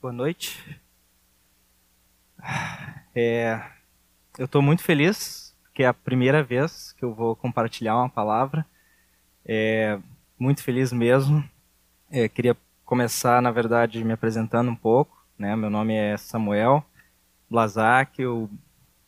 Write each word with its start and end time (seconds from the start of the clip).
boa 0.00 0.12
noite. 0.12 0.80
É, 3.14 3.62
eu 4.38 4.44
estou 4.44 4.60
muito 4.60 4.82
feliz, 4.82 5.56
que 5.72 5.82
é 5.82 5.86
a 5.86 5.94
primeira 5.94 6.42
vez 6.42 6.92
que 6.92 7.02
eu 7.02 7.14
vou 7.14 7.34
compartilhar 7.34 7.96
uma 7.96 8.10
palavra. 8.10 8.66
É, 9.42 9.98
muito 10.38 10.62
feliz 10.62 10.92
mesmo. 10.92 11.42
É, 12.10 12.28
queria 12.28 12.54
começar, 12.84 13.40
na 13.40 13.50
verdade, 13.50 14.04
me 14.04 14.12
apresentando 14.12 14.70
um 14.70 14.76
pouco. 14.76 15.24
Né? 15.38 15.56
Meu 15.56 15.70
nome 15.70 15.94
é 15.94 16.16
Samuel 16.18 16.84
Blazak, 17.48 18.20
eu 18.20 18.50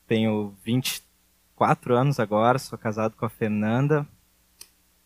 tenho 0.07 0.55
24 0.65 1.95
anos 1.95 2.19
agora, 2.19 2.59
sou 2.59 2.79
casado 2.79 3.15
com 3.15 3.27
a 3.27 3.31
Fernanda, 3.31 4.07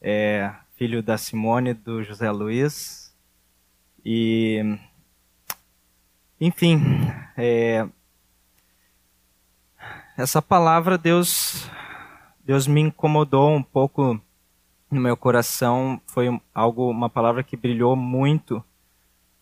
é, 0.01 0.55
filho 0.77 1.03
da 1.03 1.19
Simone 1.19 1.75
do 1.75 2.05
José 2.05 2.30
Luiz. 2.30 3.12
E, 4.05 4.79
enfim, 6.45 6.81
é, 7.37 7.87
essa 10.17 10.43
palavra 10.43 10.99
Deus 10.99 11.71
Deus 12.45 12.67
me 12.67 12.81
incomodou 12.81 13.55
um 13.55 13.63
pouco 13.63 14.21
no 14.91 15.00
meu 15.00 15.17
coração. 15.17 16.00
Foi 16.05 16.27
algo 16.53 16.91
uma 16.91 17.09
palavra 17.09 17.45
que 17.45 17.57
brilhou 17.57 17.95
muito 17.95 18.57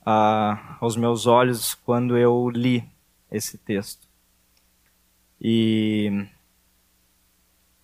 uh, 0.02 0.58
aos 0.78 0.94
meus 0.94 1.26
olhos 1.26 1.74
quando 1.74 2.18
eu 2.18 2.50
li 2.50 2.84
esse 3.32 3.56
texto. 3.56 4.06
E 5.40 6.26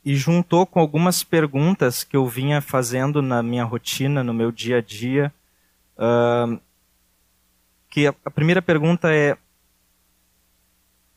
e 0.05 0.15
juntou 0.15 0.67
com 0.67 0.79
algumas 0.79 1.25
perguntas 1.25 2.05
que 2.05 2.19
eu 2.19 2.27
vinha 2.27 2.61
fazendo 2.61 3.23
na 3.23 3.43
minha 3.43 3.65
rotina 3.65 4.23
no 4.23 4.35
meu 4.35 4.53
dia 4.53 4.77
a 4.77 4.81
dia 4.83 5.33
uh, 5.97 6.61
que 7.91 8.07
a, 8.07 8.15
a 8.25 8.31
primeira 8.31 8.61
pergunta 8.61 9.13
é 9.13 9.37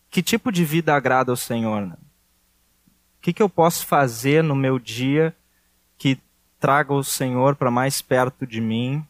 que 0.09 0.23
tipo 0.23 0.51
de 0.51 0.65
vida 0.65 0.93
agrada 0.93 1.31
ao 1.31 1.37
Senhor? 1.37 1.85
Né? 1.85 1.95
O 3.17 3.21
que, 3.21 3.34
que 3.34 3.43
eu 3.43 3.49
posso 3.49 3.85
fazer 3.85 4.43
no 4.43 4.55
meu 4.55 4.79
dia 4.79 5.35
que 5.98 6.20
traga 6.59 6.93
o 6.93 7.03
Senhor 7.03 7.55
para 7.55 7.70
mais 7.70 8.01
perto 8.01 8.48
de 8.48 8.59
mim? 8.59 9.05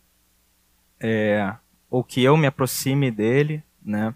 É, 0.99 1.55
ou 1.89 2.03
que 2.03 2.21
eu 2.21 2.35
me 2.35 2.47
aproxime 2.47 3.09
dele, 3.09 3.63
né? 3.81 4.13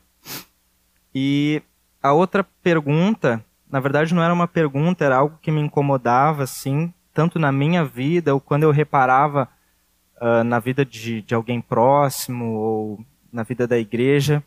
E 1.16 1.62
a 2.02 2.12
outra 2.12 2.44
pergunta, 2.44 3.44
na 3.70 3.80
verdade 3.80 4.14
não 4.14 4.22
era 4.22 4.34
uma 4.34 4.48
pergunta, 4.48 5.06
era 5.06 5.18
algo 5.18 5.38
que 5.42 5.52
me 5.52 5.62
incomodava, 5.62 6.44
assim, 6.44 6.94
tanto 7.14 7.40
na 7.40 7.52
minha 7.52 7.86
vida 7.86 8.34
ou 8.34 8.42
quando 8.42 8.64
eu 8.64 8.72
reparava 8.72 9.48
uh, 10.20 10.44
na 10.44 10.60
vida 10.60 10.84
de, 10.84 11.22
de 11.22 11.34
alguém 11.34 11.62
próximo 11.62 12.46
ou 12.54 13.06
na 13.34 13.44
vida 13.44 13.68
da 13.68 13.78
igreja 13.78 14.44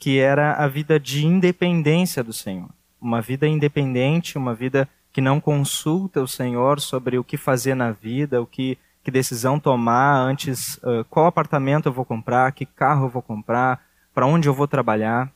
que 0.00 0.18
era 0.18 0.54
a 0.54 0.66
vida 0.66 0.98
de 0.98 1.26
independência 1.26 2.24
do 2.24 2.32
Senhor. 2.32 2.70
Uma 2.98 3.20
vida 3.20 3.46
independente, 3.46 4.38
uma 4.38 4.54
vida 4.54 4.88
que 5.12 5.20
não 5.20 5.38
consulta 5.38 6.22
o 6.22 6.26
Senhor 6.26 6.80
sobre 6.80 7.18
o 7.18 7.24
que 7.24 7.36
fazer 7.36 7.74
na 7.74 7.92
vida, 7.92 8.40
o 8.40 8.46
que, 8.46 8.78
que 9.04 9.10
decisão 9.10 9.60
tomar 9.60 10.16
antes, 10.16 10.76
uh, 10.78 11.04
qual 11.10 11.26
apartamento 11.26 11.86
eu 11.86 11.92
vou 11.92 12.06
comprar, 12.06 12.50
que 12.52 12.64
carro 12.64 13.06
eu 13.06 13.10
vou 13.10 13.20
comprar, 13.20 13.84
para 14.14 14.26
onde 14.26 14.48
eu 14.48 14.54
vou 14.54 14.66
trabalhar. 14.66 15.30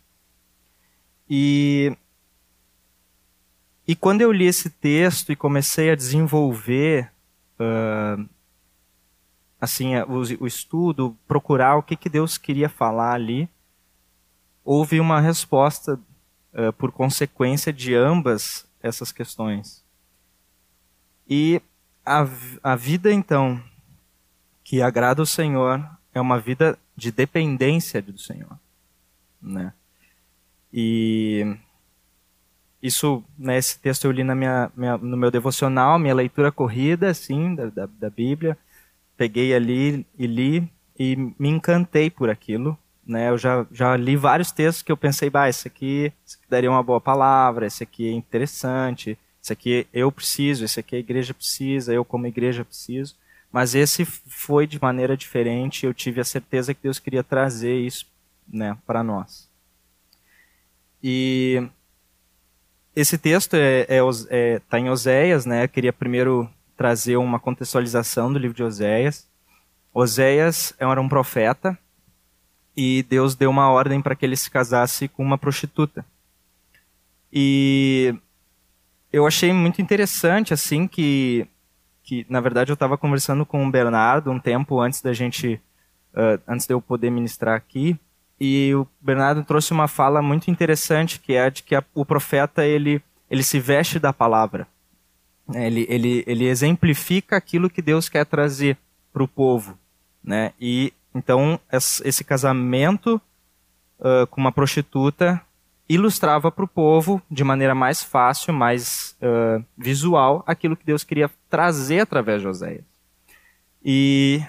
E, 1.28 1.94
e 3.86 3.94
quando 3.94 4.22
eu 4.22 4.32
li 4.32 4.46
esse 4.46 4.70
texto 4.70 5.30
e 5.30 5.36
comecei 5.36 5.90
a 5.90 5.96
desenvolver 5.96 7.10
uh, 7.60 8.26
assim 9.64 9.96
o, 9.96 10.42
o, 10.44 10.46
estudo, 10.46 11.16
procurar 11.26 11.76
o 11.76 11.82
que, 11.82 11.96
que 11.96 12.08
Deus 12.08 12.38
queria 12.38 12.68
falar 12.68 13.12
ali, 13.12 13.48
houve 14.64 15.00
uma 15.00 15.20
resposta 15.20 16.00
uh, 16.52 16.72
por 16.74 16.92
consequência 16.92 17.72
de 17.72 17.94
ambas 17.94 18.66
essas 18.82 19.10
questões. 19.10 19.84
E 21.28 21.60
a, 22.04 22.26
a 22.62 22.76
vida, 22.76 23.12
então, 23.12 23.62
que 24.62 24.82
agrada 24.82 25.22
o 25.22 25.26
Senhor 25.26 25.84
é 26.12 26.20
uma 26.20 26.38
vida 26.38 26.78
de 26.96 27.10
dependência 27.10 28.00
do 28.00 28.18
Senhor. 28.18 28.58
Né? 29.40 29.72
E 30.72 31.56
isso, 32.82 33.24
né, 33.38 33.56
esse 33.56 33.78
texto 33.78 34.04
eu 34.04 34.10
li 34.10 34.22
na 34.22 34.34
minha, 34.34 34.70
minha, 34.76 34.98
no 34.98 35.16
meu 35.16 35.30
devocional, 35.30 35.98
minha 35.98 36.14
leitura 36.14 36.52
corrida, 36.52 37.08
assim, 37.08 37.54
da, 37.54 37.66
da, 37.66 37.86
da 37.86 38.10
Bíblia. 38.10 38.58
Peguei 39.16 39.54
ali 39.54 40.06
e 40.18 40.26
li 40.26 40.70
e 40.98 41.16
me 41.38 41.48
encantei 41.48 42.10
por 42.10 42.30
aquilo. 42.30 42.78
Né, 43.06 43.28
eu 43.28 43.36
já, 43.36 43.66
já 43.70 43.94
li 43.96 44.16
vários 44.16 44.50
textos 44.50 44.82
que 44.82 44.90
eu 44.90 44.96
pensei, 44.96 45.28
bah, 45.28 45.46
esse 45.46 45.68
aqui, 45.68 46.10
esse 46.26 46.38
aqui 46.38 46.46
daria 46.48 46.70
uma 46.70 46.82
boa 46.82 46.98
palavra, 46.98 47.66
esse 47.66 47.82
aqui 47.82 48.08
é 48.08 48.12
interessante, 48.12 49.18
esse 49.42 49.52
aqui 49.52 49.86
eu 49.92 50.10
preciso, 50.10 50.64
esse 50.64 50.80
aqui 50.80 50.96
a 50.96 51.00
igreja 51.00 51.34
precisa, 51.34 51.92
eu 51.92 52.02
como 52.02 52.26
igreja 52.26 52.64
preciso. 52.64 53.14
Mas 53.52 53.74
esse 53.74 54.06
foi 54.06 54.66
de 54.66 54.80
maneira 54.80 55.16
diferente, 55.18 55.84
eu 55.84 55.92
tive 55.92 56.20
a 56.20 56.24
certeza 56.24 56.72
que 56.72 56.82
Deus 56.82 56.98
queria 56.98 57.22
trazer 57.22 57.78
isso 57.78 58.06
né, 58.48 58.76
para 58.86 59.02
nós. 59.02 59.50
E 61.02 61.62
esse 62.96 63.18
texto 63.18 63.54
está 63.54 63.58
é, 63.58 63.98
é, 63.98 64.54
é, 64.54 64.58
tá 64.60 64.78
em 64.78 64.88
Oséias, 64.88 65.44
né? 65.44 65.64
Eu 65.64 65.68
queria 65.68 65.92
primeiro 65.92 66.48
trazer 66.76 67.16
uma 67.16 67.38
contextualização 67.38 68.32
do 68.32 68.38
livro 68.38 68.56
de 68.56 68.62
Oséias. 68.62 69.28
Oséias 69.92 70.74
era 70.78 71.00
um 71.00 71.08
profeta 71.08 71.78
e 72.76 73.04
Deus 73.08 73.34
deu 73.34 73.50
uma 73.50 73.70
ordem 73.70 74.00
para 74.02 74.16
que 74.16 74.24
ele 74.26 74.36
se 74.36 74.50
casasse 74.50 75.08
com 75.08 75.22
uma 75.22 75.38
prostituta. 75.38 76.04
E 77.32 78.14
eu 79.12 79.26
achei 79.26 79.52
muito 79.52 79.80
interessante 79.80 80.52
assim 80.52 80.86
que 80.86 81.46
que 82.02 82.26
na 82.28 82.40
verdade 82.40 82.70
eu 82.70 82.74
estava 82.74 82.98
conversando 82.98 83.46
com 83.46 83.66
o 83.66 83.70
Bernardo 83.70 84.30
um 84.30 84.38
tempo 84.38 84.78
antes 84.80 85.00
da 85.00 85.12
gente 85.12 85.60
uh, 86.12 86.40
antes 86.46 86.66
de 86.66 86.74
eu 86.74 86.80
poder 86.80 87.10
ministrar 87.10 87.56
aqui 87.56 87.98
e 88.38 88.74
o 88.74 88.86
Bernardo 89.00 89.42
trouxe 89.42 89.72
uma 89.72 89.88
fala 89.88 90.20
muito 90.20 90.50
interessante 90.50 91.18
que 91.18 91.32
é 91.32 91.48
de 91.48 91.62
que 91.62 91.74
a, 91.74 91.82
o 91.94 92.04
profeta 92.04 92.64
ele 92.64 93.02
ele 93.30 93.42
se 93.42 93.58
veste 93.58 93.98
da 93.98 94.12
palavra? 94.12 94.68
Ele, 95.52 95.86
ele, 95.88 96.24
ele 96.26 96.46
exemplifica 96.46 97.36
aquilo 97.36 97.68
que 97.68 97.82
Deus 97.82 98.08
quer 98.08 98.24
trazer 98.24 98.78
para 99.12 99.22
o 99.22 99.28
povo 99.28 99.78
né 100.22 100.52
e 100.60 100.92
então, 101.14 101.60
esse 101.70 102.24
casamento 102.24 103.20
uh, 104.00 104.26
com 104.26 104.40
uma 104.40 104.50
prostituta 104.50 105.40
ilustrava 105.88 106.50
para 106.50 106.64
o 106.64 106.68
povo, 106.68 107.22
de 107.30 107.44
maneira 107.44 107.74
mais 107.74 108.02
fácil, 108.02 108.52
mais 108.52 109.16
uh, 109.20 109.64
visual, 109.76 110.42
aquilo 110.46 110.76
que 110.76 110.84
Deus 110.84 111.04
queria 111.04 111.30
trazer 111.48 112.00
através 112.00 112.40
de 112.40 112.48
Oséias. 112.48 112.84
E 113.84 114.42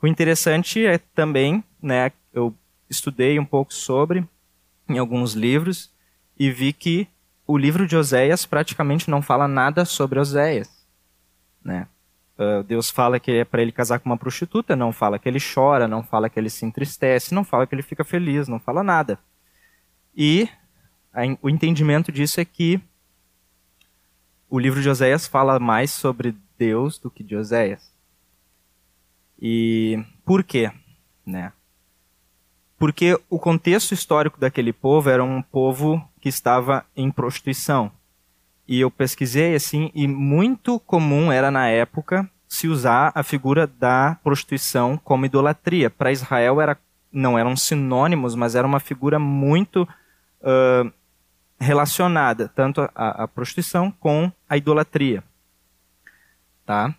o 0.00 0.06
interessante 0.06 0.86
é 0.86 0.98
também, 0.98 1.64
né, 1.82 2.12
eu 2.32 2.54
estudei 2.88 3.38
um 3.38 3.44
pouco 3.44 3.72
sobre 3.72 4.24
em 4.88 4.98
alguns 4.98 5.32
livros 5.32 5.90
e 6.38 6.50
vi 6.50 6.72
que 6.72 7.08
o 7.52 7.58
livro 7.58 7.86
de 7.86 7.94
Oséias 7.94 8.46
praticamente 8.46 9.10
não 9.10 9.20
fala 9.20 9.46
nada 9.46 9.84
sobre 9.84 10.18
Oséias, 10.18 10.70
né? 11.62 11.86
Uh, 12.38 12.62
Deus 12.62 12.88
fala 12.88 13.20
que 13.20 13.30
é 13.30 13.44
para 13.44 13.60
ele 13.60 13.70
casar 13.70 13.98
com 13.98 14.08
uma 14.08 14.16
prostituta, 14.16 14.74
não 14.74 14.90
fala 14.90 15.18
que 15.18 15.28
ele 15.28 15.38
chora, 15.38 15.86
não 15.86 16.02
fala 16.02 16.30
que 16.30 16.40
ele 16.40 16.48
se 16.48 16.64
entristece, 16.64 17.34
não 17.34 17.44
fala 17.44 17.66
que 17.66 17.74
ele 17.74 17.82
fica 17.82 18.04
feliz, 18.04 18.48
não 18.48 18.58
fala 18.58 18.82
nada. 18.82 19.18
E 20.16 20.48
a, 21.12 21.20
o 21.42 21.50
entendimento 21.50 22.10
disso 22.10 22.40
é 22.40 22.44
que 22.46 22.80
o 24.48 24.58
livro 24.58 24.80
de 24.80 24.88
Oséias 24.88 25.26
fala 25.26 25.60
mais 25.60 25.90
sobre 25.90 26.34
Deus 26.56 26.98
do 26.98 27.10
que 27.10 27.22
de 27.22 27.36
Oséias. 27.36 27.92
E 29.38 30.02
por 30.24 30.42
quê? 30.42 30.72
Né? 31.26 31.52
Porque 32.82 33.16
o 33.30 33.38
contexto 33.38 33.94
histórico 33.94 34.40
daquele 34.40 34.72
povo 34.72 35.08
era 35.08 35.22
um 35.22 35.40
povo 35.40 36.02
que 36.20 36.28
estava 36.28 36.84
em 36.96 37.12
prostituição 37.12 37.92
e 38.66 38.80
eu 38.80 38.90
pesquisei 38.90 39.54
assim, 39.54 39.92
e 39.94 40.08
muito 40.08 40.80
comum 40.80 41.30
era 41.30 41.48
na 41.48 41.68
época 41.68 42.28
se 42.48 42.66
usar 42.66 43.12
a 43.14 43.22
figura 43.22 43.68
da 43.68 44.18
prostituição 44.24 44.96
como 44.96 45.24
idolatria. 45.24 45.90
Para 45.90 46.10
Israel 46.10 46.60
era, 46.60 46.76
não 47.12 47.38
eram 47.38 47.54
sinônimos, 47.54 48.34
mas 48.34 48.56
era 48.56 48.66
uma 48.66 48.80
figura 48.80 49.16
muito 49.16 49.86
uh, 50.40 50.92
relacionada, 51.60 52.48
tanto 52.48 52.80
a, 52.96 53.22
a, 53.22 53.28
prostituição 53.28 53.92
com 53.92 54.28
a 54.48 54.56
idolatria. 54.56 55.22
Tá? 56.66 56.92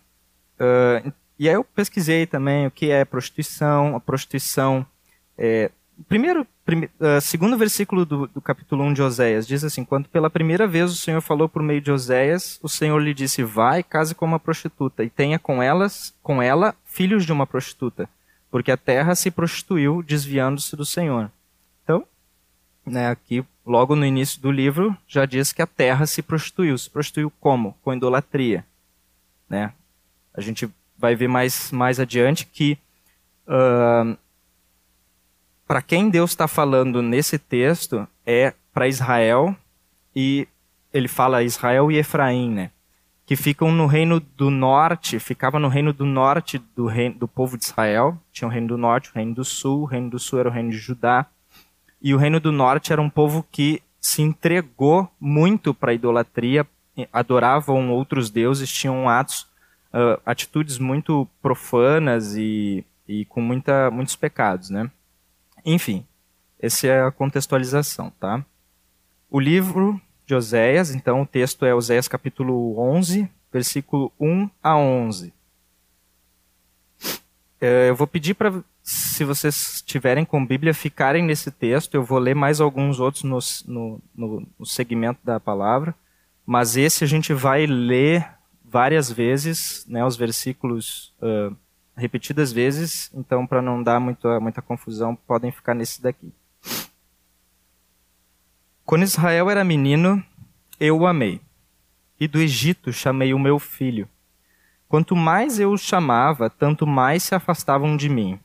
Uh, 0.58 1.12
e 1.38 1.46
aí 1.46 1.54
eu 1.54 1.62
pesquisei 1.62 2.26
também 2.26 2.66
o 2.66 2.70
que 2.70 2.90
é 2.90 3.04
prostituição. 3.04 3.94
A 3.94 4.00
prostituição 4.00 4.86
é, 5.36 5.70
primeiro, 6.08 6.46
prime, 6.64 6.90
uh, 7.00 7.20
segundo 7.20 7.56
versículo 7.56 8.04
do, 8.04 8.26
do, 8.26 8.40
capítulo 8.40 8.84
1 8.84 8.92
de 8.94 9.02
Oséias, 9.02 9.46
diz 9.46 9.64
assim: 9.64 9.84
Quando 9.84 10.08
pela 10.08 10.30
primeira 10.30 10.66
vez 10.66 10.90
o 10.90 10.96
Senhor 10.96 11.20
falou 11.20 11.48
por 11.48 11.62
meio 11.62 11.80
de 11.80 11.90
Oséias, 11.90 12.58
o 12.62 12.68
Senhor 12.68 12.98
lhe 12.98 13.14
disse: 13.14 13.42
Vai, 13.42 13.82
case 13.82 14.14
com 14.14 14.24
uma 14.24 14.40
prostituta, 14.40 15.04
e 15.04 15.10
tenha 15.10 15.38
com 15.38 15.62
elas, 15.62 16.14
com 16.22 16.42
ela, 16.42 16.74
filhos 16.84 17.24
de 17.24 17.32
uma 17.32 17.46
prostituta, 17.46 18.08
porque 18.50 18.70
a 18.70 18.76
terra 18.76 19.14
se 19.14 19.30
prostituiu, 19.30 20.02
desviando-se 20.02 20.76
do 20.76 20.84
Senhor. 20.84 21.30
Então 21.82 22.06
né, 22.86 23.08
aqui 23.08 23.44
logo 23.64 23.96
no 23.96 24.04
início 24.04 24.40
do 24.40 24.50
livro 24.50 24.96
já 25.06 25.24
diz 25.24 25.52
que 25.52 25.62
a 25.62 25.66
terra 25.66 26.06
se 26.06 26.22
prostituiu. 26.22 26.76
Se 26.76 26.90
prostituiu 26.90 27.32
como? 27.40 27.76
Com 27.82 27.94
idolatria. 27.94 28.64
Né? 29.48 29.72
A 30.34 30.40
gente 30.40 30.68
vai 30.96 31.14
ver 31.14 31.28
mais, 31.28 31.70
mais 31.70 31.98
adiante 31.98 32.46
que 32.46 32.78
uh, 33.46 34.16
para 35.66 35.82
quem 35.82 36.10
Deus 36.10 36.30
está 36.30 36.46
falando 36.46 37.00
nesse 37.02 37.38
texto 37.38 38.06
é 38.26 38.54
para 38.72 38.88
Israel 38.88 39.56
e 40.14 40.46
ele 40.92 41.08
fala 41.08 41.42
Israel 41.42 41.90
e 41.90 41.96
Efraim, 41.96 42.50
né? 42.50 42.70
Que 43.26 43.36
ficam 43.36 43.72
no 43.72 43.86
reino 43.86 44.20
do 44.20 44.50
norte, 44.50 45.18
ficava 45.18 45.58
no 45.58 45.68
reino 45.68 45.92
do 45.92 46.04
norte 46.04 46.58
do, 46.76 46.86
reino, 46.86 47.18
do 47.18 47.26
povo 47.26 47.56
de 47.56 47.64
Israel. 47.64 48.20
Tinha 48.30 48.46
o 48.46 48.50
reino 48.50 48.68
do 48.68 48.76
norte, 48.76 49.10
o 49.10 49.14
reino 49.14 49.34
do 49.34 49.44
sul. 49.44 49.82
O 49.82 49.86
reino 49.86 50.10
do 50.10 50.18
sul 50.18 50.40
era 50.40 50.48
o 50.48 50.52
reino 50.52 50.70
de 50.70 50.76
Judá. 50.76 51.26
E 52.02 52.14
o 52.14 52.18
reino 52.18 52.38
do 52.38 52.52
norte 52.52 52.92
era 52.92 53.00
um 53.00 53.08
povo 53.08 53.44
que 53.50 53.82
se 53.98 54.20
entregou 54.20 55.10
muito 55.18 55.72
para 55.72 55.92
a 55.92 55.94
idolatria, 55.94 56.66
adoravam 57.10 57.90
outros 57.90 58.28
deuses, 58.28 58.70
tinham 58.70 59.08
atos, 59.08 59.46
uh, 59.94 60.20
atitudes 60.26 60.78
muito 60.78 61.26
profanas 61.40 62.36
e, 62.36 62.84
e 63.08 63.24
com 63.24 63.40
muita, 63.40 63.90
muitos 63.90 64.14
pecados, 64.14 64.68
né? 64.68 64.90
Enfim, 65.64 66.06
essa 66.58 66.86
é 66.86 67.02
a 67.02 67.10
contextualização, 67.10 68.10
tá? 68.20 68.44
O 69.30 69.40
livro 69.40 70.00
de 70.26 70.34
Oséias, 70.34 70.94
então 70.94 71.22
o 71.22 71.26
texto 71.26 71.64
é 71.64 71.74
Oséias 71.74 72.08
capítulo 72.08 72.78
11, 72.78 73.28
versículo 73.52 74.12
1 74.20 74.48
a 74.62 74.76
11. 74.76 75.32
É, 77.60 77.88
eu 77.88 77.96
vou 77.96 78.06
pedir 78.06 78.34
para, 78.34 78.62
se 78.82 79.24
vocês 79.24 79.82
tiverem 79.86 80.24
com 80.24 80.44
Bíblia, 80.44 80.74
ficarem 80.74 81.24
nesse 81.24 81.50
texto. 81.50 81.94
Eu 81.94 82.04
vou 82.04 82.18
ler 82.18 82.34
mais 82.34 82.60
alguns 82.60 83.00
outros 83.00 83.22
no, 83.22 83.38
no, 83.66 84.00
no, 84.14 84.46
no 84.58 84.66
segmento 84.66 85.20
da 85.24 85.40
palavra, 85.40 85.94
mas 86.44 86.76
esse 86.76 87.04
a 87.04 87.06
gente 87.06 87.32
vai 87.32 87.66
ler 87.66 88.28
várias 88.62 89.10
vezes, 89.10 89.86
né, 89.88 90.04
os 90.04 90.16
versículos 90.16 91.14
uh, 91.22 91.56
repetidas 91.96 92.52
vezes, 92.52 93.10
então 93.14 93.46
para 93.46 93.62
não 93.62 93.82
dar 93.82 94.00
muita, 94.00 94.40
muita 94.40 94.60
confusão, 94.60 95.14
podem 95.14 95.52
ficar 95.52 95.74
nesse 95.74 96.02
daqui. 96.02 96.32
Quando 98.84 99.02
Israel 99.02 99.50
era 99.50 99.64
menino, 99.64 100.22
eu 100.78 100.98
o 100.98 101.06
amei, 101.06 101.40
e 102.18 102.28
do 102.28 102.40
Egito 102.40 102.92
chamei 102.92 103.32
o 103.32 103.38
meu 103.38 103.58
filho. 103.58 104.08
Quanto 104.88 105.16
mais 105.16 105.58
eu 105.58 105.72
os 105.72 105.80
chamava, 105.80 106.50
tanto 106.50 106.86
mais 106.86 107.22
se 107.22 107.34
afastavam 107.34 107.96
de 107.96 108.08
mim. 108.08 108.38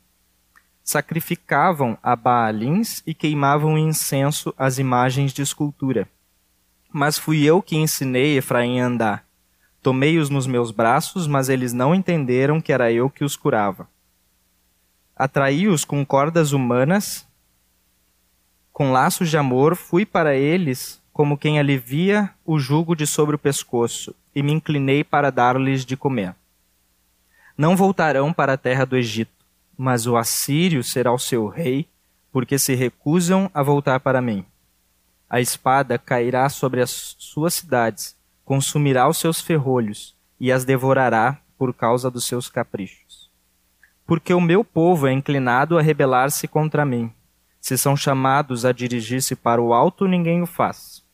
Sacrificavam 0.84 1.98
a 2.02 2.16
Baalins 2.16 3.04
e 3.06 3.14
queimavam 3.14 3.78
incenso 3.78 4.54
às 4.58 4.80
imagens 4.80 5.32
de 5.34 5.42
escultura. 5.42 6.08
Mas 6.92 7.18
fui 7.20 7.44
eu 7.44 7.62
que 7.62 7.76
ensinei 7.76 8.38
Efraim 8.38 8.80
a 8.80 8.86
andar 8.86 9.29
Tomei-os 9.82 10.30
nos 10.30 10.46
meus 10.46 10.72
braços, 10.72 11.26
mas 11.28 11.50
eles 11.50 11.74
não 11.74 11.96
entenderam 11.96 12.60
que 12.60 12.74
era 12.74 12.92
eu 12.92 13.10
que 13.10 13.24
os 13.24 13.36
curava. 13.36 13.88
Atraí-os 15.16 15.86
com 15.86 16.06
cordas 16.06 16.52
humanas, 16.52 17.28
com 18.72 18.92
laços 18.92 19.30
de 19.30 19.38
amor, 19.38 19.76
fui 19.76 20.06
para 20.06 20.36
eles 20.36 21.02
como 21.12 21.38
quem 21.38 21.60
alivia 21.60 22.34
o 22.46 22.58
jugo 22.58 22.96
de 22.96 23.06
sobre 23.06 23.36
o 23.36 23.40
pescoço, 23.40 24.16
e 24.34 24.42
me 24.42 24.54
inclinei 24.54 25.04
para 25.04 25.30
dar-lhes 25.30 25.86
de 25.86 25.98
comer. 25.98 26.34
Não 27.58 27.76
voltarão 27.76 28.32
para 28.32 28.54
a 28.54 28.58
terra 28.58 28.86
do 28.86 28.96
Egito, 28.96 29.46
mas 29.78 30.08
o 30.08 30.16
assírio 30.16 30.82
será 30.82 31.12
o 31.12 31.20
seu 31.20 31.48
rei, 31.48 31.90
porque 32.32 32.58
se 32.58 32.74
recusam 32.74 33.52
a 33.54 33.62
voltar 33.62 34.00
para 34.00 34.22
mim. 34.22 34.46
A 35.30 35.42
espada 35.42 35.98
cairá 35.98 36.48
sobre 36.48 36.82
as 36.82 37.16
suas 37.18 37.56
cidades, 37.56 38.16
consumirá 38.50 39.08
os 39.08 39.20
seus 39.20 39.40
ferrolhos 39.40 40.18
e 40.40 40.52
as 40.52 40.66
devorará 40.66 41.40
por 41.56 41.72
causa 41.72 42.10
dos 42.10 42.26
seus 42.26 42.50
caprichos. 42.50 43.30
Porque 44.08 44.34
o 44.34 44.42
meu 44.42 44.64
povo 44.64 45.06
é 45.06 45.14
inclinado 45.14 45.78
a 45.78 45.84
rebelar-se 45.84 46.48
contra 46.48 46.84
mim. 46.84 47.14
Se 47.62 47.78
são 47.78 47.96
chamados 47.96 48.66
a 48.66 48.72
dirigir-se 48.72 49.36
para 49.36 49.62
o 49.62 49.72
alto, 49.72 50.08
ninguém 50.08 50.42
o 50.42 50.48
faz. 50.48 51.06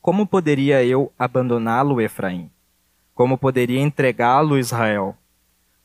Como 0.00 0.26
poderia 0.26 0.82
eu 0.82 1.12
abandoná-lo, 1.18 2.00
Efraim? 2.00 2.50
Como 3.14 3.36
poderia 3.36 3.82
entregá-lo, 3.82 4.58
Israel? 4.58 5.14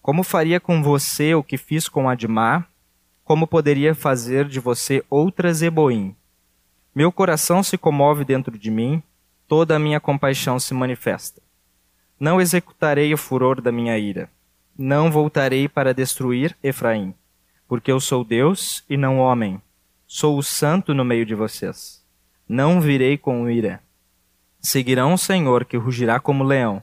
Como 0.02 0.24
faria 0.24 0.58
com 0.58 0.82
você 0.82 1.36
o 1.36 1.44
que 1.44 1.58
fiz 1.58 1.90
com 1.90 2.08
Admar? 2.08 2.66
Como 3.26 3.46
poderia 3.46 3.94
fazer 3.94 4.46
de 4.46 4.62
você 4.62 5.04
outra 5.10 5.54
Zeboim? 5.54 6.16
Meu 6.96 7.12
coração 7.12 7.62
se 7.62 7.78
comove 7.78 8.24
dentro 8.24 8.58
de 8.58 8.72
mim, 8.72 9.04
toda 9.48 9.76
a 9.76 9.80
minha 9.80 10.00
compaixão 10.00 10.60
se 10.60 10.74
manifesta. 10.74 11.42
Não 12.20 12.42
executarei 12.42 13.14
o 13.14 13.18
furor 13.18 13.62
da 13.62 13.72
minha 13.72 13.98
ira. 13.98 14.30
Não 14.78 15.12
voltarei 15.12 15.68
para 15.68 15.94
destruir 15.94 16.56
Efraim, 16.64 17.14
porque 17.68 17.92
eu 17.92 18.00
sou 18.00 18.24
Deus 18.24 18.84
e 18.90 18.98
não 18.98 19.20
homem. 19.20 19.62
Sou 20.06 20.38
o 20.38 20.44
santo 20.44 20.94
no 20.94 21.04
meio 21.04 21.26
de 21.26 21.36
vocês. 21.36 22.04
Não 22.48 22.80
virei 22.80 23.18
com 23.18 23.50
ira. 23.50 23.82
Seguirão 24.60 25.14
o 25.14 25.18
Senhor 25.18 25.66
que 25.66 25.78
rugirá 25.78 26.20
como 26.20 26.44
leão. 26.44 26.82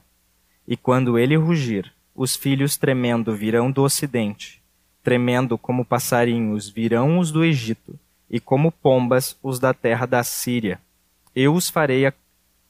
E 0.66 0.76
quando 0.76 1.18
ele 1.18 1.36
rugir, 1.36 1.92
os 2.14 2.36
filhos 2.36 2.76
tremendo 2.76 3.34
virão 3.34 3.70
do 3.70 3.82
ocidente. 3.82 4.62
Tremendo 5.02 5.58
como 5.58 5.84
passarinhos 5.84 6.68
virão 6.68 7.18
os 7.18 7.30
do 7.30 7.44
Egito, 7.44 7.98
e 8.30 8.40
como 8.40 8.72
pombas 8.72 9.36
os 9.42 9.58
da 9.58 9.74
terra 9.74 10.06
da 10.06 10.22
Síria. 10.24 10.80
Eu 11.34 11.54
os 11.54 11.68
farei 11.68 12.06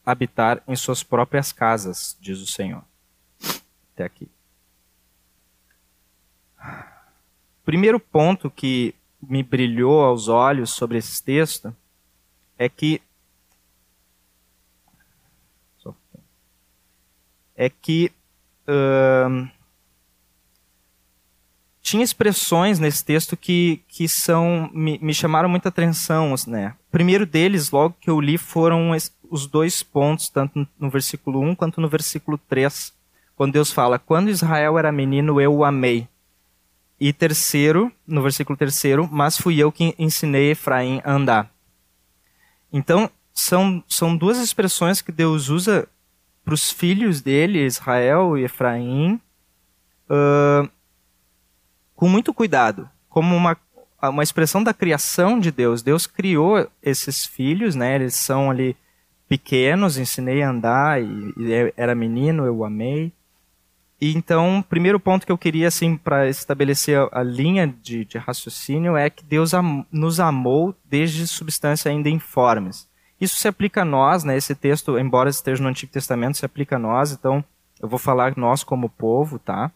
habitar 0.05 0.63
em 0.69 0.77
suas 0.77 1.03
próprias 1.03 1.53
casas, 1.53 2.17
diz 2.21 2.41
o 2.41 2.47
Senhor. 2.47 2.85
Até 3.95 4.05
aqui. 4.05 4.29
Primeiro 7.65 7.99
ponto 7.99 8.51
que 8.51 8.95
me 9.23 9.43
brilhou 9.43 10.03
aos 10.03 10.29
olhos 10.29 10.71
sobre 10.71 10.99
esse 10.99 11.23
texto 11.23 11.75
é 12.59 12.69
que 12.69 13.01
é 17.57 17.71
que 17.71 18.13
tinha 21.85 22.03
expressões 22.03 22.79
nesse 22.79 23.05
texto 23.05 23.37
que, 23.37 23.83
que 23.87 24.09
são 24.09 24.71
me, 24.73 24.99
me 25.03 25.13
chamaram 25.13 25.51
muita 25.51 25.69
atenção, 25.69 26.35
né? 26.47 26.75
O 26.89 26.91
primeiro 26.91 27.27
deles, 27.27 27.71
logo 27.71 27.95
que 28.01 28.09
eu 28.09 28.19
li, 28.19 28.39
foram 28.39 28.93
os 29.31 29.47
dois 29.47 29.83
pontos, 29.83 30.31
tanto 30.31 30.67
no 30.81 30.89
versículo 30.89 31.41
1 31.43 31.55
quanto 31.55 31.83
no 31.83 31.89
versículo 31.89 32.39
3, 32.49 32.91
quando 33.37 33.53
Deus 33.53 33.71
fala: 33.71 33.99
"Quando 33.99 34.31
Israel 34.31 34.79
era 34.79 34.91
menino, 34.91 35.39
eu 35.39 35.55
o 35.55 35.63
amei". 35.63 36.09
E 36.99 37.13
terceiro, 37.13 37.93
no 38.07 38.23
versículo 38.23 38.57
terceiro, 38.57 39.07
mas 39.13 39.37
fui 39.37 39.59
eu 39.59 39.71
que 39.71 39.95
ensinei 39.99 40.53
Efraim 40.53 41.03
a 41.05 41.13
andar. 41.13 41.51
Então, 42.73 43.11
são, 43.35 43.85
são 43.87 44.17
duas 44.17 44.39
expressões 44.39 45.03
que 45.03 45.13
Deus 45.13 45.51
usa 45.51 45.87
para 46.43 46.55
os 46.55 46.73
filhos 46.73 47.21
dele, 47.21 47.67
Israel 47.67 48.39
e 48.39 48.45
Efraim, 48.45 49.21
uh, 50.09 50.71
com 51.95 52.09
muito 52.09 52.35
cuidado, 52.35 52.89
como 53.09 53.35
uma, 53.37 53.57
uma 54.03 54.23
expressão 54.23 54.63
da 54.63 54.75
criação 54.75 55.39
de 55.39 55.51
Deus. 55.51 55.83
Deus 55.83 56.07
criou 56.07 56.69
esses 56.83 57.25
filhos, 57.25 57.75
né? 57.75 57.95
Eles 57.95 58.15
são 58.15 58.51
ali 58.51 58.77
pequenos, 59.29 59.99
ensinei 59.99 60.43
a 60.43 60.51
andar 60.51 61.03
e, 61.03 61.35
e 61.37 61.73
era 61.77 61.95
menino, 61.95 62.45
eu 62.45 62.65
amei. 62.65 63.13
E 64.01 64.15
então, 64.15 64.59
o 64.59 64.63
primeiro 64.63 64.99
ponto 65.01 65.25
que 65.25 65.33
eu 65.33 65.39
queria 65.39 65.69
assim 65.69 65.97
para 65.97 66.29
estabelecer 66.29 66.99
a, 66.99 67.21
a 67.21 67.23
linha 67.23 67.67
de, 67.67 68.05
de, 68.05 68.19
raciocínio 68.19 68.97
é 68.97 69.09
que 69.09 69.25
Deus 69.25 69.55
am, 69.55 69.87
nos 69.91 70.21
amou 70.21 70.75
desde 70.85 71.27
substância 71.27 71.91
ainda 71.91 72.11
informes. 72.11 72.89
Isso 73.21 73.37
se 73.37 73.49
aplica 73.49 73.83
a 73.83 73.85
nós, 73.85 74.25
né? 74.25 74.37
Esse 74.37 74.55
texto, 74.55 74.99
embora 74.99 75.31
esteja 75.31 75.63
no 75.63 75.69
Antigo 75.69 75.93
Testamento, 75.93 76.37
se 76.37 76.45
aplica 76.45 76.77
a 76.77 76.79
nós. 76.79 77.13
Então, 77.13 77.43
eu 77.81 77.89
vou 77.89 77.99
falar 77.99 78.37
nós 78.37 78.63
como 78.65 78.89
povo, 78.89 79.39
tá? 79.39 79.71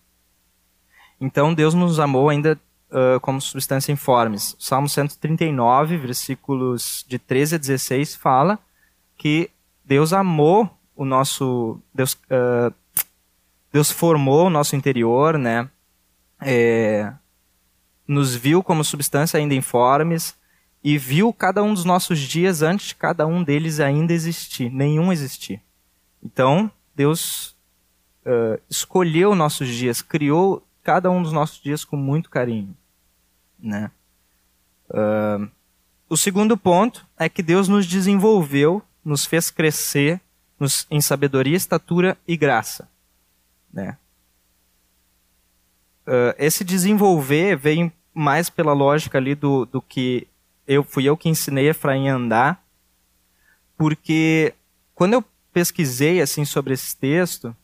Então 1.21 1.55
Deus 1.55 1.75
nos 1.75 1.99
amou 1.99 2.29
ainda 2.29 2.59
uh, 2.91 3.21
como 3.21 3.41
substância 3.41 3.93
informes. 3.93 4.57
Salmo 4.59 4.89
139, 4.89 5.97
versículos 5.97 7.05
de 7.09 7.19
13 7.19 7.57
a 7.57 7.59
16, 7.59 8.17
fala 8.17 8.59
que 9.17 9.51
Deus 9.85 10.13
amou 10.13 10.71
o 10.95 11.05
nosso. 11.05 11.81
Deus, 11.95 12.15
uh, 12.15 12.73
Deus 13.73 13.91
formou 13.91 14.47
o 14.47 14.51
nosso 14.51 14.77
interior, 14.77 15.39
né? 15.39 15.69
É, 16.41 17.13
nos 18.07 18.35
viu 18.35 18.63
como 18.63 18.85
substância 18.85 19.39
ainda 19.39 19.55
informes 19.55 20.37
e 20.83 20.97
viu 20.97 21.33
cada 21.33 21.63
um 21.63 21.75
dos 21.75 21.85
nossos 21.85 22.21
dias 22.21 22.63
antes 22.63 22.89
de 22.89 22.95
cada 22.95 23.27
um 23.27 23.43
deles 23.43 23.81
ainda 23.81 24.13
existir, 24.13 24.71
nenhum 24.71 25.13
existir. 25.13 25.61
Então, 26.23 26.71
Deus 26.95 27.57
uh, 28.25 28.61
escolheu 28.71 29.35
nossos 29.35 29.69
dias, 29.69 30.01
criou 30.01 30.65
cada 30.89 31.11
um 31.11 31.23
dos 31.23 31.35
nossos 31.35 31.61
dias 31.61 31.85
com 31.85 31.99
muito 31.99 32.31
carinho, 32.31 32.75
né? 33.59 33.91
Uh, 34.89 35.47
o 36.09 36.17
segundo 36.17 36.57
ponto 36.57 37.07
é 37.19 37.29
que 37.29 37.43
Deus 37.43 37.69
nos 37.69 37.87
desenvolveu, 37.87 38.83
nos 39.05 39.27
fez 39.27 39.51
crescer 39.51 40.19
nos, 40.59 40.87
em 40.91 40.99
sabedoria, 40.99 41.55
estatura 41.55 42.17
e 42.27 42.39
graça. 42.39 42.89
Né? 43.71 43.99
Uh, 46.07 46.33
esse 46.39 46.65
desenvolver 46.65 47.55
vem 47.55 47.93
mais 48.15 48.49
pela 48.49 48.73
lógica 48.73 49.19
ali 49.19 49.35
do, 49.35 49.67
do 49.67 49.83
que 49.83 50.27
eu 50.67 50.83
fui 50.83 51.05
eu 51.05 51.19
que 51.19 51.29
ensinei 51.29 51.69
Efraim 51.69 52.09
a 52.09 52.15
andar, 52.15 52.65
porque 53.77 54.55
quando 54.95 55.13
eu 55.13 55.25
pesquisei 55.53 56.23
assim 56.23 56.47
sobre 56.47 56.73
esse 56.73 56.97
texto, 56.97 57.55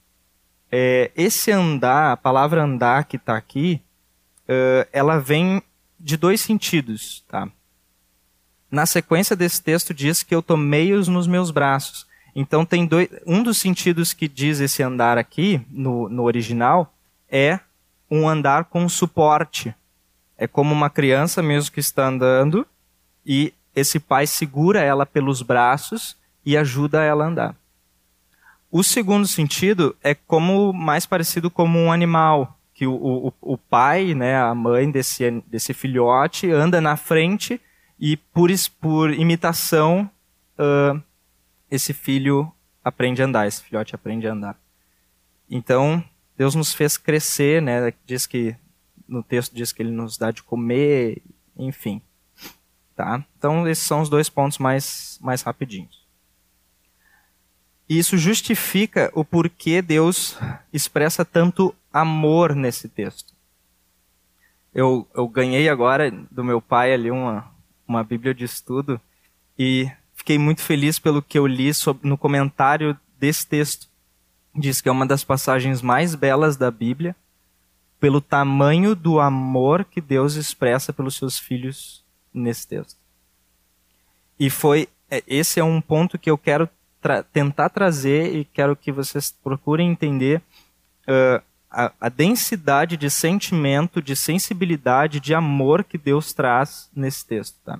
é, 0.77 1.13
esse 1.15 1.53
andar, 1.53 2.11
a 2.11 2.17
palavra 2.17 2.65
andar 2.65 3.05
que 3.05 3.15
está 3.15 3.37
aqui, 3.37 3.81
uh, 4.49 4.85
ela 4.93 5.21
vem 5.21 5.63
de 6.01 6.17
dois 6.17 6.41
sentidos, 6.41 7.25
tá? 7.29 7.49
Na 8.69 8.85
sequência 8.85 9.37
desse 9.37 9.63
texto 9.63 9.95
diz 9.95 10.25
que 10.25 10.35
eu 10.35 10.43
tomei-os 10.43 11.07
nos 11.07 11.29
meus 11.29 11.53
braços. 11.53 12.09
Então 12.35 12.67
tem 12.67 12.87
dois, 12.87 13.09
um 13.25 13.41
dos 13.41 13.59
sentidos 13.59 14.13
que 14.13 14.27
diz 14.27 14.59
esse 14.59 14.83
andar 14.83 15.17
aqui 15.17 15.65
no, 15.71 16.09
no 16.09 16.25
original 16.25 16.93
é 17.31 17.61
um 18.11 18.29
andar 18.29 18.65
com 18.65 18.89
suporte. 18.89 19.73
É 20.37 20.49
como 20.49 20.75
uma 20.75 20.91
criança 20.91 21.41
mesmo 21.41 21.71
que 21.71 21.79
está 21.79 22.09
andando 22.09 22.67
e 23.25 23.55
esse 23.77 24.01
pai 24.01 24.27
segura 24.27 24.81
ela 24.81 25.07
pelos 25.07 25.41
braços 25.41 26.17
e 26.45 26.57
ajuda 26.57 27.05
ela 27.05 27.27
a 27.27 27.29
andar. 27.29 27.57
O 28.77 28.83
segundo 28.83 29.25
sentido 29.29 29.95
é 30.03 30.17
como 30.17 30.73
mais 30.73 31.07
parecido 31.07 31.49
como 31.49 31.79
um 31.79 31.93
animal, 31.93 32.59
que 32.75 32.89
o, 32.89 33.29
o, 33.29 33.33
o 33.41 33.57
pai, 33.57 34.15
né, 34.15 34.37
a 34.37 34.53
mãe 34.53 34.91
desse, 34.91 35.31
desse 35.47 35.73
filhote 35.73 36.51
anda 36.51 36.81
na 36.81 36.97
frente 36.97 37.61
e 38.01 38.17
por, 38.17 38.51
por 38.81 39.15
imitação 39.15 40.11
uh, 40.59 41.01
esse 41.71 41.95
filho 41.95 42.51
aprende 42.83 43.23
a 43.23 43.27
andar, 43.27 43.47
esse 43.47 43.63
filhote 43.63 43.95
aprende 43.95 44.27
a 44.27 44.33
andar. 44.33 44.59
Então, 45.49 46.03
Deus 46.37 46.57
nos 46.57 46.75
fez 46.75 46.97
crescer, 46.97 47.63
né? 47.63 47.95
Diz 48.05 48.27
que 48.27 48.57
no 49.07 49.23
texto 49.23 49.55
diz 49.55 49.71
que 49.71 49.85
ele 49.85 49.93
nos 49.93 50.19
dá 50.19 50.33
de 50.33 50.43
comer, 50.43 51.23
enfim. 51.57 52.03
Tá? 52.97 53.25
Então, 53.39 53.69
esses 53.69 53.85
são 53.87 54.01
os 54.01 54.09
dois 54.09 54.29
pontos 54.29 54.59
mais 54.59 55.17
mais 55.23 55.43
rapidinhos. 55.43 56.04
E 57.89 57.99
isso 57.99 58.17
justifica 58.17 59.11
o 59.15 59.25
porquê 59.25 59.83
Deus 59.83 60.39
expressa 60.73 61.25
tanto 61.25 61.75
amor 61.93 62.55
nesse 62.55 62.89
texto. 62.89 63.35
Eu, 64.75 65.07
eu 65.15 65.29
ganhei 65.29 65.69
agora 65.69 66.11
do 66.31 66.43
meu 66.43 66.61
pai 66.61 66.93
ali 66.93 67.11
uma, 67.11 67.49
uma 67.87 68.03
Bíblia 68.03 68.35
de 68.35 68.45
estudo 68.45 69.01
e 69.59 69.89
fiquei 70.15 70.39
muito 70.39 70.63
feliz 70.63 70.99
pelo 70.99 71.23
que 71.23 71.39
eu 71.39 71.47
li 71.47 71.73
sobre, 71.73 72.09
no 72.09 72.19
comentário 72.19 72.99
desse 73.19 73.47
texto. 73.47 73.87
Diz 74.55 74.81
que 74.81 74.89
é 74.89 74.93
uma 74.93 75.07
das 75.07 75.23
passagens 75.23 75.83
mais 75.83 76.15
belas 76.15 76.57
da 76.57 76.71
Bíblia, 76.71 77.15
pelo 78.01 78.21
tamanho 78.21 78.95
do 78.95 79.21
amor 79.21 79.85
que 79.85 80.01
Deus 80.01 80.35
expressa 80.35 80.93
pelos 80.93 81.17
seus 81.17 81.39
filhos 81.39 82.03
nesse 82.33 82.67
texto. 82.67 82.99
E 84.39 84.51
foi 84.51 84.89
é, 85.11 85.23
esse 85.27 85.61
é 85.61 85.65
um 85.65 85.81
ponto 85.81 86.19
que 86.19 86.31
eu 86.31 86.37
quero 86.37 86.69
tra 87.05 87.23
tentar 87.23 87.69
trazer 87.69 88.35
e 88.35 88.47
quero 88.47 88.75
que 88.75 88.91
vocês 88.91 89.31
procurem 89.31 89.91
entender 89.91 90.41
uh, 91.07 91.45
a, 91.71 91.93
a, 92.01 92.09
densidade 92.09 92.97
de 92.97 93.11
sentimento, 93.11 94.01
de 94.01 94.17
sensibilidade, 94.17 95.21
de 95.21 95.35
amor 95.35 95.85
que 95.85 95.99
Deus 95.99 96.33
traz 96.33 96.89
nesse 96.97 97.27
texto. 97.27 97.59
Tá? 97.63 97.79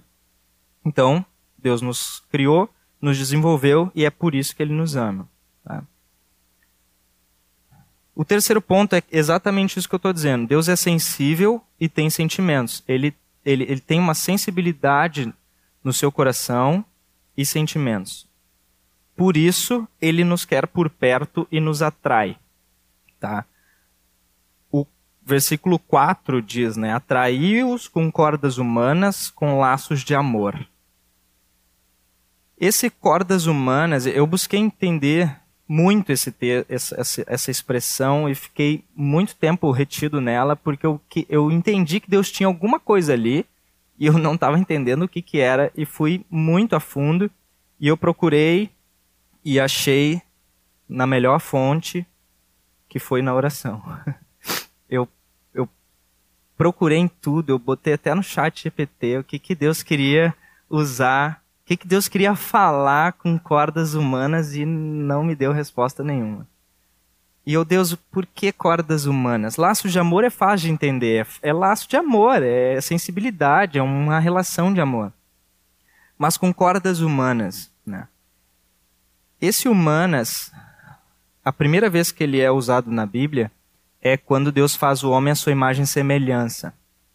Então, 0.85 1.25
Deus 1.57 1.81
nos 1.81 2.23
criou, 2.31 2.69
nos 3.01 3.17
desenvolveu 3.17 3.91
e 3.95 4.05
é 4.05 4.11
por 4.11 4.35
isso 4.35 4.55
que 4.55 4.63
Ele 4.63 4.75
nos 4.75 4.95
ama. 4.95 5.27
Tá? 5.65 5.83
O 8.15 8.27
terceiro 8.27 8.61
ponto 8.61 8.95
é 8.95 9.03
exatamente 9.11 9.79
isso 9.79 9.89
que 9.89 9.95
eu 9.95 9.97
estou 9.97 10.13
dizendo. 10.13 10.47
Deus 10.47 10.69
é 10.69 10.77
sensível 10.77 11.63
e 11.81 11.89
tem 11.89 12.11
sentimentos. 12.11 12.85
Ele, 12.87 13.15
ele, 13.43 13.65
ele 13.65 13.81
tem 13.81 13.99
uma 13.99 14.15
sensibilidade 14.15 15.33
no 15.83 15.95
seu 15.95 16.13
coração 16.13 16.85
e 17.35 17.47
sentimentos. 17.47 18.29
Por 19.17 19.37
isso, 19.37 19.87
ele 20.01 20.25
nos 20.25 20.45
quer 20.45 20.67
por 20.67 20.91
perto 20.91 21.47
e 21.51 21.61
nos 21.61 21.83
atrai. 21.83 22.37
Tá? 23.21 23.45
O 24.71 24.87
versículo 25.25 25.79
4 25.79 26.43
diz, 26.43 26.77
né? 26.77 26.93
Atraiu-os 26.93 27.87
com 27.87 28.11
cordas 28.11 28.59
humanas, 28.59 29.31
com 29.31 29.59
laços 29.59 30.03
de 30.03 30.15
amor. 30.15 30.67
Esse 32.59 32.89
cordas 32.91 33.47
humanas, 33.47 34.07
eu 34.07 34.27
busquei 34.27 34.61
entender 34.61 35.37
muito 35.67 36.13
esse 36.13 36.31
ter, 36.31 36.67
essa, 36.69 37.25
essa, 37.27 37.51
expressão 37.51 38.29
e 38.29 38.35
fiquei 38.35 38.85
muito 38.95 39.35
tempo 39.35 39.71
retido 39.71 40.21
nela 40.21 40.55
porque 40.55 40.85
eu, 40.85 41.01
que, 41.09 41.27
eu 41.29 41.51
entendi 41.51 42.01
que 42.01 42.11
Deus 42.11 42.31
tinha 42.31 42.47
alguma 42.47 42.79
coisa 42.79 43.15
ali 43.15 43.47
e 43.99 44.07
eu 44.07 44.19
não 44.19 44.35
estava 44.35 44.59
entendendo 44.59 45.05
o 45.05 45.09
que, 45.09 45.23
que 45.23 45.39
era 45.41 45.73
e 45.75 45.87
fui 45.87 46.25
muito 46.31 46.77
a 46.77 46.81
fundo 46.81 47.31
e 47.81 47.89
eu 47.89 47.97
procurei 47.97 48.71
e 49.45 49.61
achei 49.61 50.23
na 50.89 51.07
melhor 51.07 51.41
fonte 51.41 52.07
que 52.89 52.99
foi 52.99 53.23
na 53.23 53.35
oração. 53.35 53.83
eu, 54.89 55.09
eu 55.53 55.69
procurei 56.57 56.99
em 56.99 57.09
tudo, 57.09 57.51
eu 57.51 57.59
botei 57.59 57.95
até 57.95 58.15
no 58.15 58.23
chat 58.23 58.63
GPT 58.63 59.19
o 59.19 59.25
que, 59.25 59.39
que 59.39 59.55
Deus 59.55 59.83
queria 59.83 60.35
usar 60.69 61.45
o 61.65 61.67
que, 61.67 61.79
que 61.79 61.89
Deus 61.89 62.09
queria 62.09 62.37
falar 62.37 63.15
com 63.15 63.39
cordas 63.39 63.95
humanas 63.95 64.55
e 64.55 64.67
não 64.67 65.25
me 65.25 65.35
deu 65.35 65.51
resposta 65.51 66.05
nenhuma. 66.05 66.47
E 67.47 67.55
eu, 67.55 67.65
Deus, 67.65 67.95
por 67.95 68.27
que 68.27 68.53
cordas 68.53 69.07
humanas? 69.07 69.57
Laço 69.57 69.89
de 69.89 69.99
amor 69.99 70.25
é 70.25 70.31
fácil 70.31 70.67
de 70.67 70.73
entender. 70.75 71.27
É, 71.41 71.55
laço 71.55 71.89
de 71.89 71.97
amor, 71.97 72.43
é 72.43 72.79
sensibilidade, 72.83 73.79
é 73.79 73.83
uma 73.83 74.19
relação 74.19 74.75
de 74.75 74.81
amor. 74.81 75.11
Mas 76.19 76.37
com 76.37 76.53
cordas 76.53 77.01
humanas, 77.01 77.73
né? 77.85 78.09
Esse 79.45 79.69
humanas, 79.69 80.51
a 81.45 81.53
primeira 81.53 81.91
vez 81.91 82.11
que 82.11 82.25
ele 82.25 82.41
é 82.41 82.51
usado 82.51 82.91
na 82.91 83.05
Bíblia 83.05 83.53
é 84.01 84.17
quando 84.17 84.51
Deus 84.51 84.75
faz 84.75 85.05
o 85.05 85.11
homem 85.11 85.33
à 85.33 85.35
sua 85.35 85.53
imagem 85.53 85.85
e 85.85 85.87
semelhança. 85.87 86.73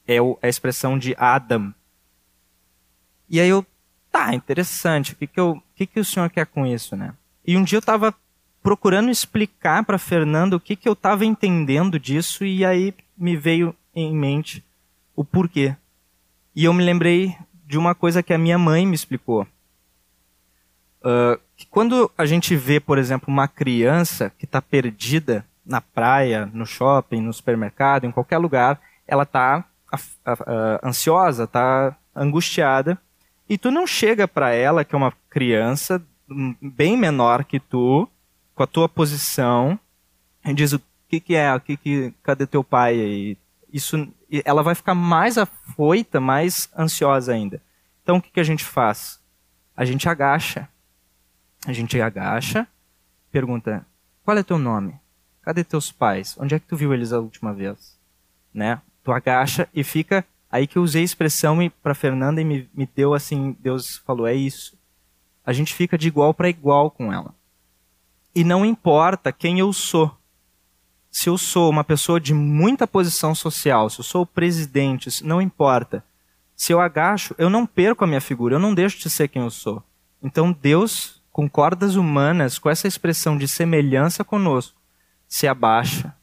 É 0.07 0.17
a 0.39 0.47
expressão 0.47 0.99
de 0.99 1.15
Adam. 1.17 1.73
E 3.27 3.39
aí 3.39 3.49
eu 3.49 3.65
tá, 4.11 4.31
interessante, 4.35 5.13
o 5.13 5.15
que, 5.15 5.25
que, 5.25 5.39
eu, 5.39 5.53
o 5.53 5.63
que, 5.73 5.87
que 5.87 5.99
o 5.99 6.05
senhor 6.05 6.29
quer 6.29 6.45
com 6.45 6.67
isso, 6.67 6.95
né? 6.95 7.15
E 7.43 7.57
um 7.57 7.63
dia 7.63 7.77
eu 7.77 7.79
estava 7.79 8.13
procurando 8.61 9.09
explicar 9.09 9.83
para 9.83 9.97
Fernando 9.97 10.53
o 10.53 10.59
que, 10.59 10.75
que 10.75 10.87
eu 10.87 10.93
estava 10.93 11.25
entendendo 11.25 11.99
disso 11.99 12.45
e 12.45 12.63
aí 12.63 12.93
me 13.17 13.35
veio 13.35 13.75
em 13.95 14.13
mente 14.15 14.63
o 15.15 15.25
porquê. 15.25 15.75
E 16.55 16.65
eu 16.65 16.73
me 16.75 16.83
lembrei 16.83 17.35
de 17.65 17.75
uma 17.75 17.95
coisa 17.95 18.21
que 18.21 18.35
a 18.35 18.37
minha 18.37 18.59
mãe 18.59 18.85
me 18.85 18.93
explicou. 18.93 19.47
Uh, 21.01 21.48
que 21.59 21.65
quando 21.65 22.09
a 22.17 22.25
gente 22.25 22.55
vê, 22.55 22.79
por 22.79 22.97
exemplo, 22.97 23.27
uma 23.27 23.45
criança 23.45 24.31
que 24.39 24.45
está 24.45 24.61
perdida 24.61 25.45
na 25.65 25.81
praia, 25.81 26.49
no 26.53 26.65
shopping, 26.65 27.19
no 27.19 27.33
supermercado, 27.33 28.05
em 28.05 28.11
qualquer 28.11 28.37
lugar, 28.37 28.79
ela 29.05 29.23
está 29.23 29.65
ansiosa, 30.81 31.43
está 31.43 31.97
angustiada 32.15 32.97
e 33.49 33.57
tu 33.57 33.69
não 33.71 33.85
chega 33.85 34.25
para 34.25 34.53
ela, 34.53 34.85
que 34.85 34.95
é 34.95 34.97
uma 34.97 35.11
criança 35.29 36.01
bem 36.61 36.95
menor 36.95 37.43
que 37.43 37.59
tu, 37.59 38.07
com 38.55 38.63
a 38.63 38.67
tua 38.67 38.87
posição, 38.87 39.77
e 40.45 40.53
diz 40.53 40.71
o 40.71 40.81
que, 41.09 41.19
que 41.19 41.35
é, 41.35 41.53
o 41.53 41.59
que, 41.59 41.75
que, 41.75 42.13
cadê 42.23 42.47
teu 42.47 42.63
pai? 42.63 42.95
E 42.95 43.37
isso, 43.73 44.07
ela 44.45 44.63
vai 44.63 44.75
ficar 44.75 44.95
mais 44.95 45.37
afoita, 45.37 46.21
mais 46.21 46.69
ansiosa 46.77 47.33
ainda. 47.33 47.61
Então 48.01 48.15
o 48.15 48.21
que, 48.21 48.31
que 48.31 48.39
a 48.39 48.45
gente 48.45 48.63
faz? 48.63 49.19
A 49.75 49.83
gente 49.83 50.07
agacha. 50.07 50.69
A 51.65 51.73
gente 51.73 51.99
agacha, 52.01 52.67
pergunta: 53.31 53.85
qual 54.23 54.37
é 54.37 54.43
teu 54.43 54.57
nome? 54.57 54.95
Cadê 55.41 55.63
teus 55.63 55.91
pais? 55.91 56.35
Onde 56.39 56.55
é 56.55 56.59
que 56.59 56.67
tu 56.67 56.75
viu 56.75 56.93
eles 56.93 57.11
a 57.11 57.19
última 57.19 57.53
vez? 57.53 57.97
Né? 58.53 58.81
Tu 59.03 59.11
agacha 59.11 59.67
e 59.73 59.83
fica 59.83 60.25
Aí 60.51 60.65
que 60.65 60.77
eu 60.77 60.83
usei 60.83 61.03
a 61.03 61.05
expressão 61.05 61.57
para 61.83 61.93
Fernanda 61.93 62.41
e 62.41 62.45
me, 62.45 62.67
me 62.73 62.89
deu 62.95 63.13
assim, 63.13 63.55
Deus 63.59 63.97
falou, 63.97 64.25
é 64.25 64.33
isso. 64.33 64.77
A 65.45 65.53
gente 65.53 65.73
fica 65.73 65.97
de 65.97 66.07
igual 66.07 66.33
para 66.33 66.49
igual 66.49 66.89
com 66.89 67.13
ela. 67.13 67.35
E 68.33 68.43
não 68.43 68.65
importa 68.65 69.31
quem 69.31 69.59
eu 69.59 69.71
sou. 69.71 70.15
Se 71.11 71.29
eu 71.29 71.37
sou 71.37 71.69
uma 71.69 71.83
pessoa 71.83 72.19
de 72.19 72.33
muita 72.33 72.87
posição 72.87 73.33
social, 73.35 73.89
se 73.89 73.99
eu 73.99 74.03
sou 74.03 74.23
o 74.23 74.27
presidente, 74.27 75.23
não 75.23 75.41
importa. 75.41 76.03
Se 76.55 76.71
eu 76.71 76.79
agacho, 76.79 77.35
eu 77.37 77.49
não 77.49 77.65
perco 77.65 78.03
a 78.03 78.07
minha 78.07 78.21
figura, 78.21 78.55
eu 78.55 78.59
não 78.59 78.73
deixo 78.73 78.99
de 78.99 79.09
ser 79.09 79.27
quem 79.27 79.41
eu 79.41 79.49
sou. 79.49 79.83
Então 80.21 80.51
Deus, 80.51 81.18
com 81.31 81.49
cordas 81.49 81.95
humanas, 81.95 82.57
com 82.57 82.69
essa 82.69 82.87
expressão 82.87 83.37
de 83.37 83.47
semelhança 83.47 84.23
conosco, 84.23 84.79
se 85.27 85.47
abaixa 85.47 86.15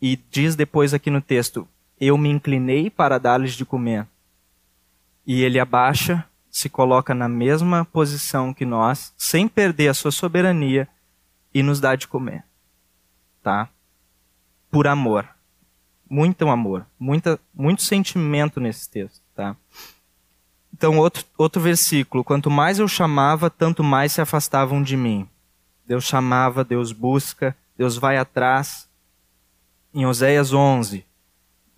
e 0.00 0.16
diz 0.30 0.56
depois 0.56 0.94
aqui 0.94 1.10
no 1.10 1.20
texto: 1.20 1.68
eu 2.00 2.16
me 2.18 2.28
inclinei 2.28 2.90
para 2.90 3.18
dar-lhes 3.18 3.54
de 3.54 3.64
comer. 3.64 4.06
E 5.26 5.42
ele 5.42 5.58
abaixa, 5.58 6.24
se 6.50 6.68
coloca 6.68 7.14
na 7.14 7.28
mesma 7.28 7.84
posição 7.84 8.54
que 8.54 8.64
nós, 8.64 9.12
sem 9.16 9.48
perder 9.48 9.88
a 9.88 9.94
sua 9.94 10.10
soberania 10.10 10.88
e 11.52 11.62
nos 11.62 11.80
dá 11.80 11.96
de 11.96 12.06
comer. 12.06 12.44
Tá? 13.42 13.68
Por 14.70 14.86
amor. 14.86 15.28
Muito 16.08 16.48
amor, 16.48 16.86
muita, 17.00 17.40
muito 17.52 17.82
sentimento 17.82 18.60
nesse 18.60 18.88
texto, 18.88 19.20
tá? 19.34 19.56
Então, 20.76 20.98
outro, 20.98 21.24
outro 21.38 21.62
versículo. 21.62 22.22
Quanto 22.22 22.50
mais 22.50 22.78
eu 22.78 22.86
chamava, 22.86 23.48
tanto 23.48 23.82
mais 23.82 24.12
se 24.12 24.20
afastavam 24.20 24.82
de 24.82 24.94
mim. 24.94 25.26
Deus 25.86 26.04
chamava, 26.04 26.62
Deus 26.62 26.92
busca, 26.92 27.56
Deus 27.78 27.96
vai 27.96 28.18
atrás. 28.18 28.86
Em 29.94 30.04
Oséias 30.04 30.52
11, 30.52 31.02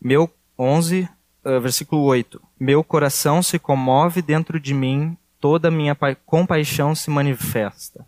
meu 0.01 0.29
11, 0.59 1.03
uh, 1.03 1.09
eh, 1.45 1.61
versículo 1.61 2.03
8. 2.03 2.43
Meu 2.59 2.83
coração 2.83 3.41
se 3.41 3.57
comove 3.57 4.21
dentro 4.21 4.59
de 4.59 4.75
mim, 4.75 5.17
toda 5.39 5.71
minha 5.71 5.97
compaixão 6.27 6.93
se 6.93 7.09
manifesta. 7.09 8.05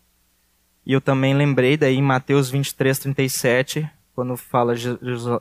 E 0.85 0.93
eu 0.93 1.01
também 1.01 1.35
lembrei 1.35 1.77
daí 1.77 1.95
em 1.95 2.03
Mateus 2.03 2.51
23, 2.51 2.99
37, 2.99 3.89
quando 4.13 4.37
fala 4.37 4.75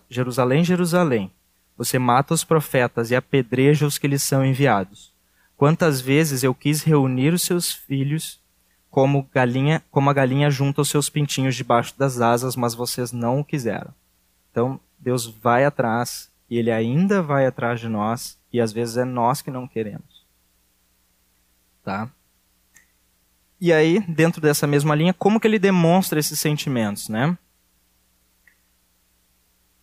Jerusalém, 0.08 0.64
Jerusalém, 0.64 1.32
você 1.76 1.98
mata 1.98 2.36
os 2.36 2.44
profetas 2.44 3.10
e 3.10 3.16
apedreja 3.16 3.88
os 3.88 3.98
que 3.98 4.08
lhes 4.08 4.22
são 4.22 4.46
enviados. 4.46 5.09
Quantas 5.60 6.00
vezes 6.00 6.42
eu 6.42 6.56
quis 6.56 6.84
reunir 6.84 7.34
os 7.34 7.42
seus 7.42 7.70
filhos 7.70 8.40
como 8.90 9.28
galinha, 9.34 9.84
como 9.92 10.10
a 10.10 10.14
galinha 10.14 10.50
junta 10.50 10.80
os 10.80 10.88
seus 10.88 11.10
pintinhos 11.10 11.54
debaixo 11.54 11.94
das 12.00 12.22
asas, 12.22 12.56
mas 12.56 12.74
vocês 12.74 13.12
não 13.12 13.42
o 13.42 13.44
quiseram. 13.44 13.94
Então, 14.50 14.80
Deus 14.98 15.26
vai 15.28 15.66
atrás 15.66 16.32
e 16.50 16.58
ele 16.58 16.72
ainda 16.72 17.22
vai 17.22 17.46
atrás 17.46 17.82
de 17.82 17.90
nós 17.90 18.40
e 18.54 18.62
às 18.62 18.72
vezes 18.72 18.96
é 18.96 19.04
nós 19.04 19.42
que 19.42 19.52
não 19.52 19.68
queremos. 19.68 20.26
Tá? 21.84 22.10
E 23.60 23.74
aí, 23.74 24.00
dentro 24.08 24.40
dessa 24.40 24.66
mesma 24.66 24.96
linha, 24.96 25.14
como 25.14 25.42
que 25.42 25.48
ele 25.48 25.60
demonstra 25.60 26.22
esses 26.22 26.40
sentimentos, 26.40 27.10
né? 27.10 27.38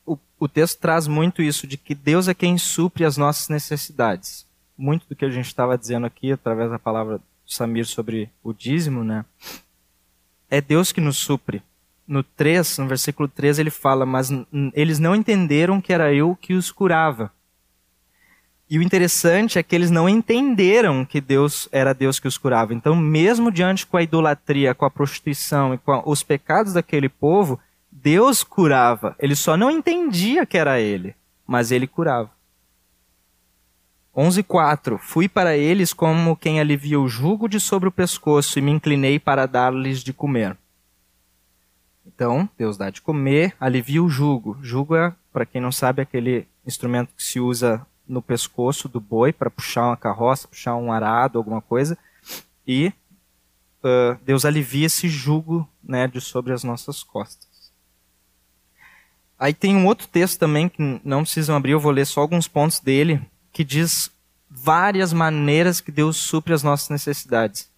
O, 0.06 0.16
o 0.38 0.48
texto 0.48 0.80
traz 0.80 1.06
muito 1.06 1.42
isso 1.42 1.66
de 1.66 1.76
que 1.76 1.94
Deus 1.94 2.28
é 2.28 2.32
quem 2.32 2.56
supre 2.56 3.04
as 3.04 3.18
nossas 3.18 3.50
necessidades 3.50 4.45
muito 4.76 5.08
do 5.08 5.16
que 5.16 5.24
a 5.24 5.30
gente 5.30 5.46
estava 5.46 5.78
dizendo 5.78 6.06
aqui, 6.06 6.32
através 6.32 6.70
da 6.70 6.78
palavra 6.78 7.18
do 7.18 7.24
Samir 7.46 7.86
sobre 7.86 8.30
o 8.42 8.52
dízimo, 8.52 9.02
né? 9.02 9.24
É 10.50 10.60
Deus 10.60 10.92
que 10.92 11.00
nos 11.00 11.16
supre. 11.16 11.62
No 12.06 12.22
3, 12.22 12.78
no 12.78 12.86
versículo 12.86 13.28
3, 13.28 13.58
ele 13.58 13.70
fala: 13.70 14.06
Mas 14.06 14.30
eles 14.74 14.98
não 14.98 15.14
entenderam 15.14 15.80
que 15.80 15.92
era 15.92 16.12
eu 16.12 16.36
que 16.36 16.54
os 16.54 16.70
curava. 16.70 17.32
E 18.68 18.78
o 18.78 18.82
interessante 18.82 19.58
é 19.58 19.62
que 19.62 19.74
eles 19.76 19.92
não 19.92 20.08
entenderam 20.08 21.04
que 21.04 21.20
Deus 21.20 21.68
era 21.70 21.94
Deus 21.94 22.18
que 22.18 22.26
os 22.26 22.36
curava. 22.36 22.74
Então, 22.74 22.96
mesmo 22.96 23.50
diante 23.50 23.86
com 23.86 23.96
a 23.96 24.02
idolatria, 24.02 24.74
com 24.74 24.84
a 24.84 24.90
prostituição 24.90 25.72
e 25.72 25.78
com 25.78 26.02
os 26.04 26.24
pecados 26.24 26.72
daquele 26.72 27.08
povo, 27.08 27.60
Deus 27.90 28.42
curava. 28.42 29.14
Ele 29.20 29.36
só 29.36 29.56
não 29.56 29.70
entendia 29.70 30.44
que 30.44 30.58
era 30.58 30.80
ele, 30.80 31.14
mas 31.46 31.70
ele 31.70 31.86
curava. 31.86 32.30
11:4 34.16 34.98
Fui 34.98 35.28
para 35.28 35.56
eles 35.56 35.92
como 35.92 36.36
quem 36.36 36.58
alivia 36.58 36.98
o 36.98 37.06
jugo 37.06 37.48
de 37.48 37.60
sobre 37.60 37.88
o 37.88 37.92
pescoço 37.92 38.58
e 38.58 38.62
me 38.62 38.70
inclinei 38.70 39.18
para 39.18 39.46
dar-lhes 39.46 40.02
de 40.02 40.12
comer. 40.12 40.56
Então, 42.06 42.48
Deus 42.56 42.78
dá 42.78 42.88
de 42.88 43.02
comer, 43.02 43.54
alivia 43.60 44.02
o 44.02 44.08
jugo. 44.08 44.56
Jugo 44.62 44.96
é, 44.96 45.12
para 45.32 45.44
quem 45.44 45.60
não 45.60 45.70
sabe, 45.70 46.00
aquele 46.00 46.46
instrumento 46.66 47.12
que 47.14 47.22
se 47.22 47.38
usa 47.38 47.84
no 48.08 48.22
pescoço 48.22 48.88
do 48.88 49.00
boi 49.00 49.32
para 49.32 49.50
puxar 49.50 49.88
uma 49.88 49.96
carroça, 49.96 50.48
puxar 50.48 50.76
um 50.76 50.90
arado, 50.90 51.36
alguma 51.36 51.60
coisa. 51.60 51.98
E 52.66 52.92
uh, 53.82 54.18
Deus 54.24 54.44
alivia 54.44 54.86
esse 54.86 55.08
jugo 55.08 55.68
né, 55.82 56.06
de 56.06 56.20
sobre 56.20 56.52
as 56.52 56.64
nossas 56.64 57.02
costas. 57.02 57.46
Aí 59.38 59.52
tem 59.52 59.76
um 59.76 59.86
outro 59.86 60.06
texto 60.06 60.38
também 60.38 60.68
que 60.68 61.00
não 61.04 61.22
precisam 61.22 61.56
abrir, 61.56 61.72
eu 61.72 61.80
vou 61.80 61.92
ler 61.92 62.06
só 62.06 62.22
alguns 62.22 62.48
pontos 62.48 62.80
dele, 62.80 63.20
que 63.56 63.64
diz 63.64 64.10
várias 64.50 65.14
maneiras 65.14 65.80
que 65.80 65.90
Deus 65.90 66.18
supre 66.18 66.52
as 66.52 66.62
nossas 66.62 66.90
necessidades. 66.90 67.70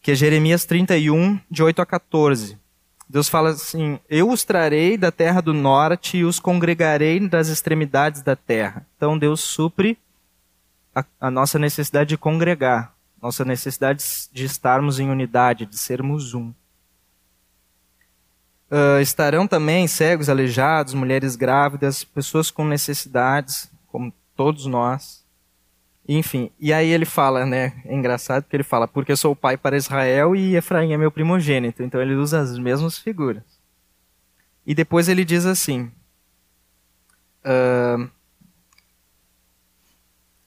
Que 0.00 0.12
é 0.12 0.14
Jeremias 0.14 0.64
31, 0.64 1.40
de 1.50 1.60
8 1.60 1.82
a 1.82 1.86
14. 1.86 2.56
Deus 3.08 3.28
fala 3.28 3.50
assim: 3.50 3.98
Eu 4.08 4.30
os 4.30 4.44
trarei 4.44 4.96
da 4.96 5.10
terra 5.10 5.40
do 5.40 5.52
norte 5.52 6.18
e 6.18 6.24
os 6.24 6.38
congregarei 6.38 7.18
das 7.28 7.48
extremidades 7.48 8.22
da 8.22 8.36
terra. 8.36 8.86
Então 8.96 9.18
Deus 9.18 9.40
supre 9.40 9.98
a, 10.94 11.04
a 11.20 11.32
nossa 11.32 11.58
necessidade 11.58 12.10
de 12.10 12.16
congregar, 12.16 12.94
nossa 13.20 13.44
necessidade 13.44 14.04
de 14.32 14.44
estarmos 14.44 15.00
em 15.00 15.10
unidade, 15.10 15.66
de 15.66 15.76
sermos 15.76 16.32
um. 16.32 16.50
Uh, 18.70 19.00
estarão 19.00 19.48
também 19.48 19.88
cegos, 19.88 20.28
aleijados, 20.28 20.94
mulheres 20.94 21.34
grávidas, 21.34 22.04
pessoas 22.04 22.52
com 22.52 22.64
necessidades, 22.64 23.68
como 23.88 24.12
todos 24.36 24.66
nós. 24.66 25.24
Enfim, 26.08 26.50
e 26.60 26.72
aí 26.72 26.88
ele 26.88 27.04
fala, 27.04 27.44
né? 27.44 27.82
É 27.84 27.92
engraçado 27.92 28.44
porque 28.44 28.56
ele 28.56 28.62
fala, 28.62 28.86
porque 28.86 29.16
sou 29.16 29.34
pai 29.34 29.56
para 29.56 29.76
Israel 29.76 30.36
e 30.36 30.54
Efraim 30.54 30.92
é 30.92 30.96
meu 30.96 31.10
primogênito. 31.10 31.82
Então 31.82 32.00
ele 32.00 32.14
usa 32.14 32.40
as 32.40 32.56
mesmas 32.58 32.96
figuras. 32.96 33.42
E 34.64 34.74
depois 34.74 35.08
ele 35.08 35.24
diz 35.24 35.46
assim: 35.46 35.90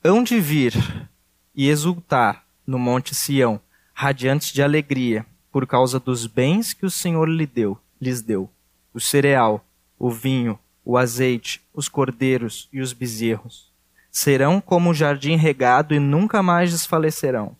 Hão 0.03 0.23
de 0.23 0.39
vir 0.39 0.73
e 1.53 1.67
exultar 1.67 2.45
no 2.65 2.79
monte 2.79 3.13
Sião, 3.13 3.59
radiantes 3.93 4.53
de 4.53 4.63
alegria, 4.63 5.25
por 5.51 5.67
causa 5.67 5.99
dos 5.99 6.25
bens 6.25 6.71
que 6.73 6.85
o 6.85 6.91
Senhor 6.91 7.27
lhe 7.27 7.45
deu, 7.45 7.77
lhes 7.99 8.21
deu: 8.21 8.49
o 8.93 8.99
cereal, 8.99 9.65
o 9.97 10.09
vinho, 10.09 10.57
o 10.85 10.97
azeite, 10.97 11.61
os 11.73 11.89
cordeiros 11.89 12.69
e 12.71 12.79
os 12.79 12.93
bezerros 12.93 13.68
serão 14.19 14.59
como 14.59 14.89
o 14.89 14.93
jardim 14.93 15.37
regado 15.37 15.93
e 15.93 15.99
nunca 15.99 16.43
mais 16.43 16.71
desfalecerão. 16.71 17.55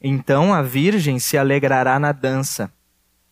Então 0.00 0.54
a 0.54 0.62
Virgem 0.62 1.18
se 1.18 1.36
alegrará 1.36 1.98
na 1.98 2.12
dança, 2.12 2.72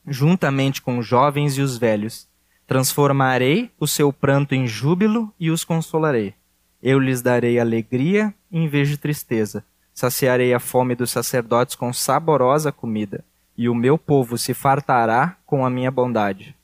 juntamente 0.07 0.83
com 0.83 0.99
os 0.99 1.07
jovens 1.07 1.57
e 1.57 1.63
os 1.63 1.79
velhos. 1.79 2.27
Transformarei 2.67 3.71
o 3.79 3.87
seu 3.87 4.13
pranto 4.13 4.55
em 4.55 4.67
júbilo 4.67 5.33
e 5.39 5.51
os 5.51 5.63
consolarei. 5.63 6.35
Eu 6.83 6.99
lhes 6.99 7.23
darei 7.23 7.61
alegria 7.61 8.35
em 8.51 8.67
vez 8.67 8.89
de 8.89 8.97
tristeza. 8.97 9.65
Saciarei 9.93 10.53
a 10.53 10.59
fome 10.59 10.97
dos 10.97 11.13
sacerdotes 11.13 11.77
com 11.77 11.93
saborosa 11.93 12.73
comida, 12.73 13.25
e 13.57 13.69
o 13.69 13.75
meu 13.75 13.97
povo 13.97 14.37
se 14.37 14.53
fartará 14.53 15.37
com 15.47 15.65
a 15.65 15.71
minha 15.71 15.93
bondade. 15.93 16.57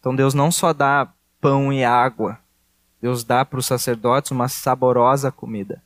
Então 0.00 0.16
Deus 0.16 0.34
não 0.34 0.50
só 0.50 0.72
dá 0.72 1.08
pão 1.40 1.72
e 1.72 1.84
água, 1.84 2.40
Deus 3.00 3.24
dá 3.24 3.44
para 3.44 3.58
os 3.58 3.66
sacerdotes 3.66 4.30
uma 4.30 4.48
saborosa 4.48 5.30
comida. 5.30 5.82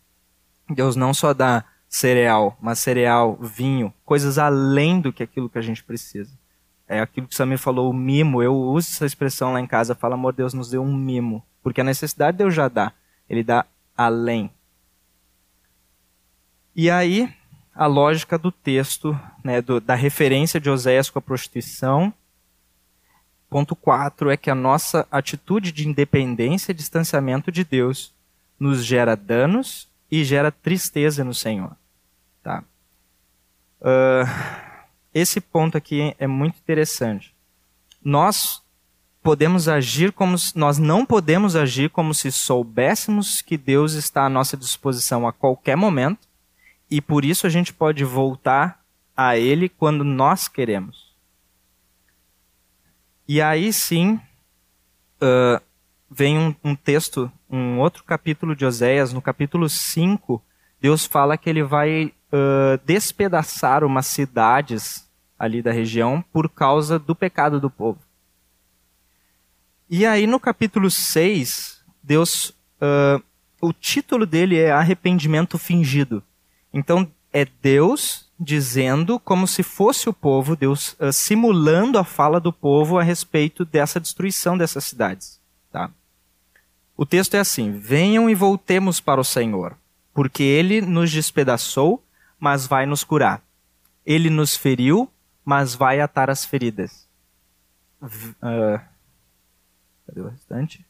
Deus 0.68 0.96
não 0.96 1.12
só 1.12 1.34
dá 1.34 1.64
cereal, 1.88 2.56
mas 2.60 2.78
cereal, 2.78 3.36
vinho, 3.40 3.92
coisas 4.04 4.38
além 4.38 5.00
do 5.00 5.12
que 5.12 5.22
aquilo 5.22 5.50
que 5.50 5.58
a 5.58 5.62
gente 5.62 5.82
precisa. 5.82 6.38
É 6.86 7.00
aquilo 7.00 7.26
que 7.26 7.34
o 7.34 7.36
Samir 7.36 7.58
falou, 7.58 7.90
o 7.90 7.94
mimo. 7.94 8.42
Eu 8.42 8.54
uso 8.56 8.88
essa 8.88 9.06
expressão 9.06 9.52
lá 9.52 9.60
em 9.60 9.66
casa, 9.66 9.94
fala, 9.94 10.14
amor, 10.14 10.32
Deus 10.32 10.54
nos 10.54 10.70
deu 10.70 10.82
um 10.82 10.94
mimo. 10.94 11.44
Porque 11.62 11.80
a 11.80 11.84
necessidade 11.84 12.38
Deus 12.38 12.54
já 12.54 12.68
dá. 12.68 12.92
Ele 13.28 13.44
dá 13.44 13.64
além. 13.96 14.50
E 16.74 16.90
aí, 16.90 17.32
a 17.74 17.86
lógica 17.86 18.38
do 18.38 18.50
texto, 18.50 19.18
né, 19.44 19.60
do, 19.60 19.80
da 19.80 19.94
referência 19.94 20.60
de 20.60 20.70
Oséias 20.70 21.10
com 21.10 21.18
a 21.18 21.22
prostituição, 21.22 22.12
Ponto 23.50 23.74
4 23.74 24.30
é 24.30 24.36
que 24.36 24.48
a 24.48 24.54
nossa 24.54 25.08
atitude 25.10 25.72
de 25.72 25.88
independência 25.88 26.70
e 26.70 26.74
distanciamento 26.74 27.50
de 27.50 27.64
Deus 27.64 28.14
nos 28.58 28.84
gera 28.84 29.16
danos 29.16 29.88
e 30.08 30.22
gera 30.22 30.52
tristeza 30.52 31.24
no 31.24 31.34
Senhor. 31.34 31.76
Tá? 32.44 32.62
Uh, 33.80 34.70
esse 35.12 35.40
ponto 35.40 35.76
aqui 35.76 36.14
é 36.16 36.28
muito 36.28 36.58
interessante. 36.58 37.34
Nós 38.02 38.62
podemos 39.20 39.68
agir 39.68 40.12
como 40.12 40.36
nós 40.54 40.78
não 40.78 41.04
podemos 41.04 41.56
agir 41.56 41.90
como 41.90 42.14
se 42.14 42.30
soubéssemos 42.30 43.42
que 43.42 43.58
Deus 43.58 43.94
está 43.94 44.24
à 44.24 44.30
nossa 44.30 44.56
disposição 44.56 45.26
a 45.26 45.32
qualquer 45.32 45.76
momento 45.76 46.28
e 46.88 47.00
por 47.00 47.24
isso 47.24 47.48
a 47.48 47.50
gente 47.50 47.72
pode 47.72 48.04
voltar 48.04 48.80
a 49.16 49.36
Ele 49.36 49.68
quando 49.68 50.04
nós 50.04 50.46
queremos. 50.46 51.09
E 53.32 53.40
aí 53.40 53.72
sim 53.72 54.14
uh, 55.22 55.62
vem 56.10 56.36
um, 56.36 56.54
um, 56.64 56.74
texto, 56.74 57.30
um 57.48 57.78
outro 57.78 58.02
capítulo 58.02 58.56
de 58.56 58.66
Oséias, 58.66 59.12
no 59.12 59.22
capítulo 59.22 59.68
5, 59.68 60.42
Deus 60.80 61.06
fala 61.06 61.38
que 61.38 61.48
ele 61.48 61.62
vai 61.62 62.06
uh, 62.06 62.84
despedaçar 62.84 63.84
umas 63.84 64.08
cidades 64.08 65.08
ali 65.38 65.62
da 65.62 65.70
região 65.70 66.20
por 66.32 66.48
causa 66.48 66.98
do 66.98 67.14
pecado 67.14 67.60
do 67.60 67.70
povo. 67.70 68.00
E 69.88 70.04
aí 70.04 70.26
no 70.26 70.40
capítulo 70.40 70.90
6, 70.90 71.84
Deus. 72.02 72.50
Uh, 72.82 73.22
o 73.60 73.72
título 73.72 74.26
dele 74.26 74.58
é 74.58 74.72
Arrependimento 74.72 75.56
Fingido. 75.56 76.20
Então 76.74 77.08
é 77.32 77.46
Deus 77.62 78.28
dizendo 78.40 79.20
como 79.20 79.46
se 79.46 79.62
fosse 79.62 80.08
o 80.08 80.14
povo, 80.14 80.56
Deus 80.56 80.96
uh, 80.98 81.12
simulando 81.12 81.98
a 81.98 82.04
fala 82.04 82.40
do 82.40 82.50
povo 82.50 82.98
a 82.98 83.02
respeito 83.02 83.66
dessa 83.66 84.00
destruição 84.00 84.56
dessas 84.56 84.84
cidades. 84.84 85.38
Tá? 85.70 85.90
O 86.96 87.04
texto 87.04 87.34
é 87.34 87.40
assim: 87.40 87.78
Venham 87.78 88.30
e 88.30 88.34
voltemos 88.34 88.98
para 88.98 89.20
o 89.20 89.24
Senhor, 89.24 89.76
porque 90.14 90.42
ele 90.42 90.80
nos 90.80 91.12
despedaçou, 91.12 92.02
mas 92.38 92.66
vai 92.66 92.86
nos 92.86 93.04
curar. 93.04 93.42
Ele 94.06 94.30
nos 94.30 94.56
feriu, 94.56 95.10
mas 95.44 95.74
vai 95.74 96.00
atar 96.00 96.30
as 96.30 96.42
feridas. 96.42 97.06
Uh, 98.02 98.80
cadê 100.06 100.20
o 100.22 100.28
restante? 100.28 100.86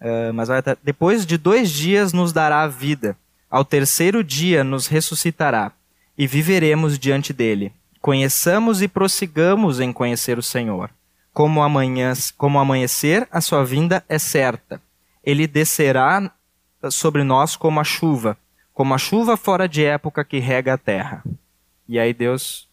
Uh, 0.00 0.32
mas 0.32 0.48
vai 0.48 0.58
atar, 0.58 0.78
depois 0.82 1.26
de 1.26 1.36
dois 1.36 1.70
dias 1.70 2.14
nos 2.14 2.32
dará 2.32 2.62
a 2.62 2.68
vida. 2.68 3.14
Ao 3.50 3.64
terceiro 3.64 4.24
dia 4.24 4.64
nos 4.64 4.86
ressuscitará 4.86 5.72
e 6.16 6.26
viveremos 6.26 6.98
diante 6.98 7.32
dele. 7.32 7.72
Conheçamos 8.00 8.82
e 8.82 8.88
prossigamos 8.88 9.80
em 9.80 9.92
conhecer 9.92 10.38
o 10.38 10.42
Senhor. 10.42 10.90
Como, 11.32 11.62
amanhã, 11.62 12.12
como 12.36 12.58
amanhecer, 12.58 13.28
a 13.30 13.40
sua 13.40 13.64
vinda 13.64 14.04
é 14.08 14.18
certa. 14.18 14.80
Ele 15.22 15.46
descerá 15.46 16.30
sobre 16.90 17.24
nós 17.24 17.56
como 17.56 17.80
a 17.80 17.84
chuva, 17.84 18.36
como 18.72 18.94
a 18.94 18.98
chuva 18.98 19.36
fora 19.36 19.68
de 19.68 19.84
época 19.84 20.24
que 20.24 20.38
rega 20.38 20.74
a 20.74 20.78
terra. 20.78 21.22
E 21.88 21.98
aí 21.98 22.14
Deus 22.14 22.68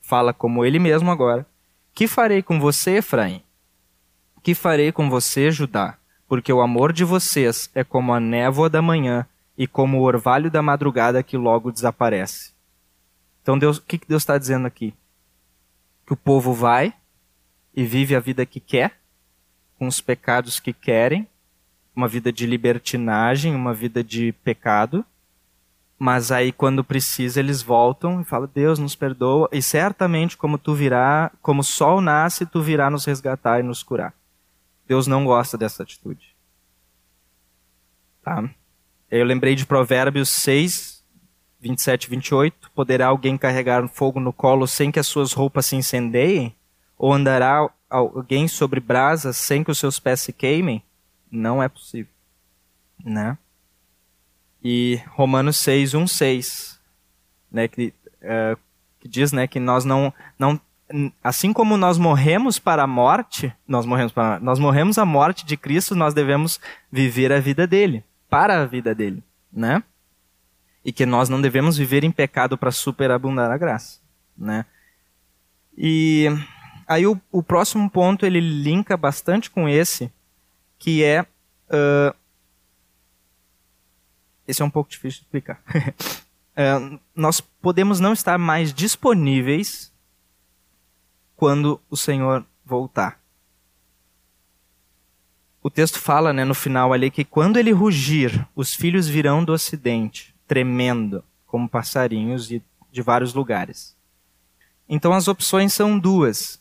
fala 0.00 0.32
como 0.32 0.64
ele 0.64 0.78
mesmo 0.78 1.10
agora: 1.10 1.46
Que 1.94 2.06
farei 2.06 2.42
com 2.42 2.60
você, 2.60 2.98
Efraim? 2.98 3.42
Que 4.42 4.54
farei 4.54 4.92
com 4.92 5.10
você, 5.10 5.50
Judá? 5.50 5.96
Porque 6.28 6.52
o 6.52 6.60
amor 6.60 6.92
de 6.92 7.04
vocês 7.04 7.70
é 7.74 7.82
como 7.82 8.12
a 8.12 8.20
névoa 8.20 8.70
da 8.70 8.80
manhã 8.80 9.26
e 9.58 9.66
como 9.66 9.98
o 9.98 10.02
orvalho 10.02 10.50
da 10.50 10.62
madrugada 10.62 11.22
que 11.22 11.36
logo 11.36 11.70
desaparece. 11.70 12.49
Então, 13.42 13.58
Deus, 13.58 13.78
o 13.78 13.82
que 13.82 14.00
Deus 14.06 14.22
está 14.22 14.38
dizendo 14.38 14.66
aqui? 14.66 14.94
Que 16.06 16.12
o 16.12 16.16
povo 16.16 16.52
vai 16.52 16.94
e 17.74 17.84
vive 17.84 18.14
a 18.14 18.20
vida 18.20 18.44
que 18.44 18.60
quer, 18.60 18.98
com 19.78 19.86
os 19.86 20.00
pecados 20.00 20.60
que 20.60 20.72
querem, 20.72 21.26
uma 21.94 22.08
vida 22.08 22.32
de 22.32 22.46
libertinagem, 22.46 23.54
uma 23.54 23.72
vida 23.74 24.02
de 24.02 24.32
pecado, 24.44 25.04
mas 25.98 26.32
aí 26.32 26.50
quando 26.50 26.82
precisa 26.82 27.40
eles 27.40 27.60
voltam 27.62 28.20
e 28.20 28.24
falam: 28.24 28.48
Deus 28.52 28.78
nos 28.78 28.96
perdoa 28.96 29.48
e 29.52 29.60
certamente 29.60 30.36
como 30.36 30.56
tu 30.56 30.74
virá, 30.74 31.30
como 31.42 31.60
o 31.60 31.64
sol 31.64 32.00
nasce, 32.00 32.46
tu 32.46 32.62
virá 32.62 32.88
nos 32.88 33.04
resgatar 33.04 33.60
e 33.60 33.62
nos 33.62 33.82
curar. 33.82 34.14
Deus 34.88 35.06
não 35.06 35.24
gosta 35.24 35.58
dessa 35.58 35.82
atitude. 35.82 36.34
Tá? 38.22 38.48
Eu 39.10 39.24
lembrei 39.26 39.54
de 39.54 39.66
Provérbios 39.66 40.30
6, 40.30 40.99
27 41.60 42.04
e 42.04 42.10
28, 42.10 42.70
poderá 42.74 43.08
alguém 43.08 43.36
carregar 43.36 43.86
fogo 43.88 44.18
no 44.18 44.32
colo 44.32 44.66
sem 44.66 44.90
que 44.90 44.98
as 44.98 45.06
suas 45.06 45.32
roupas 45.32 45.66
se 45.66 45.76
incendeiem? 45.76 46.54
Ou 46.96 47.12
andará 47.12 47.68
alguém 47.88 48.46
sobre 48.48 48.80
brasas 48.80 49.36
sem 49.36 49.64
que 49.64 49.70
os 49.70 49.78
seus 49.78 49.98
pés 49.98 50.20
se 50.20 50.32
queimem? 50.32 50.82
Não 51.30 51.62
é 51.62 51.68
possível, 51.68 52.12
né? 53.04 53.38
E 54.62 55.00
Romanos 55.12 55.56
6, 55.58 55.94
1, 55.94 56.06
6, 56.06 56.80
né, 57.50 57.66
que, 57.66 57.94
uh, 58.22 58.58
que 58.98 59.08
diz, 59.08 59.32
né, 59.32 59.46
que 59.46 59.58
nós 59.58 59.86
não, 59.86 60.12
não, 60.38 60.60
assim 61.24 61.52
como 61.52 61.76
nós 61.76 61.96
morremos 61.96 62.58
para 62.58 62.82
a 62.82 62.86
morte, 62.86 63.52
nós 63.66 63.86
morremos 63.86 64.12
para, 64.12 64.38
nós 64.40 64.58
morremos 64.58 64.98
a 64.98 65.06
morte 65.06 65.46
de 65.46 65.56
Cristo, 65.56 65.94
nós 65.94 66.12
devemos 66.12 66.60
viver 66.92 67.32
a 67.32 67.40
vida 67.40 67.66
dele, 67.66 68.04
para 68.28 68.60
a 68.62 68.66
vida 68.66 68.94
dele, 68.94 69.22
né? 69.50 69.82
E 70.84 70.92
que 70.92 71.04
nós 71.04 71.28
não 71.28 71.40
devemos 71.40 71.76
viver 71.76 72.04
em 72.04 72.10
pecado 72.10 72.56
para 72.56 72.70
superabundar 72.70 73.50
a 73.50 73.58
graça, 73.58 74.00
né? 74.36 74.64
E 75.76 76.26
aí 76.86 77.06
o, 77.06 77.20
o, 77.30 77.42
próximo 77.42 77.88
ponto 77.88 78.26
ele 78.26 78.40
linka 78.40 78.96
bastante 78.96 79.50
com 79.50 79.68
esse, 79.68 80.12
que 80.78 81.04
é 81.04 81.22
uh, 81.22 82.14
esse 84.46 84.62
é 84.62 84.64
um 84.64 84.70
pouco 84.70 84.90
difícil 84.90 85.20
de 85.20 85.26
explicar. 85.26 85.62
uh, 85.68 87.00
nós 87.14 87.40
podemos 87.40 88.00
não 88.00 88.12
estar 88.12 88.36
mais 88.38 88.74
disponíveis 88.74 89.92
quando 91.36 91.80
o 91.88 91.96
Senhor 91.96 92.44
voltar. 92.64 93.20
O 95.62 95.70
texto 95.70 95.98
fala, 95.98 96.32
né, 96.32 96.44
no 96.44 96.54
final 96.54 96.92
ali, 96.92 97.10
que 97.10 97.24
quando 97.24 97.58
ele 97.58 97.70
rugir, 97.70 98.46
os 98.56 98.74
filhos 98.74 99.06
virão 99.06 99.44
do 99.44 99.52
ocidente 99.52 100.34
tremendo, 100.50 101.22
como 101.46 101.68
passarinhos 101.68 102.48
de, 102.48 102.60
de 102.90 103.00
vários 103.02 103.32
lugares. 103.34 103.96
Então 104.88 105.12
as 105.12 105.28
opções 105.28 105.72
são 105.72 105.96
duas. 105.96 106.60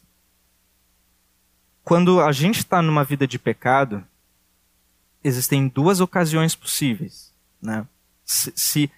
Quando 1.83 2.21
a 2.21 2.31
gente 2.31 2.59
está 2.59 2.83
numa 2.83 3.03
vida 3.03 3.25
de 3.25 3.39
pecado, 3.39 4.05
existem 5.23 5.67
duas 5.67 5.99
ocasiões 5.99 6.55
possíveis. 6.55 7.33
Né? 7.59 7.83
Se, 8.23 8.53
se, 8.55 8.91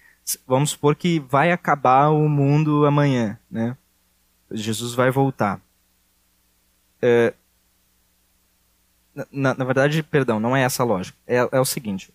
vamos 0.46 0.72
supor 0.72 0.94
que 0.94 1.20
vai 1.20 1.52
acabar 1.52 2.10
o 2.10 2.28
mundo 2.28 2.84
amanhã, 2.84 3.38
né? 3.50 3.74
Jesus 4.50 4.92
vai 4.92 5.10
voltar. 5.10 5.58
É, 7.00 7.32
na, 9.32 9.54
na, 9.54 9.64
verdade, 9.64 10.02
perdão, 10.02 10.38
não 10.38 10.54
é 10.54 10.60
essa 10.60 10.82
a 10.82 10.86
lógica. 10.86 11.16
É, 11.26 11.36
é 11.50 11.58
o 11.58 11.64
seguinte: 11.64 12.12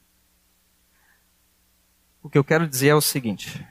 o 2.27 2.29
que 2.29 2.37
eu 2.37 2.43
quero 2.43 2.67
dizer 2.67 2.89
é 2.89 2.95
o 2.95 2.99
seguinte. 2.99 3.65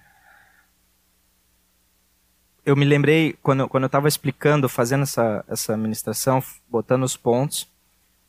Eu 2.65 2.75
me 2.75 2.87
lembrei, 2.87 3.35
quando, 3.43 3.69
quando 3.69 3.83
eu 3.83 3.89
estava 3.89 4.09
explicando, 4.09 4.67
fazendo 4.67 5.03
essa, 5.03 5.45
essa 5.47 5.77
ministração, 5.77 6.43
botando 6.67 7.03
os 7.03 7.19
pontos, 7.19 7.69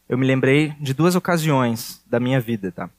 eu 0.07 0.17
me 0.17 0.27
lembrei 0.27 0.75
de 0.81 0.93
duas 0.93 1.15
ocasiões 1.15 2.03
da 2.05 2.19
minha 2.19 2.41
vida, 2.41 2.73
tá? 2.73 2.89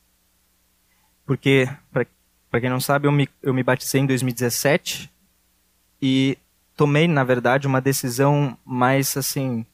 Porque, 1.26 1.68
para 1.92 2.60
quem 2.60 2.70
não 2.70 2.80
sabe, 2.80 3.06
eu 3.06 3.12
me, 3.12 3.28
eu 3.42 3.52
me 3.52 3.62
batizei 3.62 4.00
em 4.00 4.06
2017 4.06 5.12
e 6.00 6.38
tomei, 6.74 7.06
na 7.06 7.24
verdade, 7.24 7.66
uma 7.66 7.82
decisão 7.82 8.56
mais 8.64 9.14
assim: 9.18 9.66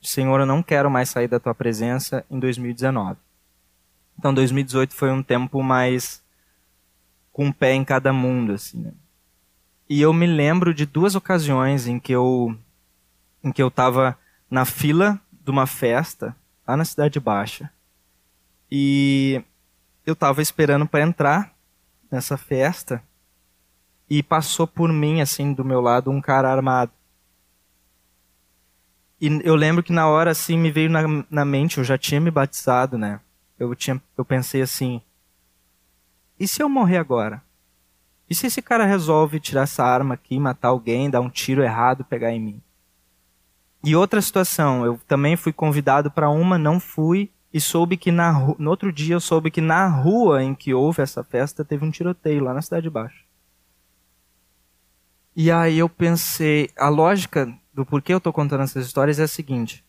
Senhor, 0.00 0.40
eu 0.40 0.46
não 0.46 0.62
quero 0.62 0.90
mais 0.90 1.10
sair 1.10 1.28
da 1.28 1.38
tua 1.38 1.54
presença 1.54 2.24
em 2.30 2.38
2019. 2.40 3.18
Então, 4.18 4.32
2018 4.32 4.94
foi 4.94 5.10
um 5.10 5.22
tempo 5.22 5.62
mais 5.62 6.23
com 7.34 7.46
um 7.46 7.52
pé 7.52 7.72
em 7.74 7.84
cada 7.84 8.12
mundo, 8.12 8.52
assim. 8.52 8.80
Né? 8.80 8.92
E 9.90 10.00
eu 10.00 10.12
me 10.14 10.26
lembro 10.26 10.72
de 10.72 10.86
duas 10.86 11.16
ocasiões 11.16 11.86
em 11.86 11.98
que 11.98 12.12
eu 12.12 12.56
em 13.42 13.52
que 13.52 13.60
eu 13.60 13.68
estava 13.68 14.16
na 14.50 14.64
fila 14.64 15.20
de 15.30 15.50
uma 15.50 15.66
festa 15.66 16.34
lá 16.66 16.74
na 16.78 16.84
cidade 16.86 17.20
baixa 17.20 17.70
e 18.70 19.42
eu 20.06 20.14
estava 20.14 20.40
esperando 20.40 20.86
para 20.86 21.02
entrar 21.02 21.54
nessa 22.10 22.38
festa 22.38 23.02
e 24.08 24.22
passou 24.22 24.66
por 24.66 24.90
mim 24.90 25.20
assim 25.20 25.52
do 25.52 25.62
meu 25.62 25.82
lado 25.82 26.10
um 26.10 26.22
cara 26.22 26.50
armado 26.50 26.92
e 29.20 29.28
eu 29.44 29.54
lembro 29.54 29.82
que 29.82 29.92
na 29.92 30.08
hora 30.08 30.30
assim 30.30 30.56
me 30.56 30.70
veio 30.70 30.88
na, 30.88 31.02
na 31.28 31.44
mente 31.44 31.76
eu 31.76 31.84
já 31.84 31.98
tinha 31.98 32.20
me 32.20 32.30
batizado 32.30 32.96
né 32.96 33.20
eu 33.58 33.74
tinha 33.74 34.00
eu 34.16 34.24
pensei 34.24 34.62
assim 34.62 35.02
e 36.44 36.48
se 36.48 36.62
eu 36.62 36.68
morrer 36.68 36.98
agora? 36.98 37.42
E 38.28 38.34
se 38.34 38.46
esse 38.46 38.60
cara 38.60 38.84
resolve 38.84 39.40
tirar 39.40 39.62
essa 39.62 39.82
arma 39.82 40.14
aqui, 40.14 40.38
matar 40.38 40.68
alguém, 40.68 41.10
dar 41.10 41.20
um 41.20 41.30
tiro 41.30 41.62
errado, 41.62 42.04
pegar 42.04 42.32
em 42.32 42.40
mim? 42.40 42.62
E 43.82 43.96
outra 43.96 44.20
situação, 44.20 44.84
eu 44.84 45.00
também 45.06 45.36
fui 45.36 45.52
convidado 45.52 46.10
para 46.10 46.28
uma, 46.30 46.58
não 46.58 46.78
fui, 46.78 47.30
e 47.52 47.60
soube 47.60 47.96
que 47.96 48.10
na 48.10 48.32
no 48.58 48.68
outro 48.70 48.92
dia 48.92 49.14
eu 49.14 49.20
soube 49.20 49.50
que 49.50 49.60
na 49.60 49.86
rua 49.88 50.42
em 50.42 50.54
que 50.54 50.74
houve 50.74 51.02
essa 51.02 51.22
festa 51.22 51.64
teve 51.64 51.84
um 51.84 51.90
tiroteio 51.90 52.42
lá 52.42 52.52
na 52.52 52.60
cidade 52.60 52.82
de 52.82 52.90
baixo. 52.90 53.24
E 55.36 55.50
aí 55.50 55.78
eu 55.78 55.88
pensei, 55.88 56.70
a 56.76 56.88
lógica 56.88 57.52
do 57.72 57.86
porquê 57.86 58.12
eu 58.12 58.18
estou 58.18 58.32
contando 58.32 58.62
essas 58.62 58.86
histórias 58.86 59.18
é 59.18 59.22
a 59.24 59.28
seguinte: 59.28 59.84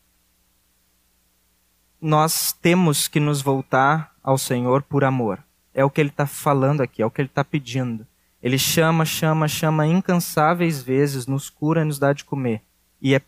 nós 2.00 2.52
temos 2.52 3.08
que 3.08 3.20
nos 3.20 3.42
voltar 3.42 4.14
ao 4.22 4.38
Senhor 4.38 4.82
por 4.82 5.04
amor. 5.04 5.45
É 5.76 5.84
o 5.84 5.90
que 5.90 6.00
ele 6.00 6.08
está 6.08 6.26
falando 6.26 6.80
aqui, 6.80 7.02
é 7.02 7.06
o 7.06 7.10
que 7.10 7.20
ele 7.20 7.28
está 7.28 7.44
pedindo. 7.44 8.06
Ele 8.42 8.58
chama, 8.58 9.04
chama, 9.04 9.46
chama 9.46 9.86
incansáveis 9.86 10.82
vezes, 10.82 11.26
nos 11.26 11.50
cura 11.50 11.82
e 11.82 11.84
nos 11.84 11.98
dá 11.98 12.14
de 12.14 12.24
comer. 12.24 12.62
E 12.98 13.14
é 13.14 13.20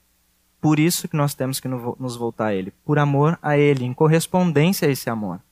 por 0.58 0.78
isso 0.78 1.06
que 1.06 1.14
nós 1.14 1.34
temos 1.34 1.60
que 1.60 1.68
nos 1.68 2.16
voltar 2.16 2.46
a 2.46 2.54
Ele, 2.54 2.72
por 2.86 2.98
amor 2.98 3.38
a 3.42 3.58
Ele, 3.58 3.84
em 3.84 3.92
correspondência 3.92 4.88
a 4.88 4.90
esse 4.90 5.10
amor. 5.10 5.42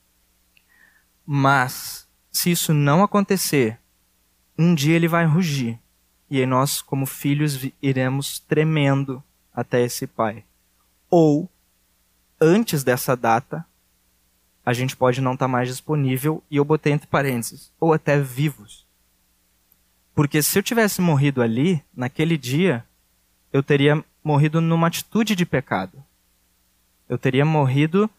Mas, 1.23 2.07
se 2.31 2.49
isso 2.49 2.73
não 2.73 3.03
acontecer, 3.03 3.79
um 4.57 4.73
dia 4.73 4.95
Ele 4.95 5.07
vai 5.07 5.25
rugir. 5.27 5.79
E 6.31 6.39
aí 6.39 6.47
nós, 6.47 6.81
como 6.81 7.05
filhos, 7.05 7.69
iremos 7.79 8.39
tremendo 8.39 9.23
até 9.53 9.83
esse 9.83 10.07
Pai. 10.07 10.43
Ou, 11.11 11.47
antes 12.41 12.83
dessa 12.83 13.15
data, 13.15 13.63
a 14.67 14.73
gente 14.73 14.97
pode 14.97 15.21
não 15.21 15.31
estar 15.31 15.45
tá 15.45 15.47
mais 15.47 15.69
disponível, 15.69 16.43
e 16.51 16.57
eu 16.57 16.65
botei 16.65 16.91
entre 16.91 17.07
parênteses, 17.07 17.71
ou 17.79 17.93
até 17.93 18.19
vivos. 18.19 18.85
Porque 20.13 20.41
se 20.41 20.59
eu 20.59 20.61
tivesse 20.61 20.99
morrido 20.99 21.41
ali, 21.41 21.81
naquele 21.95 22.37
dia, 22.37 22.83
eu 23.53 23.63
teria 23.63 24.03
morrido 24.21 24.59
numa 24.59 24.87
atitude 24.87 25.37
de 25.37 25.45
pecado. 25.45 26.03
Eu 27.07 27.17
teria 27.17 27.45
morrido 27.45 28.09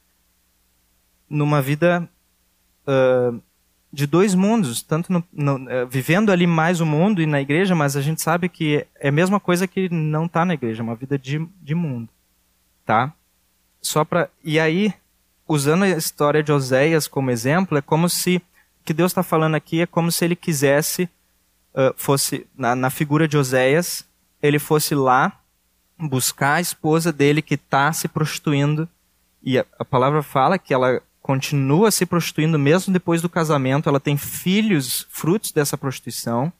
numa 1.29 1.61
vida 1.61 2.09
uh, 2.87 3.43
de 3.93 4.07
dois 4.07 4.35
mundos, 4.35 4.83
tanto 4.83 5.13
no, 5.13 5.23
no, 5.31 5.57
uh, 5.57 5.87
vivendo 5.87 6.33
ali 6.33 6.47
mais 6.47 6.81
o 6.81 6.87
mundo 6.87 7.21
e 7.21 7.27
na 7.27 7.43
igreja, 7.43 7.75
mas 7.75 7.95
a 7.95 8.01
gente 8.01 8.23
sabe 8.23 8.49
que 8.49 8.87
é 8.99 9.11
a 9.11 9.13
mesma 9.13 9.39
coisa 9.39 9.69
que 9.69 9.91
não 9.91 10.25
está 10.25 10.47
na 10.47 10.55
igreja, 10.55 10.83
uma 10.83 10.97
vida 10.97 11.19
de, 11.19 11.47
de 11.61 11.75
mundo, 11.75 12.09
tá? 12.87 13.13
Só 13.83 14.03
para 14.03 14.31
e 14.43 14.59
aí 14.59 14.95
usando 15.49 15.85
a 15.85 15.89
história 15.89 16.43
de 16.43 16.53
Oséias 16.53 17.09
como 17.09 17.31
exemplo, 17.31 17.79
é 17.79 17.83
como 17.83 18.09
se 18.09 18.37
o 18.37 18.85
que 18.85 18.93
Deus 18.93 19.11
está 19.11 19.23
falando 19.23 19.55
aqui 19.55 19.81
é 19.81 19.87
como 19.87 20.13
se 20.13 20.25
ele 20.25 20.37
quisesse 20.37 21.09
uh, 21.75 21.93
fosse 21.97 22.47
na, 22.57 22.77
na 22.77 22.91
figura 22.91 23.27
de 23.27 23.37
Oséias, 23.37 24.07
ele 24.43 24.59
fosse 24.59 24.95
lá 24.95 25.41
buscar 25.99 26.55
a 26.55 26.61
esposa 26.61 27.13
dele 27.13 27.43
que 27.43 27.55
está 27.55 27.93
se 27.93 28.07
prostituindo. 28.07 28.89
E 29.43 29.59
a, 29.59 29.65
a 29.79 29.85
palavra 29.85 30.23
fala 30.23 30.59
que 30.59 30.73
ela 30.73 31.03
continua 31.21 31.91
se 31.91 32.07
prostituindo 32.07 32.59
mesmo 32.59 32.93
depois 32.93 33.21
do 33.21 33.29
casamento, 33.29 33.89
ela 33.89 34.01
tem 34.01 34.17
filhos 34.17 35.07
frutos 35.11 35.53
dessa 35.53 35.77
prostituição, 35.77 36.53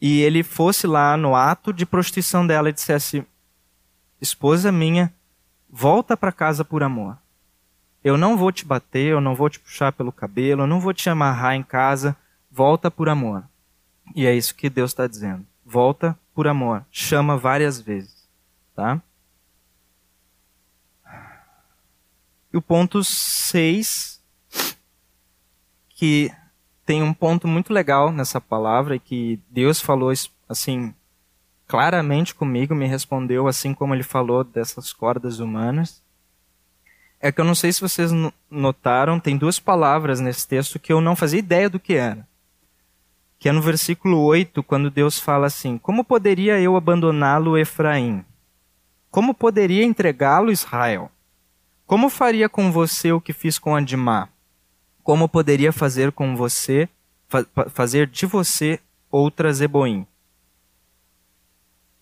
e 0.00 0.20
ele 0.20 0.42
fosse 0.42 0.86
lá 0.86 1.16
no 1.16 1.36
ato 1.36 1.72
de 1.72 1.86
prostituição 1.86 2.46
dela 2.46 2.68
e 2.68 2.72
dissesse: 2.72 3.24
Esposa 4.20 4.72
minha, 4.72 5.12
volta 5.70 6.16
para 6.16 6.32
casa 6.32 6.64
por 6.64 6.82
amor. 6.82 7.16
Eu 8.04 8.16
não 8.16 8.36
vou 8.36 8.50
te 8.50 8.64
bater, 8.64 9.12
eu 9.12 9.20
não 9.20 9.34
vou 9.34 9.48
te 9.48 9.60
puxar 9.60 9.92
pelo 9.92 10.12
cabelo, 10.12 10.62
eu 10.62 10.66
não 10.66 10.80
vou 10.80 10.92
te 10.92 11.08
amarrar 11.08 11.54
em 11.54 11.62
casa, 11.62 12.16
volta 12.50 12.90
por 12.90 13.08
amor. 13.08 13.44
E 14.14 14.26
é 14.26 14.34
isso 14.34 14.54
que 14.54 14.68
Deus 14.68 14.90
está 14.90 15.06
dizendo. 15.06 15.46
Volta 15.64 16.18
por 16.34 16.48
amor. 16.48 16.84
Chama 16.90 17.36
várias 17.36 17.80
vezes. 17.80 18.28
Tá? 18.74 19.00
E 22.52 22.56
o 22.56 22.60
ponto 22.60 23.02
6, 23.02 24.20
que 25.88 26.30
tem 26.84 27.02
um 27.02 27.14
ponto 27.14 27.48
muito 27.48 27.72
legal 27.72 28.12
nessa 28.12 28.40
palavra, 28.40 28.98
que 28.98 29.40
Deus 29.48 29.80
falou 29.80 30.12
assim 30.48 30.94
claramente 31.66 32.34
comigo, 32.34 32.74
me 32.74 32.86
respondeu 32.86 33.48
assim 33.48 33.72
como 33.72 33.94
ele 33.94 34.02
falou 34.02 34.44
dessas 34.44 34.92
cordas 34.92 35.38
humanas. 35.38 36.01
É 37.24 37.30
que 37.30 37.40
eu 37.40 37.44
não 37.44 37.54
sei 37.54 37.72
se 37.72 37.80
vocês 37.80 38.10
notaram, 38.50 39.20
tem 39.20 39.36
duas 39.36 39.60
palavras 39.60 40.18
nesse 40.18 40.46
texto 40.46 40.80
que 40.80 40.92
eu 40.92 41.00
não 41.00 41.14
fazia 41.14 41.38
ideia 41.38 41.70
do 41.70 41.78
que 41.78 41.94
era. 41.94 42.26
Que 43.38 43.48
é 43.48 43.52
no 43.52 43.62
versículo 43.62 44.20
8, 44.20 44.60
quando 44.64 44.90
Deus 44.90 45.20
fala 45.20 45.46
assim: 45.46 45.78
Como 45.78 46.02
poderia 46.02 46.60
eu 46.60 46.76
abandoná-lo, 46.76 47.56
Efraim? 47.56 48.24
Como 49.08 49.32
poderia 49.32 49.84
entregá-lo, 49.84 50.50
Israel? 50.50 51.12
Como 51.86 52.10
faria 52.10 52.48
com 52.48 52.72
você 52.72 53.12
o 53.12 53.20
que 53.20 53.32
fiz 53.32 53.56
com 53.56 53.76
Adimá? 53.76 54.28
Como 55.04 55.28
poderia 55.28 55.72
fazer 55.72 56.10
com 56.10 56.34
você, 56.34 56.88
fa 57.28 57.46
fazer 57.70 58.08
de 58.08 58.26
você 58.26 58.80
outra 59.10 59.52
Zeboim? 59.52 60.06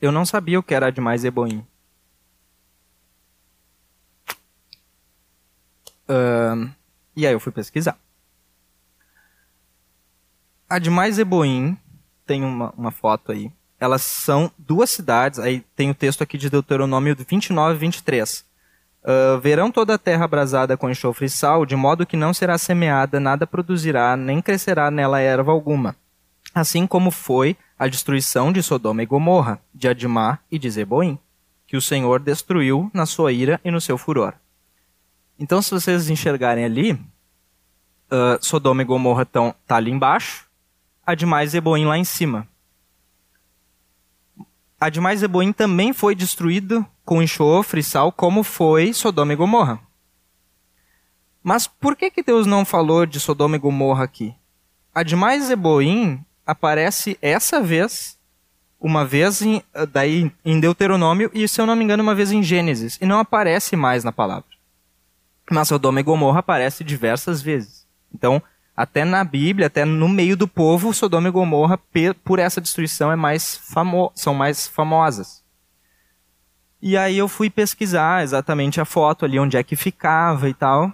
Eu 0.00 0.10
não 0.10 0.24
sabia 0.24 0.58
o 0.58 0.62
que 0.62 0.74
era 0.74 0.86
Adimá 0.86 1.14
e 1.14 1.18
Zeboim. 1.18 1.66
Uh, 6.10 6.68
e 7.14 7.24
aí 7.24 7.32
eu 7.32 7.38
fui 7.38 7.52
pesquisar. 7.52 7.96
Adimá 10.68 11.08
e 11.08 11.12
Zeboim, 11.12 11.78
tem 12.26 12.44
uma, 12.44 12.74
uma 12.76 12.90
foto 12.90 13.30
aí. 13.30 13.52
Elas 13.78 14.02
são 14.02 14.50
duas 14.58 14.90
cidades, 14.90 15.38
aí 15.38 15.64
tem 15.76 15.90
o 15.90 15.94
texto 15.94 16.22
aqui 16.22 16.36
de 16.36 16.50
Deuteronômio 16.50 17.16
29 17.16 17.76
e 17.76 17.78
23. 17.78 18.44
Uh, 19.02 19.40
verão 19.40 19.70
toda 19.70 19.94
a 19.94 19.98
terra 19.98 20.24
abrasada 20.24 20.76
com 20.76 20.90
enxofre 20.90 21.26
e 21.26 21.30
sal, 21.30 21.64
de 21.64 21.74
modo 21.74 22.04
que 22.04 22.16
não 22.16 22.34
será 22.34 22.58
semeada, 22.58 23.18
nada 23.18 23.46
produzirá, 23.46 24.16
nem 24.16 24.42
crescerá 24.42 24.90
nela 24.90 25.20
erva 25.20 25.52
alguma. 25.52 25.96
Assim 26.54 26.86
como 26.86 27.10
foi 27.10 27.56
a 27.78 27.86
destruição 27.86 28.52
de 28.52 28.62
Sodoma 28.62 29.02
e 29.02 29.06
Gomorra, 29.06 29.60
de 29.72 29.88
Adimá 29.88 30.40
e 30.50 30.58
de 30.58 30.68
Zeboim, 30.68 31.18
que 31.66 31.76
o 31.76 31.80
Senhor 31.80 32.20
destruiu 32.20 32.90
na 32.92 33.06
sua 33.06 33.32
ira 33.32 33.60
e 33.64 33.70
no 33.70 33.80
seu 33.80 33.96
furor. 33.96 34.34
Então, 35.40 35.62
se 35.62 35.70
vocês 35.70 36.10
enxergarem 36.10 36.66
ali, 36.66 36.92
uh, 36.92 38.36
Sodoma 38.42 38.82
e 38.82 38.84
Gomorra 38.84 39.22
estão 39.22 39.54
tá 39.66 39.76
ali 39.76 39.90
embaixo, 39.90 40.46
Adimá 41.04 41.42
e 41.42 41.48
Zeboim 41.48 41.86
lá 41.86 41.96
em 41.96 42.04
cima. 42.04 42.46
Adimá 44.78 45.14
e 45.14 45.16
Zeboim 45.16 45.50
também 45.50 45.94
foi 45.94 46.14
destruído 46.14 46.86
com 47.06 47.22
enxofre 47.22 47.80
e 47.80 47.82
sal, 47.82 48.12
como 48.12 48.42
foi 48.42 48.92
Sodoma 48.92 49.32
e 49.32 49.36
Gomorra. 49.36 49.80
Mas 51.42 51.66
por 51.66 51.96
que, 51.96 52.10
que 52.10 52.22
Deus 52.22 52.46
não 52.46 52.66
falou 52.66 53.06
de 53.06 53.18
Sodoma 53.18 53.56
e 53.56 53.58
Gomorra 53.58 54.04
aqui? 54.04 54.34
Admai 54.94 55.38
e 55.38 55.40
Zeboim 55.40 56.22
aparece 56.44 57.18
essa 57.22 57.62
vez, 57.62 58.18
uma 58.78 59.06
vez 59.06 59.40
em, 59.40 59.62
daí 59.90 60.30
em 60.44 60.60
Deuteronômio 60.60 61.30
e, 61.32 61.48
se 61.48 61.62
eu 61.62 61.66
não 61.66 61.74
me 61.74 61.82
engano, 61.82 62.02
uma 62.02 62.14
vez 62.14 62.30
em 62.30 62.42
Gênesis, 62.42 62.98
e 63.00 63.06
não 63.06 63.18
aparece 63.18 63.74
mais 63.74 64.04
na 64.04 64.12
palavra. 64.12 64.59
Mas 65.50 65.68
Sodoma 65.68 66.00
e 66.00 66.02
Gomorra 66.02 66.38
aparece 66.38 66.84
diversas 66.84 67.42
vezes. 67.42 67.86
Então, 68.14 68.42
até 68.76 69.04
na 69.04 69.24
Bíblia, 69.24 69.66
até 69.66 69.84
no 69.84 70.08
meio 70.08 70.36
do 70.36 70.46
povo, 70.48 70.94
Sodoma 70.94 71.28
e 71.28 71.30
Gomorra, 71.32 71.78
por 72.24 72.38
essa 72.38 72.60
destruição, 72.60 73.10
é 73.10 73.16
mais 73.16 73.56
famo 73.56 74.12
são 74.14 74.32
mais 74.32 74.66
famosas. 74.68 75.44
E 76.80 76.96
aí 76.96 77.18
eu 77.18 77.28
fui 77.28 77.50
pesquisar 77.50 78.22
exatamente 78.22 78.80
a 78.80 78.84
foto 78.84 79.24
ali, 79.24 79.38
onde 79.38 79.56
é 79.56 79.62
que 79.62 79.76
ficava 79.76 80.48
e 80.48 80.54
tal. 80.54 80.90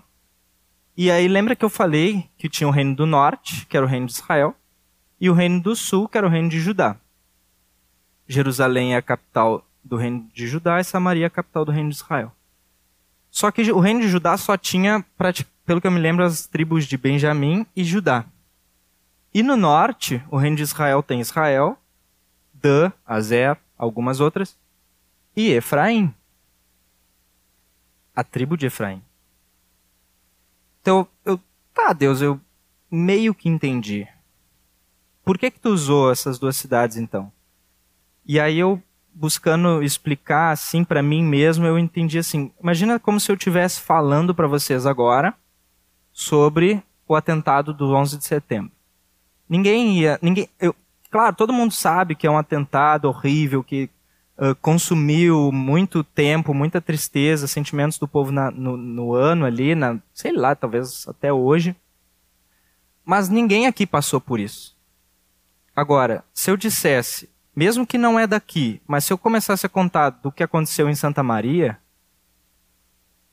E 0.97 1.11
aí 1.11 1.29
lembra 1.29 1.55
que 1.55 1.65
eu 1.65 1.69
falei 1.69 2.29
que 2.37 2.49
tinha 2.49 2.67
o 2.67 2.73
reino 2.73 2.97
do 2.97 3.07
norte, 3.07 3.67
que 3.67 3.77
era 3.77 3.87
o 3.87 3.89
reino 3.89 4.07
de 4.07 4.13
Israel, 4.13 4.57
e 5.21 5.31
o 5.31 5.35
reino 5.35 5.61
do 5.61 5.77
sul, 5.77 6.09
que 6.09 6.19
era 6.19 6.27
o 6.27 6.31
reino 6.31 6.49
de 6.49 6.59
Judá. 6.59 6.97
Jerusalém 8.27 8.95
é 8.95 8.97
a 8.97 9.03
capital 9.03 9.65
do 9.85 9.97
reino 9.97 10.29
de 10.35 10.49
Judá 10.49 10.81
e 10.81 10.85
Samaria 10.85 11.27
é 11.27 11.29
a 11.29 11.31
capital 11.31 11.65
do 11.65 11.71
reino 11.71 11.91
de 11.91 11.97
Israel. 11.97 12.33
Só 13.37 13.51
que 13.51 13.71
o 13.71 13.81
reino 13.81 14.01
de 14.01 14.09
Judá 14.09 14.35
só 14.39 14.57
tinha, 14.57 15.05
pelo 15.67 15.79
que 15.79 15.87
eu 15.87 15.91
me 15.91 16.01
lembro, 16.01 16.25
as 16.25 16.47
tribos 16.47 16.87
de 16.87 16.97
Benjamim 16.97 17.67
e 17.77 17.85
Judá. 17.85 18.25
E 19.33 19.43
no 19.43 19.59
norte, 19.59 20.25
o 20.31 20.39
reino 20.39 20.57
de 20.57 20.63
Israel 20.63 21.03
tem 21.03 21.21
Israel, 21.21 21.77
Dan, 22.55 22.91
Azer, 23.05 23.59
algumas 23.77 24.21
outras, 24.21 24.57
e 25.37 25.51
Efraim. 25.51 26.15
A 28.15 28.25
tribo 28.25 28.57
de 28.57 28.69
Efraim. 28.69 29.03
Então, 30.81 31.07
eu, 31.23 31.39
tá, 31.75 31.93
Deus, 31.93 32.23
eu 32.23 32.41
meio 32.91 33.35
que 33.35 33.51
entendi. 33.51 34.09
Por 35.23 35.37
que 35.37 35.51
que 35.51 35.61
tu 35.61 35.69
usou 35.69 36.11
essas 36.11 36.39
duas 36.39 36.57
cidades 36.57 36.97
então? 36.97 37.31
E 38.25 38.41
aí 38.41 38.59
eu 38.59 38.83
buscando 39.19 39.83
explicar 39.83 40.51
assim 40.51 40.85
para 40.85 41.03
mim 41.03 41.25
mesmo, 41.25 41.65
eu 41.65 41.79
entendi 41.79 42.19
assim, 42.19 42.53
imagina 42.63 43.01
como 43.01 43.19
se 43.19 43.33
eu 43.33 43.35
estivesse 43.35 43.81
falando 43.81 44.35
para 44.35 44.47
vocês 44.47 44.85
agora 44.85 45.35
sobre 46.13 46.83
o 47.09 47.15
atentado 47.15 47.73
do 47.73 47.95
11 47.95 48.19
de 48.19 48.25
setembro. 48.27 48.71
Ninguém 49.49 49.99
ia, 49.99 50.19
ninguém, 50.21 50.51
eu, 50.61 50.77
claro, 51.11 51.35
todo 51.35 51.53
mundo 51.53 51.73
sabe 51.73 52.15
que 52.15 52.27
é 52.27 52.31
um 52.31 52.37
atentado 52.37 53.09
horrível, 53.09 53.65
que 53.65 53.89
uh, 54.37 54.55
consumiu 54.57 55.51
muito 55.51 56.05
tempo, 56.05 56.53
muita 56.53 56.81
tristeza, 56.81 57.47
sentimentos 57.47 57.99
do 57.99 58.07
povo 58.07 58.31
na, 58.31 58.51
no, 58.51 58.77
no 58.77 59.15
ano 59.15 59.47
ali, 59.47 59.75
na, 59.75 59.99
sei 60.13 60.33
lá, 60.33 60.55
talvez 60.55 61.09
até 61.09 61.33
hoje. 61.33 61.75
Mas 63.03 63.31
ninguém 63.31 63.67
aqui 63.67 63.87
passou 63.87 64.21
por 64.21 64.39
isso. 64.39 64.77
Agora, 65.75 66.23
se 66.35 66.51
eu 66.51 66.57
dissesse, 66.57 67.31
mesmo 67.57 67.87
que 67.87 67.97
não 67.97 68.21
é 68.21 68.27
daqui, 68.27 68.83
mas 68.87 69.07
se 69.07 69.13
eu 69.15 69.17
começasse 69.17 69.65
a 69.65 69.69
contar 69.69 70.11
do 70.11 70.31
que 70.31 70.43
aconteceu 70.43 70.91
em 70.91 70.95
Santa 70.95 71.23
Maria, 71.23 71.79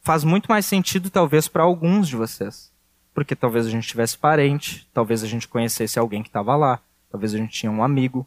faz 0.02 0.24
muito 0.24 0.48
mais 0.48 0.66
sentido 0.66 1.10
talvez 1.10 1.50
para 1.50 1.64
alguns 1.64 2.08
de 2.08 2.16
vocês. 2.16 2.72
Porque 3.14 3.36
talvez 3.36 3.68
a 3.68 3.70
gente 3.70 3.86
tivesse 3.86 4.18
parente, 4.18 4.90
talvez 4.94 5.24
a 5.24 5.28
gente 5.28 5.46
conhecesse 5.46 6.00
alguém 6.00 6.24
que 6.24 6.30
estava 6.30 6.56
lá, 6.56 6.80
talvez 7.12 7.34
a 7.34 7.38
gente 7.38 7.52
tinha 7.52 7.72
um 7.72 7.84
amigo. 7.84 8.26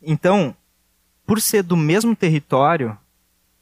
Então, 0.00 0.54
por 1.26 1.40
ser 1.40 1.64
do 1.64 1.76
mesmo 1.76 2.14
território, 2.14 2.96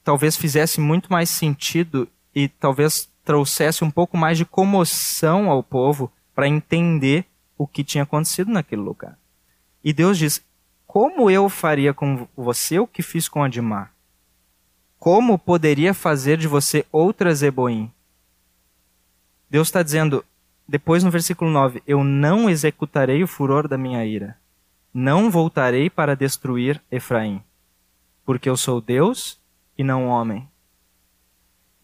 talvez 0.04 0.36
fizesse 0.36 0.80
muito 0.80 1.10
mais 1.10 1.30
sentido 1.30 2.06
e 2.34 2.46
talvez 2.46 3.10
trouxesse 3.24 3.84
um 3.84 3.90
pouco 3.90 4.18
mais 4.18 4.36
de 4.36 4.44
comoção 4.44 5.50
ao 5.50 5.62
povo 5.62 6.12
para 6.34 6.46
entender 6.46 7.24
o 7.56 7.66
que 7.66 7.82
tinha 7.82 8.04
acontecido 8.04 8.52
naquele 8.52 8.82
lugar. 8.82 9.18
E 9.82 9.92
Deus 9.92 10.18
diz: 10.18 10.42
Como 10.88 11.30
eu 11.30 11.50
faria 11.50 11.92
com 11.92 12.26
você 12.34 12.78
o 12.78 12.86
que 12.86 13.02
fiz 13.02 13.28
com 13.28 13.44
Adimar? 13.44 13.92
Como 14.98 15.38
poderia 15.38 15.92
fazer 15.92 16.38
de 16.38 16.48
você 16.48 16.86
outra 16.90 17.34
Zeboim? 17.34 17.92
Deus 19.50 19.68
está 19.68 19.82
dizendo, 19.82 20.24
depois 20.66 21.04
no 21.04 21.10
versículo 21.10 21.50
9: 21.50 21.82
Eu 21.86 22.02
não 22.02 22.48
executarei 22.48 23.22
o 23.22 23.28
furor 23.28 23.68
da 23.68 23.76
minha 23.76 24.02
ira. 24.06 24.38
Não 24.92 25.30
voltarei 25.30 25.90
para 25.90 26.16
destruir 26.16 26.82
Efraim, 26.90 27.44
porque 28.24 28.48
eu 28.48 28.56
sou 28.56 28.80
Deus 28.80 29.38
e 29.76 29.84
não 29.84 30.06
homem. 30.06 30.48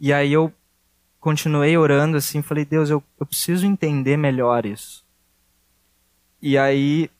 E 0.01 0.15
aí 0.15 0.33
eu 0.33 0.51
continuei 1.21 1.77
orando 1.77 2.17
assim, 2.17 2.41
falei, 2.41 2.65
Deus, 2.65 2.89
eu, 2.89 3.05
eu 3.21 3.27
preciso 3.27 3.67
entender 3.67 4.17
melhor 4.17 4.65
isso. 4.65 5.05
E 6.41 6.57
aí 6.57 7.11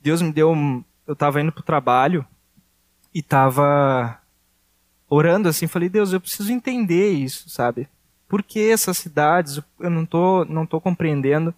Deus 0.00 0.22
me 0.22 0.32
deu, 0.32 0.52
um, 0.52 0.82
eu 1.06 1.12
estava 1.12 1.40
indo 1.40 1.52
para 1.52 1.60
o 1.60 1.64
trabalho 1.64 2.24
e 3.14 3.18
estava 3.20 4.18
orando 5.08 5.48
assim, 5.48 5.66
falei, 5.66 5.88
Deus, 5.88 6.12
eu 6.12 6.20
preciso 6.20 6.52
entender 6.52 7.10
isso, 7.10 7.48
sabe? 7.50 7.88
Por 8.28 8.42
que 8.42 8.70
essas 8.70 8.96
cidades? 8.96 9.60
Eu 9.78 9.90
não 9.90 10.06
tô, 10.06 10.44
não 10.44 10.64
tô 10.64 10.80
compreendendo. 10.80 11.52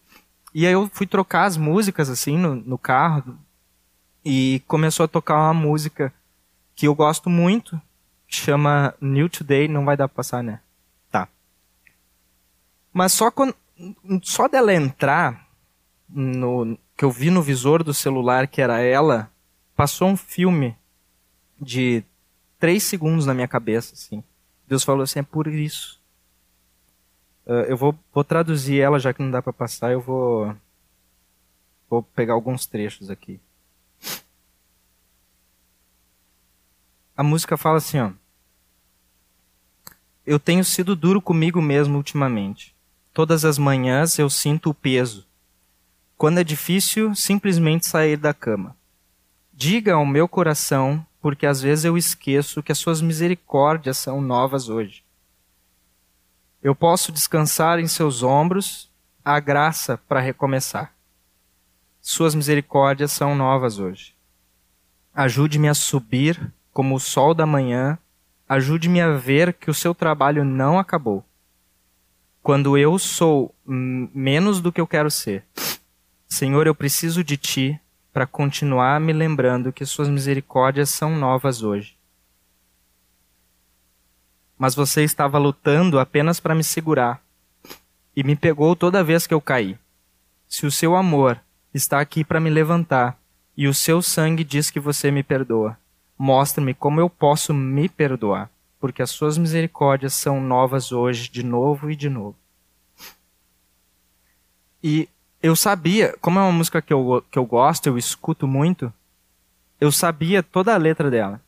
E 0.55 0.67
aí 0.67 0.73
eu 0.73 0.91
fui 0.93 1.07
trocar 1.07 1.45
as 1.45 1.57
músicas 1.57 2.09
assim 2.09 2.39
no, 2.39 2.55
no 2.55 2.79
carro 2.79 3.39
e 4.25 4.63
começou 4.67 5.05
a 5.05 5.09
tocar 5.09 5.37
uma 5.37 5.55
música 5.55 6.13
que 6.75 6.87
eu 6.87 6.95
gosto 6.95 7.29
muito, 7.29 7.81
chama 8.27 8.95
New 9.01 9.29
Today, 9.29 9.69
não 9.69 9.85
vai 9.85 9.97
dar 9.97 10.09
pra 10.09 10.17
passar, 10.17 10.43
né? 10.43 10.61
Tá. 11.11 11.29
Mas 12.93 13.13
só 13.13 13.31
quando, 13.31 13.55
só 14.23 14.49
dela 14.49 14.73
entrar 14.73 15.47
no 16.09 16.79
que 17.03 17.05
eu 17.05 17.11
vi 17.11 17.31
no 17.31 17.43
visor 17.43 17.83
do 17.83 17.93
celular 17.93 18.47
que 18.47 18.63
era 18.63 18.79
ela, 18.79 19.29
passou 19.75 20.07
um 20.07 20.17
filme 20.17 20.77
de 21.61 22.05
três 22.61 22.85
segundos 22.85 23.27
na 23.27 23.35
minha 23.35 23.49
cabeça, 23.49 23.95
assim. 23.95 24.23
Deus 24.69 24.85
falou 24.85 25.03
assim, 25.03 25.19
é 25.19 25.23
por 25.25 25.49
isso. 25.49 26.01
Uh, 27.45 27.67
eu 27.67 27.77
vou, 27.77 27.99
vou 28.15 28.23
traduzir 28.23 28.79
ela, 28.79 29.01
já 29.01 29.13
que 29.13 29.21
não 29.21 29.33
dá 29.33 29.43
para 29.43 29.53
passar, 29.53 29.91
eu 29.91 30.01
vou, 30.01 30.55
vou 31.91 32.05
pegar 32.05 32.35
alguns 32.35 32.67
trechos 32.67 33.11
aqui. 33.11 33.41
A 37.17 37.25
música 37.25 37.57
fala 37.57 37.79
assim, 37.79 37.99
ó. 37.99 38.13
Eu 40.25 40.39
tenho 40.39 40.65
sido 40.65 40.95
duro 40.95 41.21
comigo 41.21 41.61
mesmo 41.61 41.97
ultimamente. 41.97 42.73
Todas 43.13 43.45
as 43.45 43.59
manhãs 43.59 44.21
eu 44.21 44.31
sinto 44.31 44.71
o 44.71 44.75
peso. 44.75 45.32
Quando 46.23 46.39
é 46.39 46.45
difícil 46.45 47.17
simplesmente 47.17 47.85
sair 47.85 48.17
da 48.17 48.33
cama. 48.33 48.77
Diga 49.53 49.95
ao 49.95 50.07
meu 50.07 50.29
coração 50.29 51.05
porque 51.21 51.45
às 51.45 51.61
vezes 51.61 51.85
eu 51.85 51.99
esqueço 51.99 52.63
que 52.63 52.71
as 52.71 52.79
suas 52.79 53.03
misericórdias 53.03 53.99
são 53.99 54.21
novas 54.21 54.69
hoje. 54.69 55.03
Eu 56.63 56.77
posso 56.77 57.11
descansar 57.11 57.81
em 57.81 57.89
seus 57.89 58.23
ombros 58.23 58.89
a 59.25 59.41
graça 59.41 59.99
para 59.99 60.21
recomeçar. 60.21 60.95
Suas 62.01 62.37
misericórdias 62.37 63.11
são 63.11 63.35
novas 63.35 63.81
hoje. 63.81 64.15
Ajude-me 65.13 65.69
a 65.69 65.75
subir 65.75 66.53
como 66.73 66.95
o 66.95 67.01
sol 67.01 67.35
da 67.35 67.47
manhã, 67.47 67.99
ajude-me 68.49 69.01
a 69.01 69.11
ver 69.11 69.55
que 69.55 69.73
o 69.73 69.75
seu 69.75 69.93
trabalho 69.93 70.45
não 70.45 70.79
acabou. 70.79 71.25
Quando 72.41 72.79
eu 72.79 72.97
sou 72.97 73.53
menos 73.67 74.61
do 74.61 74.71
que 74.71 74.81
eu 74.81 74.87
quero 74.87 75.11
ser, 75.11 75.45
Senhor, 76.33 76.67
eu 76.67 76.75
preciso 76.75 77.23
de 77.23 77.37
ti 77.37 77.79
para 78.11 78.27
continuar 78.27 78.99
me 78.99 79.13
lembrando 79.13 79.71
que 79.71 79.85
suas 79.85 80.09
misericórdias 80.09 80.89
são 80.89 81.15
novas 81.15 81.63
hoje. 81.63 81.95
Mas 84.57 84.75
você 84.75 85.05
estava 85.05 85.37
lutando 85.37 86.01
apenas 86.01 86.41
para 86.41 86.55
me 86.55 86.65
segurar 86.65 87.23
e 88.17 88.25
me 88.25 88.35
pegou 88.35 88.75
toda 88.75 89.05
vez 89.05 89.27
que 89.27 89.35
eu 89.35 89.43
caí. 89.43 89.77
Se 90.49 90.65
o 90.65 90.71
seu 90.71 90.97
amor 90.97 91.39
está 91.75 92.01
aqui 92.01 92.25
para 92.25 92.41
me 92.41 92.49
levantar 92.49 93.19
e 93.55 93.69
o 93.69 93.75
seu 93.75 94.01
sangue 94.01 94.43
diz 94.43 94.71
que 94.71 94.81
você 94.81 95.11
me 95.11 95.23
perdoa, 95.23 95.79
mostre-me 96.17 96.73
como 96.73 96.99
eu 96.99 97.11
posso 97.11 97.53
me 97.53 97.91
perdoar, 97.91 98.51
porque 98.81 99.03
as 99.03 99.11
suas 99.11 99.37
misericórdias 99.37 100.15
são 100.15 100.41
novas 100.41 100.93
hoje, 100.93 101.31
de 101.31 101.43
novo 101.43 101.91
e 101.91 101.95
de 101.95 102.09
novo. 102.09 102.39
E 104.83 105.11
eu 105.43 105.57
sabia, 105.57 106.17
como 106.21 106.39
é 106.39 106.43
uma 106.43 106.53
música 106.53 106.81
que 106.81 106.93
eu, 106.93 107.25
que 107.29 107.39
eu 107.39 107.45
gosto, 107.45 107.89
eu 107.89 107.99
escuto 107.99 108.47
muito, 108.47 108.93
eu 109.81 109.91
sabia 109.91 110.43
toda 110.43 110.73
a 110.73 110.79
letra 110.79 111.11
dela. 111.11 111.43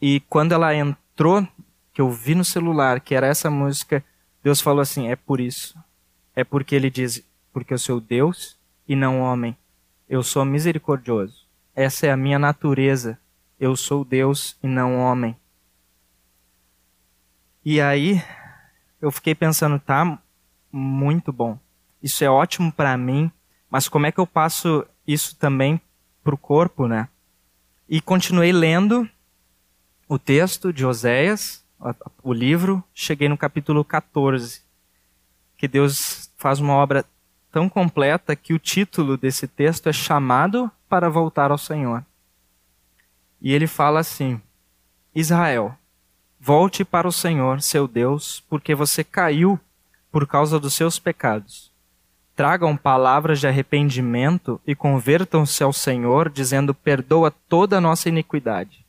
E 0.00 0.20
quando 0.28 0.52
ela 0.52 0.74
entrou, 0.74 1.46
que 1.94 2.00
eu 2.00 2.10
vi 2.10 2.34
no 2.34 2.44
celular, 2.44 3.00
que 3.00 3.14
era 3.14 3.26
essa 3.26 3.50
música, 3.50 4.04
Deus 4.42 4.60
falou 4.60 4.82
assim: 4.82 5.08
é 5.08 5.16
por 5.16 5.40
isso. 5.40 5.78
É 6.36 6.44
porque 6.44 6.74
ele 6.74 6.90
diz: 6.90 7.24
porque 7.52 7.72
eu 7.72 7.78
sou 7.78 8.00
Deus 8.00 8.58
e 8.86 8.94
não 8.94 9.20
homem. 9.20 9.56
Eu 10.08 10.22
sou 10.22 10.44
misericordioso. 10.44 11.46
Essa 11.74 12.06
é 12.06 12.10
a 12.10 12.16
minha 12.16 12.38
natureza. 12.38 13.18
Eu 13.58 13.76
sou 13.76 14.04
Deus 14.04 14.56
e 14.62 14.66
não 14.66 14.98
homem. 14.98 15.36
E 17.64 17.80
aí, 17.80 18.22
eu 19.00 19.10
fiquei 19.10 19.34
pensando, 19.34 19.78
tá 19.78 20.18
muito 20.72 21.32
bom 21.32 21.58
isso 22.02 22.24
é 22.24 22.30
ótimo 22.30 22.72
para 22.72 22.96
mim, 22.96 23.30
mas 23.70 23.88
como 23.88 24.06
é 24.06 24.12
que 24.12 24.18
eu 24.18 24.26
passo 24.26 24.86
isso 25.06 25.36
também 25.36 25.80
para 26.24 26.34
o 26.34 26.38
corpo, 26.38 26.86
né? 26.86 27.08
E 27.88 28.00
continuei 28.00 28.52
lendo 28.52 29.08
o 30.08 30.18
texto 30.18 30.72
de 30.72 30.86
Oséias, 30.86 31.64
o 32.22 32.32
livro, 32.32 32.82
cheguei 32.94 33.28
no 33.28 33.36
capítulo 33.36 33.84
14, 33.84 34.62
que 35.56 35.68
Deus 35.68 36.32
faz 36.36 36.58
uma 36.58 36.74
obra 36.74 37.04
tão 37.52 37.68
completa 37.68 38.34
que 38.34 38.54
o 38.54 38.58
título 38.58 39.16
desse 39.16 39.46
texto 39.46 39.88
é 39.88 39.92
Chamado 39.92 40.70
para 40.88 41.10
Voltar 41.10 41.50
ao 41.50 41.58
Senhor. 41.58 42.04
E 43.40 43.52
ele 43.52 43.66
fala 43.66 44.00
assim: 44.00 44.40
Israel, 45.14 45.76
volte 46.38 46.84
para 46.84 47.08
o 47.08 47.12
Senhor, 47.12 47.60
seu 47.60 47.86
Deus, 47.86 48.42
porque 48.48 48.74
você 48.74 49.04
caiu 49.04 49.58
por 50.10 50.26
causa 50.26 50.58
dos 50.58 50.74
seus 50.74 50.98
pecados 50.98 51.69
tragam 52.40 52.74
palavras 52.74 53.38
de 53.38 53.46
arrependimento 53.46 54.58
e 54.66 54.74
convertam-se 54.74 55.62
ao 55.62 55.74
Senhor, 55.74 56.30
dizendo: 56.30 56.72
Perdoa 56.72 57.30
toda 57.30 57.76
a 57.76 57.80
nossa 57.82 58.08
iniquidade. 58.08 58.82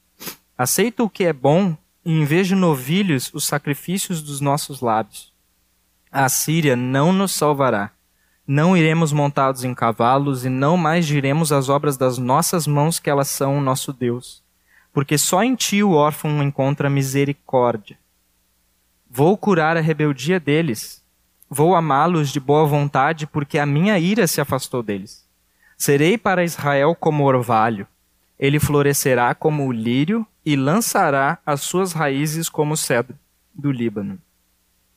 Aceita 0.57 1.03
o 1.03 1.09
que 1.09 1.25
é 1.25 1.33
bom 1.33 1.75
e, 2.05 2.43
de 2.43 2.55
novilhos, 2.55 3.29
os 3.33 3.43
sacrifícios 3.43 4.21
dos 4.21 4.39
nossos 4.39 4.79
lábios. 4.79 5.33
A 6.09 6.29
Síria 6.29 6.77
não 6.77 7.11
nos 7.11 7.33
salvará. 7.33 7.91
Não 8.47 8.77
iremos 8.77 9.11
montados 9.11 9.65
em 9.65 9.73
cavalos 9.73 10.45
e 10.45 10.49
não 10.49 10.77
mais 10.77 11.05
diremos 11.05 11.51
as 11.51 11.67
obras 11.67 11.97
das 11.97 12.17
nossas 12.17 12.65
mãos 12.65 12.99
que 12.99 13.09
elas 13.09 13.27
são 13.27 13.57
o 13.57 13.61
nosso 13.61 13.91
Deus. 13.91 14.41
Porque 14.93 15.17
só 15.17 15.43
em 15.43 15.55
ti 15.55 15.83
o 15.83 15.91
órfão 15.91 16.41
encontra 16.41 16.89
misericórdia. 16.89 17.97
Vou 19.09 19.35
curar 19.35 19.75
a 19.75 19.81
rebeldia 19.81 20.39
deles 20.39 21.00
Vou 21.53 21.75
amá-los 21.75 22.29
de 22.29 22.39
boa 22.39 22.65
vontade, 22.65 23.27
porque 23.27 23.59
a 23.59 23.65
minha 23.65 23.99
ira 23.99 24.25
se 24.25 24.39
afastou 24.39 24.81
deles. 24.81 25.27
Serei 25.77 26.17
para 26.17 26.45
Israel 26.45 26.95
como 26.95 27.25
orvalho. 27.25 27.85
Ele 28.39 28.57
florescerá 28.57 29.35
como 29.35 29.67
o 29.67 29.71
lírio 29.73 30.25
e 30.45 30.55
lançará 30.55 31.39
as 31.45 31.59
suas 31.59 31.91
raízes 31.91 32.47
como 32.47 32.75
o 32.75 32.77
cedro 32.77 33.17
do 33.53 33.69
Líbano. 33.69 34.17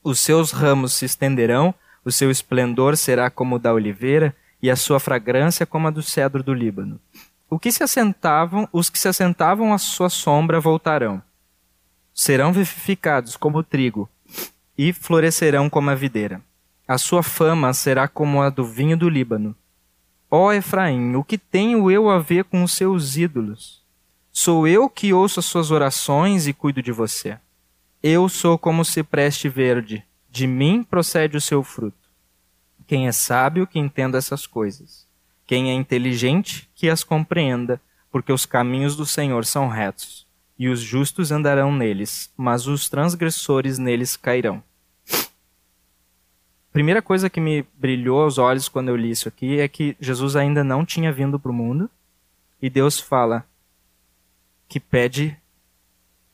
Os 0.00 0.20
seus 0.20 0.52
ramos 0.52 0.94
se 0.94 1.04
estenderão, 1.04 1.74
o 2.04 2.12
seu 2.12 2.30
esplendor 2.30 2.96
será 2.96 3.28
como 3.30 3.56
o 3.56 3.58
da 3.58 3.74
oliveira 3.74 4.32
e 4.62 4.70
a 4.70 4.76
sua 4.76 5.00
fragrância 5.00 5.66
como 5.66 5.88
a 5.88 5.90
do 5.90 6.04
cedro 6.04 6.40
do 6.40 6.54
Líbano. 6.54 7.00
O 7.50 7.58
que 7.58 7.72
se 7.72 7.82
assentavam, 7.82 8.68
os 8.72 8.88
que 8.88 8.98
se 9.00 9.08
assentavam 9.08 9.74
à 9.74 9.78
sua 9.78 10.08
sombra 10.08 10.60
voltarão. 10.60 11.20
Serão 12.14 12.52
vivificados 12.52 13.36
como 13.36 13.58
o 13.58 13.64
trigo 13.64 14.08
e 14.76 14.92
florescerão 14.92 15.70
como 15.70 15.90
a 15.90 15.94
videira. 15.94 16.42
A 16.86 16.98
sua 16.98 17.22
fama 17.22 17.72
será 17.72 18.06
como 18.06 18.42
a 18.42 18.50
do 18.50 18.64
vinho 18.64 18.96
do 18.96 19.08
Líbano. 19.08 19.56
Ó 20.30 20.52
Efraim, 20.52 21.14
o 21.14 21.24
que 21.24 21.38
tenho 21.38 21.90
eu 21.90 22.10
a 22.10 22.18
ver 22.18 22.44
com 22.44 22.62
os 22.62 22.72
seus 22.72 23.16
ídolos? 23.16 23.82
Sou 24.32 24.66
eu 24.66 24.90
que 24.90 25.12
ouço 25.12 25.40
as 25.40 25.46
suas 25.46 25.70
orações 25.70 26.46
e 26.46 26.52
cuido 26.52 26.82
de 26.82 26.90
você. 26.90 27.38
Eu 28.02 28.28
sou 28.28 28.58
como 28.58 28.82
o 28.82 28.84
cipreste 28.84 29.48
verde, 29.48 30.04
de 30.30 30.46
mim 30.46 30.82
procede 30.82 31.36
o 31.36 31.40
seu 31.40 31.62
fruto. 31.62 31.96
Quem 32.86 33.06
é 33.06 33.12
sábio, 33.12 33.66
que 33.66 33.78
entenda 33.78 34.18
essas 34.18 34.46
coisas. 34.46 35.06
Quem 35.46 35.70
é 35.70 35.74
inteligente, 35.74 36.68
que 36.74 36.90
as 36.90 37.04
compreenda, 37.04 37.80
porque 38.10 38.32
os 38.32 38.44
caminhos 38.44 38.96
do 38.96 39.06
Senhor 39.06 39.46
são 39.46 39.68
retos 39.68 40.23
e 40.58 40.68
os 40.68 40.80
justos 40.80 41.32
andarão 41.32 41.72
neles, 41.72 42.32
mas 42.36 42.66
os 42.66 42.88
transgressores 42.88 43.78
neles 43.78 44.16
cairão. 44.16 44.62
Primeira 46.72 47.00
coisa 47.00 47.30
que 47.30 47.40
me 47.40 47.62
brilhou 47.74 48.22
aos 48.22 48.38
olhos 48.38 48.68
quando 48.68 48.88
eu 48.88 48.96
li 48.96 49.10
isso 49.10 49.28
aqui 49.28 49.60
é 49.60 49.68
que 49.68 49.96
Jesus 50.00 50.34
ainda 50.34 50.64
não 50.64 50.84
tinha 50.84 51.12
vindo 51.12 51.38
para 51.38 51.50
o 51.50 51.54
mundo 51.54 51.88
e 52.60 52.68
Deus 52.68 52.98
fala 52.98 53.46
que 54.68 54.80
pede, 54.80 55.36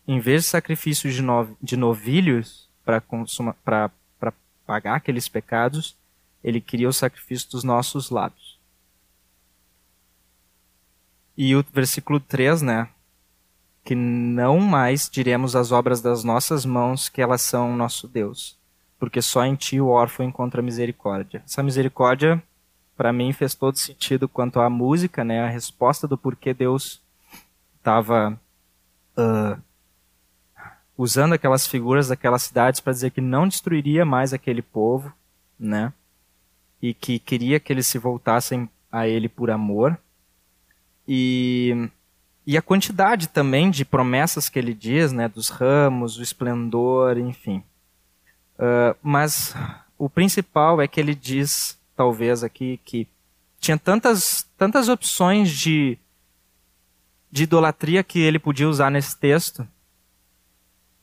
em 0.07 0.19
vez 0.19 0.45
de 0.45 0.49
sacrifícios 0.49 1.15
de, 1.15 1.23
no, 1.23 1.57
de 1.61 1.77
novilhos 1.77 2.71
para 2.85 3.93
pagar 4.67 4.97
aqueles 4.97 5.29
pecados, 5.29 5.97
ele 6.43 6.61
queria 6.61 6.89
o 6.89 6.93
sacrifício 6.93 7.51
dos 7.51 7.63
nossos 7.63 8.09
lábios. 8.09 8.59
E 11.37 11.55
o 11.55 11.65
versículo 11.73 12.19
3, 12.19 12.63
né? 12.63 12.89
Que 13.85 13.95
não 13.95 14.59
mais 14.59 15.09
diremos 15.11 15.57
as 15.57 15.73
obras 15.73 16.01
das 16.01 16.23
nossas 16.23 16.65
mãos 16.65 17.09
que 17.09 17.23
elas 17.23 17.43
são 17.43 17.77
nosso 17.77 18.07
Deus, 18.07 18.59
porque 18.99 19.23
só 19.23 19.45
em 19.45 19.55
ti 19.55 19.81
o 19.81 19.89
órfão 19.89 20.27
encontra 20.27 20.63
misericórdia. 20.63 21.43
Essa 21.47 21.63
misericórdia, 21.63 22.43
para 22.97 23.13
mim, 23.13 23.33
fez 23.33 23.55
todo 23.55 23.79
sentido 23.79 24.29
quanto 24.29 24.61
à 24.61 24.69
música, 24.69 25.25
né? 25.25 25.43
A 25.43 25.49
resposta 25.49 26.07
do 26.07 26.19
porquê 26.19 26.53
Deus 26.53 27.01
estava 27.79 28.39
uh, 29.17 29.61
usando 30.97 31.33
aquelas 31.33 31.67
figuras 31.67 32.09
daquelas 32.09 32.43
cidades 32.43 32.79
para 32.79 32.93
dizer 32.93 33.11
que 33.11 33.23
não 33.23 33.49
destruiria 33.49 34.05
mais 34.05 34.35
aquele 34.35 34.61
povo, 34.61 35.11
né? 35.59 35.93
E 36.83 36.93
que 36.93 37.19
queria 37.19 37.59
que 37.59 37.73
eles 37.73 37.87
se 37.87 37.99
voltassem 37.99 38.69
a 38.93 39.09
ele 39.09 39.29
por 39.29 39.51
amor. 39.51 39.99
E, 41.09 41.89
e 42.47 42.57
a 42.57 42.63
quantidade 42.63 43.29
também 43.29 43.71
de 43.71 43.85
promessas 43.85 44.49
que 44.49 44.59
ele 44.59 44.75
diz, 44.75 45.13
né? 45.13 45.29
Dos 45.29 45.49
ramos, 45.49 46.19
o 46.19 46.23
esplendor, 46.23 47.19
enfim. 47.19 47.63
Uh, 48.59 48.97
mas 49.03 49.55
o 49.99 50.09
principal 50.09 50.81
é 50.81 50.89
que 50.89 50.99
ele 50.99 51.15
diz, 51.15 51.79
talvez 51.95 52.43
aqui, 52.43 52.81
que 52.85 53.07
tinha 53.59 53.79
tantas, 53.79 54.49
tantas 54.57 54.89
opções 54.89 55.51
de, 55.51 55.99
de 57.31 57.43
idolatria 57.43 58.03
que 58.03 58.19
ele 58.19 58.39
podia 58.39 58.69
usar 58.69 58.91
nesse 58.91 59.17
texto 59.17 59.67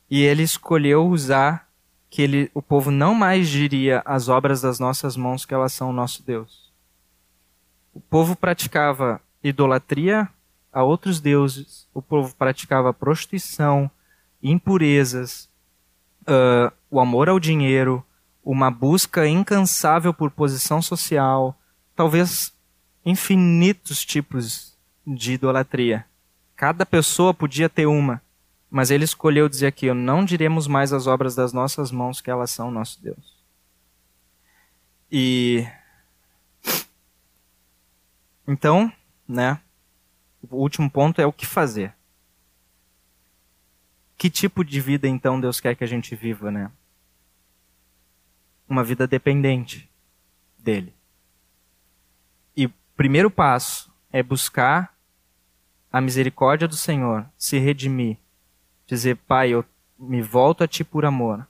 e 0.10 0.24
ele 0.24 0.44
escolheu 0.44 1.06
usar 1.06 1.68
que 2.10 2.22
ele, 2.22 2.50
o 2.54 2.62
povo 2.62 2.90
não 2.90 3.14
mais 3.14 3.50
diria 3.50 4.02
as 4.06 4.30
obras 4.30 4.62
das 4.62 4.80
nossas 4.80 5.16
mãos 5.16 5.46
que 5.46 5.54
elas 5.54 5.74
são 5.74 5.90
o 5.90 5.94
nosso 5.94 6.24
Deus. 6.24 6.72
O 7.94 8.00
povo 8.00 8.36
praticava 8.36 9.22
idolatria 9.44 10.28
a 10.78 10.84
outros 10.84 11.20
deuses, 11.20 11.88
o 11.92 12.04
povo 12.04 12.36
praticava 12.36 12.94
prostituição, 12.94 13.90
impurezas, 14.44 15.50
uh, 16.22 16.72
o 16.88 17.00
amor 17.00 17.30
ao 17.30 17.40
dinheiro, 17.40 18.06
uma 18.46 18.70
busca 18.70 19.28
incansável 19.28 20.14
por 20.14 20.30
posição 20.30 20.80
social, 20.80 21.60
talvez 21.96 22.54
infinitos 23.04 24.06
tipos 24.06 24.78
de 25.04 25.34
idolatria. 25.34 26.06
Cada 26.56 26.86
pessoa 26.86 27.34
podia 27.34 27.68
ter 27.68 27.88
uma. 27.88 28.22
Mas 28.70 28.92
ele 28.92 29.04
escolheu 29.04 29.50
dizer 29.50 29.66
aqui: 29.66 29.92
não 29.92 30.24
diremos 30.24 30.68
mais 30.68 30.94
as 30.94 31.08
obras 31.08 31.34
das 31.34 31.54
nossas 31.54 31.92
mãos, 31.92 32.22
que 32.22 32.30
elas 32.30 32.52
são 32.52 32.70
nosso 32.70 33.02
Deus. 33.02 33.36
E. 35.12 35.68
Então, 38.48 38.94
né? 39.28 39.60
O 40.50 40.58
último 40.58 40.90
ponto 40.90 41.22
é 41.22 41.26
o 41.26 41.34
que 41.34 41.46
fazer. 41.46 41.94
Que 44.18 44.30
tipo 44.30 44.64
de 44.64 44.80
vida 44.82 45.08
então 45.08 45.40
Deus 45.40 45.60
quer 45.60 45.76
que 45.76 45.84
a 45.84 45.88
gente 45.88 46.16
viva, 46.16 46.52
né? 46.52 46.72
Uma 48.68 48.84
vida 48.84 49.08
dependente 49.08 49.90
dele. 50.58 50.94
E 52.56 52.66
o 52.66 52.74
primeiro 52.96 53.30
passo 53.30 53.92
é 54.12 54.22
buscar 54.24 54.96
a 55.92 56.02
misericórdia 56.02 56.68
do 56.68 56.76
Senhor, 56.76 57.26
se 57.38 57.58
redimir 57.58 58.18
dizer, 58.88 59.18
Pai, 59.28 59.50
eu 59.50 59.66
me 60.00 60.22
volto 60.22 60.64
a 60.64 60.68
Ti 60.68 60.84
por 60.84 61.06
amor. 61.06 61.46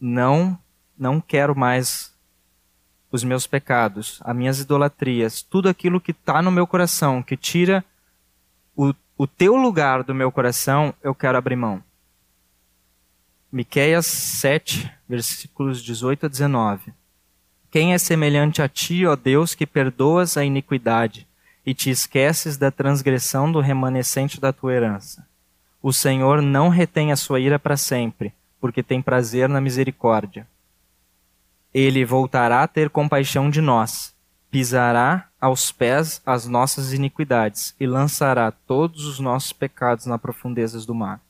Não, 0.00 0.58
não 0.98 1.20
quero 1.20 1.54
mais 1.54 2.12
os 3.10 3.22
meus 3.22 3.46
pecados, 3.46 4.20
as 4.24 4.34
minhas 4.34 4.58
idolatrias, 4.58 5.42
tudo 5.42 5.68
aquilo 5.68 6.00
que 6.00 6.10
está 6.10 6.42
no 6.42 6.50
meu 6.50 6.66
coração, 6.66 7.22
que 7.22 7.36
tira 7.36 7.84
o, 8.76 8.94
o 9.16 9.26
Teu 9.26 9.56
lugar 9.56 10.02
do 10.02 10.14
meu 10.14 10.30
coração, 10.30 10.94
eu 11.02 11.14
quero 11.14 11.38
abrir 11.38 11.56
mão. 11.56 11.82
Miqueias 13.50 14.06
7, 14.06 14.90
versículos 15.08 15.82
18 15.82 16.26
a 16.26 16.28
19. 16.28 16.92
Quem 17.70 17.92
é 17.92 17.98
semelhante 17.98 18.62
a 18.62 18.68
ti, 18.68 19.06
ó 19.06 19.16
Deus, 19.16 19.54
que 19.54 19.66
perdoas 19.66 20.36
a 20.36 20.44
iniquidade 20.44 21.26
e 21.64 21.72
te 21.72 21.90
esqueces 21.90 22.56
da 22.56 22.70
transgressão 22.70 23.50
do 23.50 23.60
remanescente 23.60 24.40
da 24.40 24.52
tua 24.52 24.72
herança? 24.72 25.26
O 25.82 25.92
Senhor 25.92 26.40
não 26.40 26.68
retém 26.68 27.12
a 27.12 27.16
sua 27.16 27.40
ira 27.40 27.58
para 27.58 27.76
sempre, 27.76 28.32
porque 28.60 28.82
tem 28.82 29.02
prazer 29.02 29.48
na 29.48 29.60
misericórdia. 29.60 30.46
Ele 31.72 32.04
voltará 32.04 32.62
a 32.62 32.68
ter 32.68 32.88
compaixão 32.88 33.50
de 33.50 33.60
nós, 33.60 34.14
pisará 34.50 35.28
aos 35.44 35.70
pés 35.70 36.22
as 36.24 36.46
nossas 36.46 36.94
iniquidades 36.94 37.76
e 37.78 37.86
lançará 37.86 38.50
todos 38.50 39.04
os 39.04 39.20
nossos 39.20 39.52
pecados 39.52 40.06
nas 40.06 40.18
profundezas 40.18 40.86
do 40.86 40.94
mar. 40.94 41.20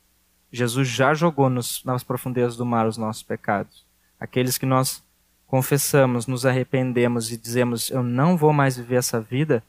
Jesus 0.53 0.87
já 0.87 1.12
jogou 1.15 1.51
nos, 1.51 1.83
nas 1.83 2.05
profundezas 2.05 2.57
do 2.57 2.65
mar 2.65 2.87
os 2.87 2.97
nossos 2.97 3.25
pecados. 3.25 3.85
Aqueles 4.21 4.57
que 4.57 4.65
nós 4.65 5.03
confessamos, 5.49 6.29
nos 6.29 6.47
arrependemos 6.47 7.33
e 7.33 7.37
dizemos: 7.37 7.91
Eu 7.91 8.05
não 8.05 8.37
vou 8.37 8.53
mais 8.53 8.77
viver 8.77 8.95
essa 8.95 9.21
vida, 9.21 9.65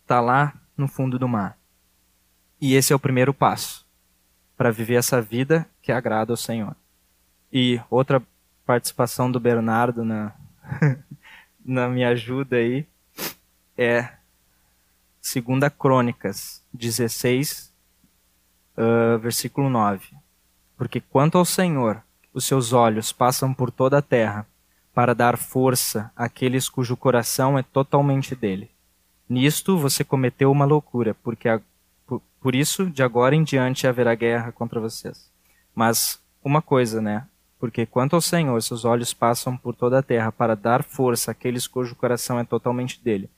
está 0.00 0.18
lá 0.18 0.54
no 0.74 0.88
fundo 0.88 1.18
do 1.18 1.28
mar. 1.28 1.58
E 2.58 2.74
esse 2.74 2.90
é 2.90 2.96
o 2.96 2.98
primeiro 2.98 3.34
passo 3.34 3.84
para 4.56 4.70
viver 4.70 4.94
essa 4.94 5.20
vida 5.20 5.68
que 5.82 5.92
agrada 5.92 6.32
ao 6.32 6.38
Senhor. 6.38 6.74
E 7.52 7.78
outra 7.90 8.22
participação 8.64 9.30
do 9.30 9.38
Bernardo 9.38 10.06
na, 10.06 10.32
na 11.62 11.86
minha 11.86 12.08
ajuda 12.08 12.56
aí 12.56 12.86
é 13.76 14.08
segunda 15.20 15.70
Crônicas 15.70 16.62
16, 16.72 17.72
uh, 18.76 19.18
versículo 19.18 19.68
9. 19.68 20.16
Porque 20.76 21.00
quanto 21.00 21.38
ao 21.38 21.44
Senhor, 21.44 22.02
os 22.32 22.44
seus 22.44 22.72
olhos 22.72 23.12
passam 23.12 23.54
por 23.54 23.70
toda 23.70 23.98
a 23.98 24.02
terra 24.02 24.46
para 24.92 25.14
dar 25.14 25.36
força 25.36 26.10
àqueles 26.14 26.68
cujo 26.68 26.96
coração 26.96 27.58
é 27.58 27.62
totalmente 27.62 28.34
dele. 28.34 28.70
Nisto 29.28 29.78
você 29.78 30.04
cometeu 30.04 30.50
uma 30.50 30.64
loucura, 30.64 31.14
porque 31.22 31.48
a 31.48 31.60
por 32.44 32.54
isso, 32.54 32.90
de 32.90 33.02
agora 33.02 33.34
em 33.34 33.42
diante 33.42 33.86
haverá 33.86 34.14
guerra 34.14 34.52
contra 34.52 34.78
vocês. 34.78 35.32
Mas 35.74 36.20
uma 36.44 36.60
coisa, 36.60 37.00
né? 37.00 37.26
Porque 37.58 37.86
quanto 37.86 38.14
ao 38.14 38.20
Senhor, 38.20 38.62
seus 38.62 38.84
olhos 38.84 39.14
passam 39.14 39.56
por 39.56 39.74
toda 39.74 40.00
a 40.00 40.02
terra 40.02 40.30
para 40.30 40.54
dar 40.54 40.82
força 40.82 41.30
àqueles 41.30 41.66
cujo 41.66 41.96
coração 41.96 42.38
é 42.38 42.44
totalmente 42.44 43.02
dele. 43.02 43.30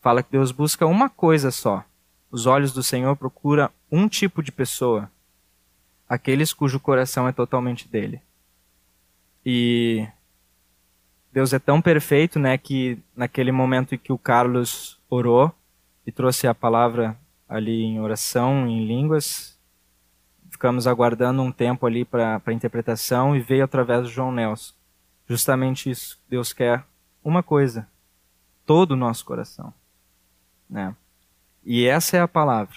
Fala 0.00 0.22
que 0.22 0.32
Deus 0.32 0.50
busca 0.50 0.86
uma 0.86 1.10
coisa 1.10 1.50
só. 1.50 1.84
Os 2.30 2.46
olhos 2.46 2.72
do 2.72 2.82
Senhor 2.82 3.16
procuram 3.16 3.68
um 3.90 4.08
tipo 4.08 4.42
de 4.42 4.52
pessoa, 4.52 5.10
aqueles 6.08 6.52
cujo 6.52 6.80
coração 6.80 7.28
é 7.28 7.32
totalmente 7.32 7.88
dele. 7.88 8.22
E 9.44 10.06
Deus 11.32 11.52
é 11.52 11.58
tão 11.58 11.80
perfeito, 11.80 12.38
né, 12.38 12.56
que 12.56 12.98
naquele 13.14 13.52
momento 13.52 13.94
em 13.94 13.98
que 13.98 14.12
o 14.12 14.18
Carlos 14.18 14.98
orou 15.08 15.52
e 16.06 16.12
trouxe 16.12 16.46
a 16.46 16.54
palavra 16.54 17.18
ali 17.48 17.82
em 17.82 18.00
oração, 18.00 18.66
em 18.66 18.86
línguas. 18.86 19.58
Ficamos 20.50 20.86
aguardando 20.86 21.42
um 21.42 21.52
tempo 21.52 21.86
ali 21.86 22.04
para 22.04 22.42
interpretação 22.52 23.34
e 23.34 23.40
veio 23.40 23.64
através 23.64 24.02
do 24.02 24.08
João 24.08 24.32
Nelson. 24.32 24.74
Justamente 25.28 25.90
isso. 25.90 26.18
Deus 26.28 26.52
quer 26.52 26.84
uma 27.22 27.42
coisa: 27.42 27.88
todo 28.66 28.92
o 28.92 28.96
nosso 28.96 29.24
coração. 29.24 29.72
Né? 30.70 30.94
E 31.64 31.86
essa 31.86 32.16
é 32.16 32.20
a 32.20 32.28
palavra. 32.28 32.76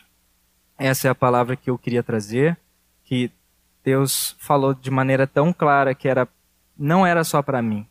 Essa 0.78 1.08
é 1.08 1.12
a 1.12 1.16
palavra 1.16 1.56
que 1.56 1.70
eu 1.70 1.78
queria 1.78 2.02
trazer, 2.02 2.58
que 3.06 3.32
Deus 3.84 4.36
falou 4.40 4.74
de 4.74 4.90
maneira 4.90 5.28
tão 5.28 5.54
clara 5.54 5.94
que 5.94 6.08
era 6.08 6.28
não 6.78 7.06
era 7.06 7.24
só 7.24 7.42
para 7.42 7.62
mim, 7.62 7.86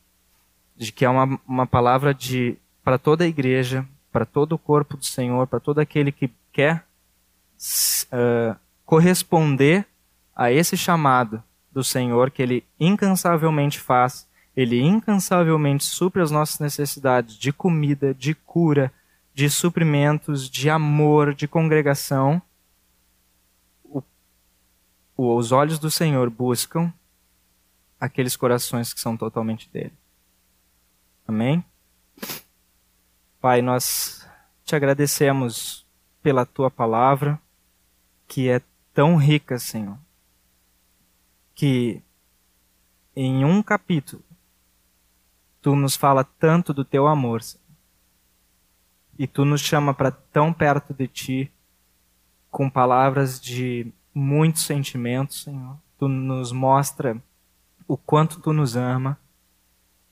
de 0.76 0.90
que 0.90 1.04
é 1.04 1.08
uma, 1.08 1.40
uma 1.46 1.66
palavra 1.66 2.12
de 2.12 2.58
para 2.82 2.98
toda 2.98 3.22
a 3.22 3.28
igreja, 3.28 3.86
para 4.10 4.26
todo 4.26 4.54
o 4.54 4.58
corpo 4.58 4.96
do 4.96 5.04
Senhor, 5.04 5.46
para 5.46 5.60
todo 5.60 5.78
aquele 5.78 6.10
que 6.10 6.30
quer 6.52 6.84
uh, 8.12 8.56
corresponder 8.84 9.86
a 10.34 10.50
esse 10.50 10.76
chamado 10.76 11.42
do 11.70 11.84
Senhor 11.84 12.30
que 12.30 12.42
Ele 12.42 12.64
incansavelmente 12.78 13.78
faz, 13.78 14.26
Ele 14.56 14.80
incansavelmente 14.80 15.84
supre 15.84 16.20
as 16.20 16.30
nossas 16.30 16.58
necessidades 16.58 17.36
de 17.36 17.52
comida, 17.52 18.12
de 18.12 18.34
cura, 18.34 18.92
de 19.34 19.48
suprimentos, 19.48 20.48
de 20.48 20.68
amor, 20.68 21.34
de 21.34 21.48
congregação. 21.48 22.40
O, 23.84 24.02
os 25.16 25.52
olhos 25.52 25.78
do 25.78 25.90
Senhor 25.90 26.28
buscam 26.30 26.92
aqueles 27.98 28.36
corações 28.36 28.92
que 28.92 29.00
são 29.00 29.16
totalmente 29.16 29.70
dele. 29.70 29.94
Amém? 31.26 31.64
Pai, 33.40 33.62
nós 33.62 34.28
te 34.64 34.76
agradecemos 34.76 35.86
pela 36.22 36.46
tua 36.46 36.70
palavra, 36.70 37.40
que 38.28 38.48
é 38.48 38.60
tão 38.94 39.16
rica, 39.16 39.58
Senhor, 39.58 39.98
que 41.54 42.02
em 43.14 43.44
um 43.44 43.62
capítulo 43.62 44.22
tu 45.60 45.76
nos 45.76 45.96
fala 45.96 46.24
tanto 46.24 46.72
do 46.72 46.84
teu 46.84 47.06
amor, 47.06 47.42
Senhor, 47.42 47.61
e 49.22 49.26
tu 49.28 49.44
nos 49.44 49.60
chama 49.60 49.94
para 49.94 50.10
tão 50.10 50.52
perto 50.52 50.92
de 50.92 51.06
ti 51.06 51.52
com 52.50 52.68
palavras 52.68 53.40
de 53.40 53.86
muitos 54.12 54.64
sentimentos, 54.64 55.44
Senhor. 55.44 55.76
Tu 55.96 56.08
nos 56.08 56.50
mostra 56.50 57.16
o 57.86 57.96
quanto 57.96 58.40
tu 58.40 58.52
nos 58.52 58.74
ama 58.74 59.16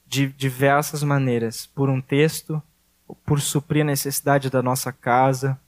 de 0.07 0.29
diversas 0.29 1.03
maneiras, 1.03 1.67
por 1.67 1.91
um 1.91 2.01
texto, 2.01 2.63
por 3.27 3.41
suprir 3.41 3.83
a 3.83 3.87
necessidade 3.87 4.49
da 4.49 4.63
nossa 4.63 4.93
casa, 4.93 5.61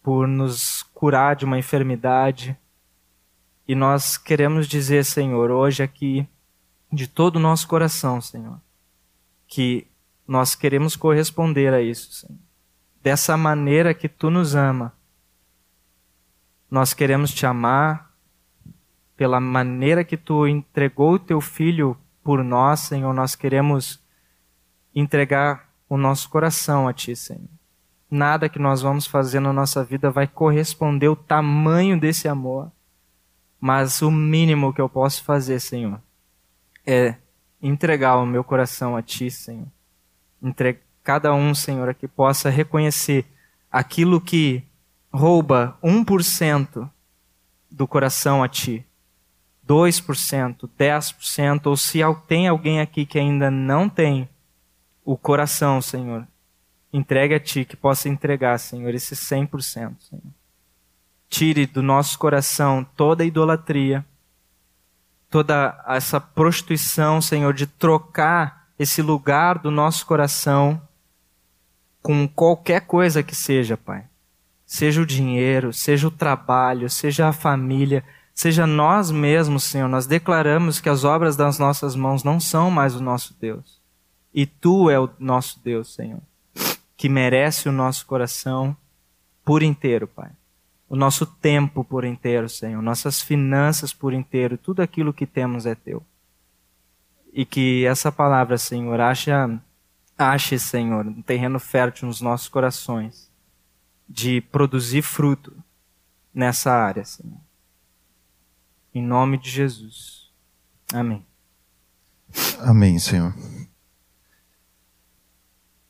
por 0.00 0.28
nos 0.28 0.84
curar 0.94 1.34
de 1.34 1.44
uma 1.44 1.58
enfermidade. 1.58 2.56
E 3.66 3.74
nós 3.74 4.16
queremos 4.16 4.68
dizer, 4.68 5.04
Senhor, 5.04 5.50
hoje 5.50 5.82
aqui, 5.82 6.24
de 6.92 7.08
todo 7.08 7.34
o 7.34 7.40
nosso 7.40 7.66
coração, 7.66 8.20
Senhor, 8.20 8.60
que 9.48 9.88
nós 10.24 10.54
queremos 10.54 10.94
corresponder 10.94 11.74
a 11.74 11.82
isso, 11.82 12.12
Senhor. 12.12 12.49
Dessa 13.02 13.36
maneira 13.36 13.94
que 13.94 14.08
tu 14.08 14.30
nos 14.30 14.54
ama. 14.54 14.92
Nós 16.70 16.92
queremos 16.92 17.32
te 17.32 17.46
amar 17.46 18.10
pela 19.16 19.40
maneira 19.40 20.04
que 20.04 20.16
tu 20.16 20.46
entregou 20.46 21.14
o 21.14 21.18
teu 21.18 21.40
filho 21.40 21.96
por 22.22 22.44
nós, 22.44 22.80
Senhor. 22.80 23.12
Nós 23.12 23.34
queremos 23.34 24.02
entregar 24.94 25.68
o 25.88 25.96
nosso 25.96 26.28
coração 26.28 26.86
a 26.86 26.92
ti, 26.92 27.16
Senhor. 27.16 27.48
Nada 28.10 28.48
que 28.48 28.58
nós 28.58 28.82
vamos 28.82 29.06
fazer 29.06 29.40
na 29.40 29.52
nossa 29.52 29.84
vida 29.84 30.10
vai 30.10 30.26
corresponder 30.26 31.06
ao 31.06 31.16
tamanho 31.16 31.98
desse 31.98 32.28
amor. 32.28 32.70
Mas 33.60 34.00
o 34.02 34.10
mínimo 34.10 34.72
que 34.72 34.80
eu 34.80 34.88
posso 34.88 35.22
fazer, 35.22 35.60
Senhor, 35.60 36.00
é 36.86 37.16
entregar 37.62 38.16
o 38.16 38.26
meu 38.26 38.42
coração 38.42 38.96
a 38.96 39.02
Ti, 39.02 39.30
Senhor. 39.30 39.68
Entre 40.42 40.80
cada 41.10 41.34
um, 41.34 41.52
Senhor, 41.56 41.92
que 41.92 42.06
possa 42.06 42.48
reconhecer 42.48 43.26
aquilo 43.68 44.20
que 44.20 44.62
rouba 45.12 45.76
1% 45.82 46.88
do 47.68 47.88
coração 47.88 48.44
a 48.44 48.48
Ti, 48.48 48.86
2%, 49.66 50.70
10%, 50.78 51.66
ou 51.66 51.76
se 51.76 51.98
tem 52.28 52.46
alguém 52.46 52.80
aqui 52.80 53.04
que 53.04 53.18
ainda 53.18 53.50
não 53.50 53.88
tem 53.88 54.28
o 55.04 55.16
coração, 55.16 55.82
Senhor, 55.82 56.28
entregue 56.92 57.34
a 57.34 57.40
Ti, 57.40 57.64
que 57.64 57.76
possa 57.76 58.08
entregar, 58.08 58.56
Senhor, 58.58 58.94
esse 58.94 59.16
100%, 59.16 59.96
Senhor. 59.98 60.22
Tire 61.28 61.66
do 61.66 61.82
nosso 61.82 62.20
coração 62.20 62.86
toda 62.94 63.24
a 63.24 63.26
idolatria, 63.26 64.06
toda 65.28 65.76
essa 65.88 66.20
prostituição, 66.20 67.20
Senhor, 67.20 67.52
de 67.52 67.66
trocar 67.66 68.68
esse 68.78 69.02
lugar 69.02 69.58
do 69.58 69.72
nosso 69.72 70.06
coração 70.06 70.80
com 72.02 72.26
qualquer 72.28 72.82
coisa 72.82 73.22
que 73.22 73.34
seja, 73.34 73.76
Pai. 73.76 74.04
Seja 74.66 75.02
o 75.02 75.06
dinheiro, 75.06 75.72
seja 75.72 76.06
o 76.06 76.10
trabalho, 76.10 76.88
seja 76.88 77.28
a 77.28 77.32
família, 77.32 78.04
seja 78.34 78.66
nós 78.66 79.10
mesmos, 79.10 79.64
Senhor. 79.64 79.88
Nós 79.88 80.06
declaramos 80.06 80.80
que 80.80 80.88
as 80.88 81.04
obras 81.04 81.36
das 81.36 81.58
nossas 81.58 81.96
mãos 81.96 82.22
não 82.22 82.38
são 82.38 82.70
mais 82.70 82.94
o 82.94 83.02
nosso 83.02 83.36
Deus. 83.40 83.80
E 84.32 84.46
Tu 84.46 84.88
é 84.88 84.98
o 84.98 85.10
nosso 85.18 85.60
Deus, 85.62 85.92
Senhor, 85.94 86.22
que 86.96 87.08
merece 87.08 87.68
o 87.68 87.72
nosso 87.72 88.06
coração 88.06 88.76
por 89.44 89.62
inteiro, 89.62 90.06
Pai 90.06 90.30
o 90.90 90.96
nosso 90.96 91.24
tempo 91.24 91.84
por 91.84 92.04
inteiro, 92.04 92.48
Senhor, 92.48 92.82
nossas 92.82 93.22
finanças 93.22 93.94
por 93.94 94.12
inteiro, 94.12 94.58
tudo 94.58 94.82
aquilo 94.82 95.14
que 95.14 95.24
temos 95.24 95.64
é 95.64 95.76
teu. 95.76 96.02
E 97.32 97.46
que 97.46 97.86
essa 97.86 98.10
palavra, 98.10 98.58
Senhor, 98.58 99.00
ache, 99.00 99.30
ache, 100.20 100.58
Senhor, 100.58 101.06
um 101.06 101.22
terreno 101.22 101.58
fértil 101.58 102.08
nos 102.08 102.20
nossos 102.20 102.48
corações, 102.48 103.30
de 104.08 104.40
produzir 104.40 105.02
fruto 105.02 105.56
nessa 106.32 106.72
área, 106.72 107.04
Senhor. 107.04 107.40
Em 108.94 109.02
nome 109.02 109.38
de 109.38 109.50
Jesus. 109.50 110.30
Amém. 110.92 111.24
Amém, 112.60 112.98
Senhor. 112.98 113.34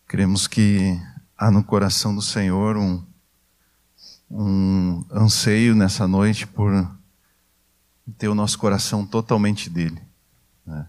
Cremos 0.07 0.47
que 0.47 1.01
há 1.37 1.51
no 1.51 1.65
coração 1.65 2.15
do 2.15 2.23
Senhor 2.23 2.77
um 2.77 3.05
um 4.31 5.05
anseio 5.11 5.75
nessa 5.75 6.07
noite 6.07 6.47
por 6.47 6.71
ter 8.17 8.29
o 8.29 8.35
nosso 8.35 8.59
coração 8.59 9.05
totalmente 9.05 9.69
dele. 9.69 10.01
Né? 10.65 10.89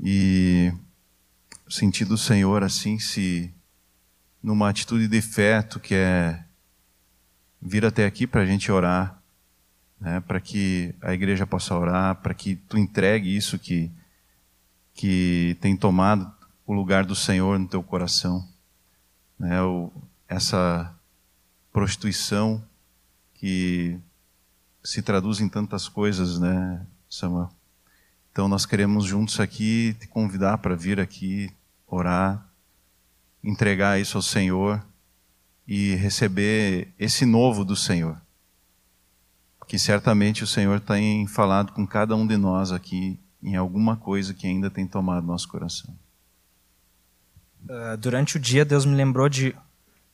E 0.00 0.72
sentir 1.68 2.04
do 2.04 2.16
Senhor 2.16 2.62
assim, 2.62 2.98
se 2.98 3.52
numa 4.42 4.68
atitude 4.68 5.08
de 5.08 5.20
fé 5.20 5.62
tu 5.62 5.78
quer 5.78 6.46
vir 7.60 7.84
até 7.84 8.06
aqui 8.06 8.26
para 8.26 8.42
a 8.42 8.46
gente 8.46 8.70
orar, 8.70 9.20
né? 10.00 10.20
para 10.20 10.40
que 10.40 10.94
a 11.02 11.12
igreja 11.12 11.46
possa 11.46 11.76
orar, 11.76 12.16
para 12.16 12.34
que 12.34 12.56
tu 12.56 12.78
entregue 12.78 13.36
isso 13.36 13.58
que, 13.58 13.90
que 14.94 15.56
tem 15.60 15.76
tomado 15.76 16.32
o 16.66 16.72
lugar 16.72 17.04
do 17.04 17.14
Senhor 17.14 17.58
no 17.58 17.68
teu 17.68 17.82
coração. 17.82 18.46
Né? 19.38 19.60
O, 19.62 19.90
essa 20.28 20.94
prostituição 21.72 22.62
que 23.34 23.98
se 24.82 25.02
traduz 25.02 25.40
em 25.40 25.48
tantas 25.48 25.88
coisas, 25.88 26.38
né, 26.38 26.84
Samuel? 27.08 27.50
Então 28.32 28.48
nós 28.48 28.64
queremos 28.64 29.04
juntos 29.04 29.40
aqui 29.40 29.96
te 29.98 30.06
convidar 30.06 30.58
para 30.58 30.76
vir 30.76 31.00
aqui 31.00 31.50
orar, 31.88 32.46
entregar 33.42 34.00
isso 34.00 34.18
ao 34.18 34.22
Senhor 34.22 34.84
e 35.66 35.94
receber 35.96 36.92
esse 36.98 37.24
novo 37.24 37.64
do 37.64 37.76
Senhor. 37.76 38.20
Que 39.66 39.78
certamente 39.78 40.42
o 40.42 40.46
Senhor 40.46 40.80
tem 40.80 41.26
falado 41.26 41.72
com 41.72 41.86
cada 41.86 42.16
um 42.16 42.26
de 42.26 42.36
nós 42.36 42.72
aqui 42.72 43.18
em 43.42 43.54
alguma 43.56 43.96
coisa 43.96 44.32
que 44.32 44.46
ainda 44.46 44.70
tem 44.70 44.86
tomado 44.86 45.26
nosso 45.26 45.48
coração. 45.48 45.94
Uh, 47.64 47.96
durante 47.98 48.36
o 48.36 48.40
dia, 48.40 48.64
Deus 48.64 48.84
me 48.84 48.94
lembrou 48.94 49.28
de 49.28 49.54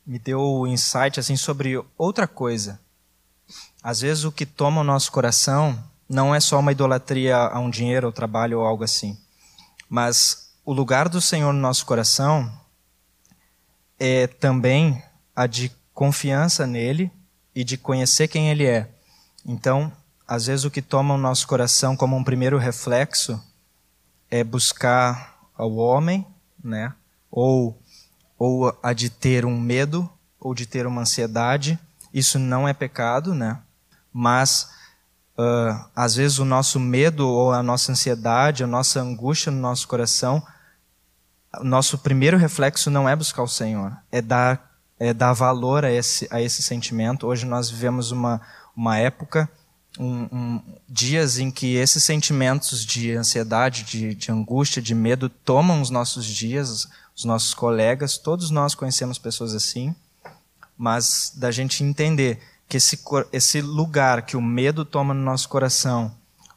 me 0.05 0.19
deu 0.19 0.39
o 0.39 0.67
insight 0.67 1.19
assim 1.19 1.35
sobre 1.35 1.81
outra 1.97 2.27
coisa. 2.27 2.79
Às 3.81 4.01
vezes 4.01 4.23
o 4.23 4.31
que 4.31 4.45
toma 4.45 4.81
o 4.81 4.83
nosso 4.83 5.11
coração 5.11 5.81
não 6.07 6.35
é 6.35 6.39
só 6.39 6.59
uma 6.59 6.71
idolatria 6.71 7.37
a 7.37 7.59
um 7.59 7.69
dinheiro, 7.69 8.07
ou 8.07 8.13
trabalho 8.13 8.59
ou 8.59 8.65
algo 8.65 8.83
assim. 8.83 9.17
Mas 9.89 10.44
o 10.65 10.73
lugar 10.73 11.07
do 11.07 11.21
Senhor 11.21 11.53
no 11.53 11.59
nosso 11.59 11.85
coração 11.85 12.51
é 13.99 14.25
também 14.25 15.01
a 15.35 15.45
de 15.45 15.71
confiança 15.93 16.65
nele 16.65 17.11
e 17.53 17.63
de 17.63 17.77
conhecer 17.77 18.27
quem 18.27 18.49
ele 18.49 18.65
é. 18.65 18.89
Então, 19.45 19.91
às 20.27 20.47
vezes 20.47 20.65
o 20.65 20.71
que 20.71 20.81
toma 20.81 21.13
o 21.13 21.19
nosso 21.19 21.47
coração 21.47 21.95
como 21.95 22.17
um 22.17 22.23
primeiro 22.23 22.57
reflexo 22.57 23.41
é 24.29 24.43
buscar 24.43 25.37
ao 25.55 25.75
homem, 25.75 26.25
né? 26.63 26.93
Ou 27.29 27.79
ou 28.37 28.77
a 28.83 28.91
de 28.91 29.09
ter 29.09 29.45
um 29.45 29.57
medo, 29.57 30.09
ou 30.39 30.53
de 30.53 30.65
ter 30.65 30.85
uma 30.85 31.03
ansiedade. 31.03 31.79
Isso 32.13 32.37
não 32.37 32.67
é 32.67 32.73
pecado, 32.73 33.33
né? 33.33 33.61
Mas 34.11 34.69
uh, 35.37 35.85
às 35.95 36.15
vezes 36.15 36.39
o 36.39 36.43
nosso 36.43 36.79
medo 36.79 37.27
ou 37.29 37.53
a 37.53 37.63
nossa 37.63 37.91
ansiedade, 37.91 38.63
a 38.63 38.67
nossa 38.67 38.99
angústia 38.99 39.51
no 39.51 39.61
nosso 39.61 39.87
coração, 39.87 40.45
nosso 41.63 41.97
primeiro 41.97 42.37
reflexo 42.37 42.89
não 42.89 43.07
é 43.07 43.15
buscar 43.15 43.43
o 43.43 43.47
Senhor, 43.47 43.95
é 44.11 44.21
dar, 44.21 44.71
é 44.99 45.13
dar 45.13 45.33
valor 45.33 45.85
a 45.85 45.91
esse, 45.91 46.27
a 46.31 46.41
esse 46.41 46.61
sentimento. 46.61 47.27
Hoje 47.27 47.45
nós 47.45 47.69
vivemos 47.69 48.11
uma, 48.11 48.41
uma 48.75 48.97
época, 48.97 49.49
um, 49.99 50.27
um, 50.31 50.61
dias 50.87 51.37
em 51.37 51.49
que 51.49 51.75
esses 51.75 52.03
sentimentos 52.03 52.85
de 52.85 53.13
ansiedade, 53.13 53.83
de, 53.83 54.15
de 54.15 54.31
angústia, 54.31 54.81
de 54.81 54.93
medo 54.93 55.29
tomam 55.29 55.81
os 55.81 55.89
nossos 55.89 56.25
dias, 56.25 56.87
os 57.15 57.23
nossos 57.23 57.53
colegas, 57.53 58.17
todos 58.17 58.49
nós 58.49 58.75
conhecemos 58.75 59.17
pessoas 59.17 59.55
assim, 59.55 59.95
mas 60.77 61.31
da 61.35 61.51
gente 61.51 61.83
entender 61.83 62.39
que 62.67 62.77
esse, 62.77 62.99
esse 63.31 63.61
lugar 63.61 64.23
que 64.23 64.35
o 64.35 64.41
medo 64.41 64.83
toma 64.83 65.13
no 65.13 65.21
nosso 65.21 65.47
coração, 65.47 66.13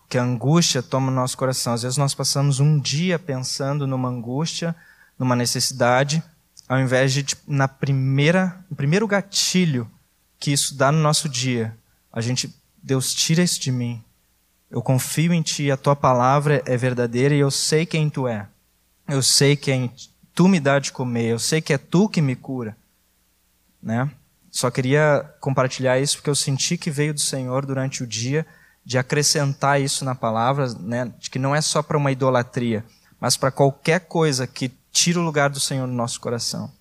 que 0.08 0.18
a 0.18 0.22
angústia 0.22 0.82
toma 0.82 1.10
no 1.10 1.16
nosso 1.16 1.36
coração, 1.36 1.74
às 1.74 1.82
vezes 1.82 1.98
nós 1.98 2.14
passamos 2.14 2.60
um 2.60 2.78
dia 2.78 3.18
pensando 3.18 3.86
numa 3.86 4.08
angústia, 4.08 4.74
numa 5.18 5.34
necessidade, 5.34 6.22
ao 6.68 6.78
invés 6.78 7.12
de 7.12 7.22
tipo, 7.22 7.42
na 7.46 7.66
primeira, 7.66 8.64
no 8.70 8.76
primeiro 8.76 9.06
gatilho 9.06 9.90
que 10.38 10.52
isso 10.52 10.76
dá 10.76 10.92
no 10.92 10.98
nosso 10.98 11.28
dia, 11.28 11.76
a 12.12 12.20
gente, 12.20 12.54
Deus 12.82 13.12
tira 13.12 13.42
isso 13.42 13.60
de 13.60 13.72
mim. 13.72 14.02
Eu 14.70 14.82
confio 14.82 15.32
em 15.32 15.42
Ti, 15.42 15.70
a 15.70 15.76
Tua 15.76 15.96
palavra 15.96 16.62
é 16.66 16.76
verdadeira 16.76 17.34
e 17.34 17.38
eu 17.38 17.50
sei 17.50 17.84
quem 17.84 18.08
Tu 18.08 18.28
é. 18.28 18.46
Eu 19.08 19.22
sei 19.22 19.56
quem 19.56 19.90
tu 20.38 20.46
me 20.46 20.60
dá 20.60 20.78
de 20.78 20.92
comer, 20.92 21.32
eu 21.32 21.38
sei 21.40 21.60
que 21.60 21.72
é 21.72 21.78
tu 21.78 22.08
que 22.08 22.22
me 22.22 22.36
cura. 22.36 22.76
Né? 23.82 24.08
Só 24.52 24.70
queria 24.70 25.28
compartilhar 25.40 25.98
isso 25.98 26.18
porque 26.18 26.30
eu 26.30 26.34
senti 26.36 26.78
que 26.78 26.92
veio 26.92 27.12
do 27.12 27.18
Senhor 27.18 27.66
durante 27.66 28.04
o 28.04 28.06
dia 28.06 28.46
de 28.84 28.96
acrescentar 28.96 29.80
isso 29.80 30.04
na 30.04 30.14
palavra, 30.14 30.72
né? 30.74 31.12
de 31.18 31.28
que 31.28 31.40
não 31.40 31.56
é 31.56 31.60
só 31.60 31.82
para 31.82 31.98
uma 31.98 32.12
idolatria, 32.12 32.84
mas 33.18 33.36
para 33.36 33.50
qualquer 33.50 34.02
coisa 34.02 34.46
que 34.46 34.70
tira 34.98 35.20
o 35.20 35.22
lugar 35.22 35.48
do 35.48 35.60
Senhor 35.60 35.86
no 35.86 35.94
nosso 35.94 36.20
coração. 36.20 36.72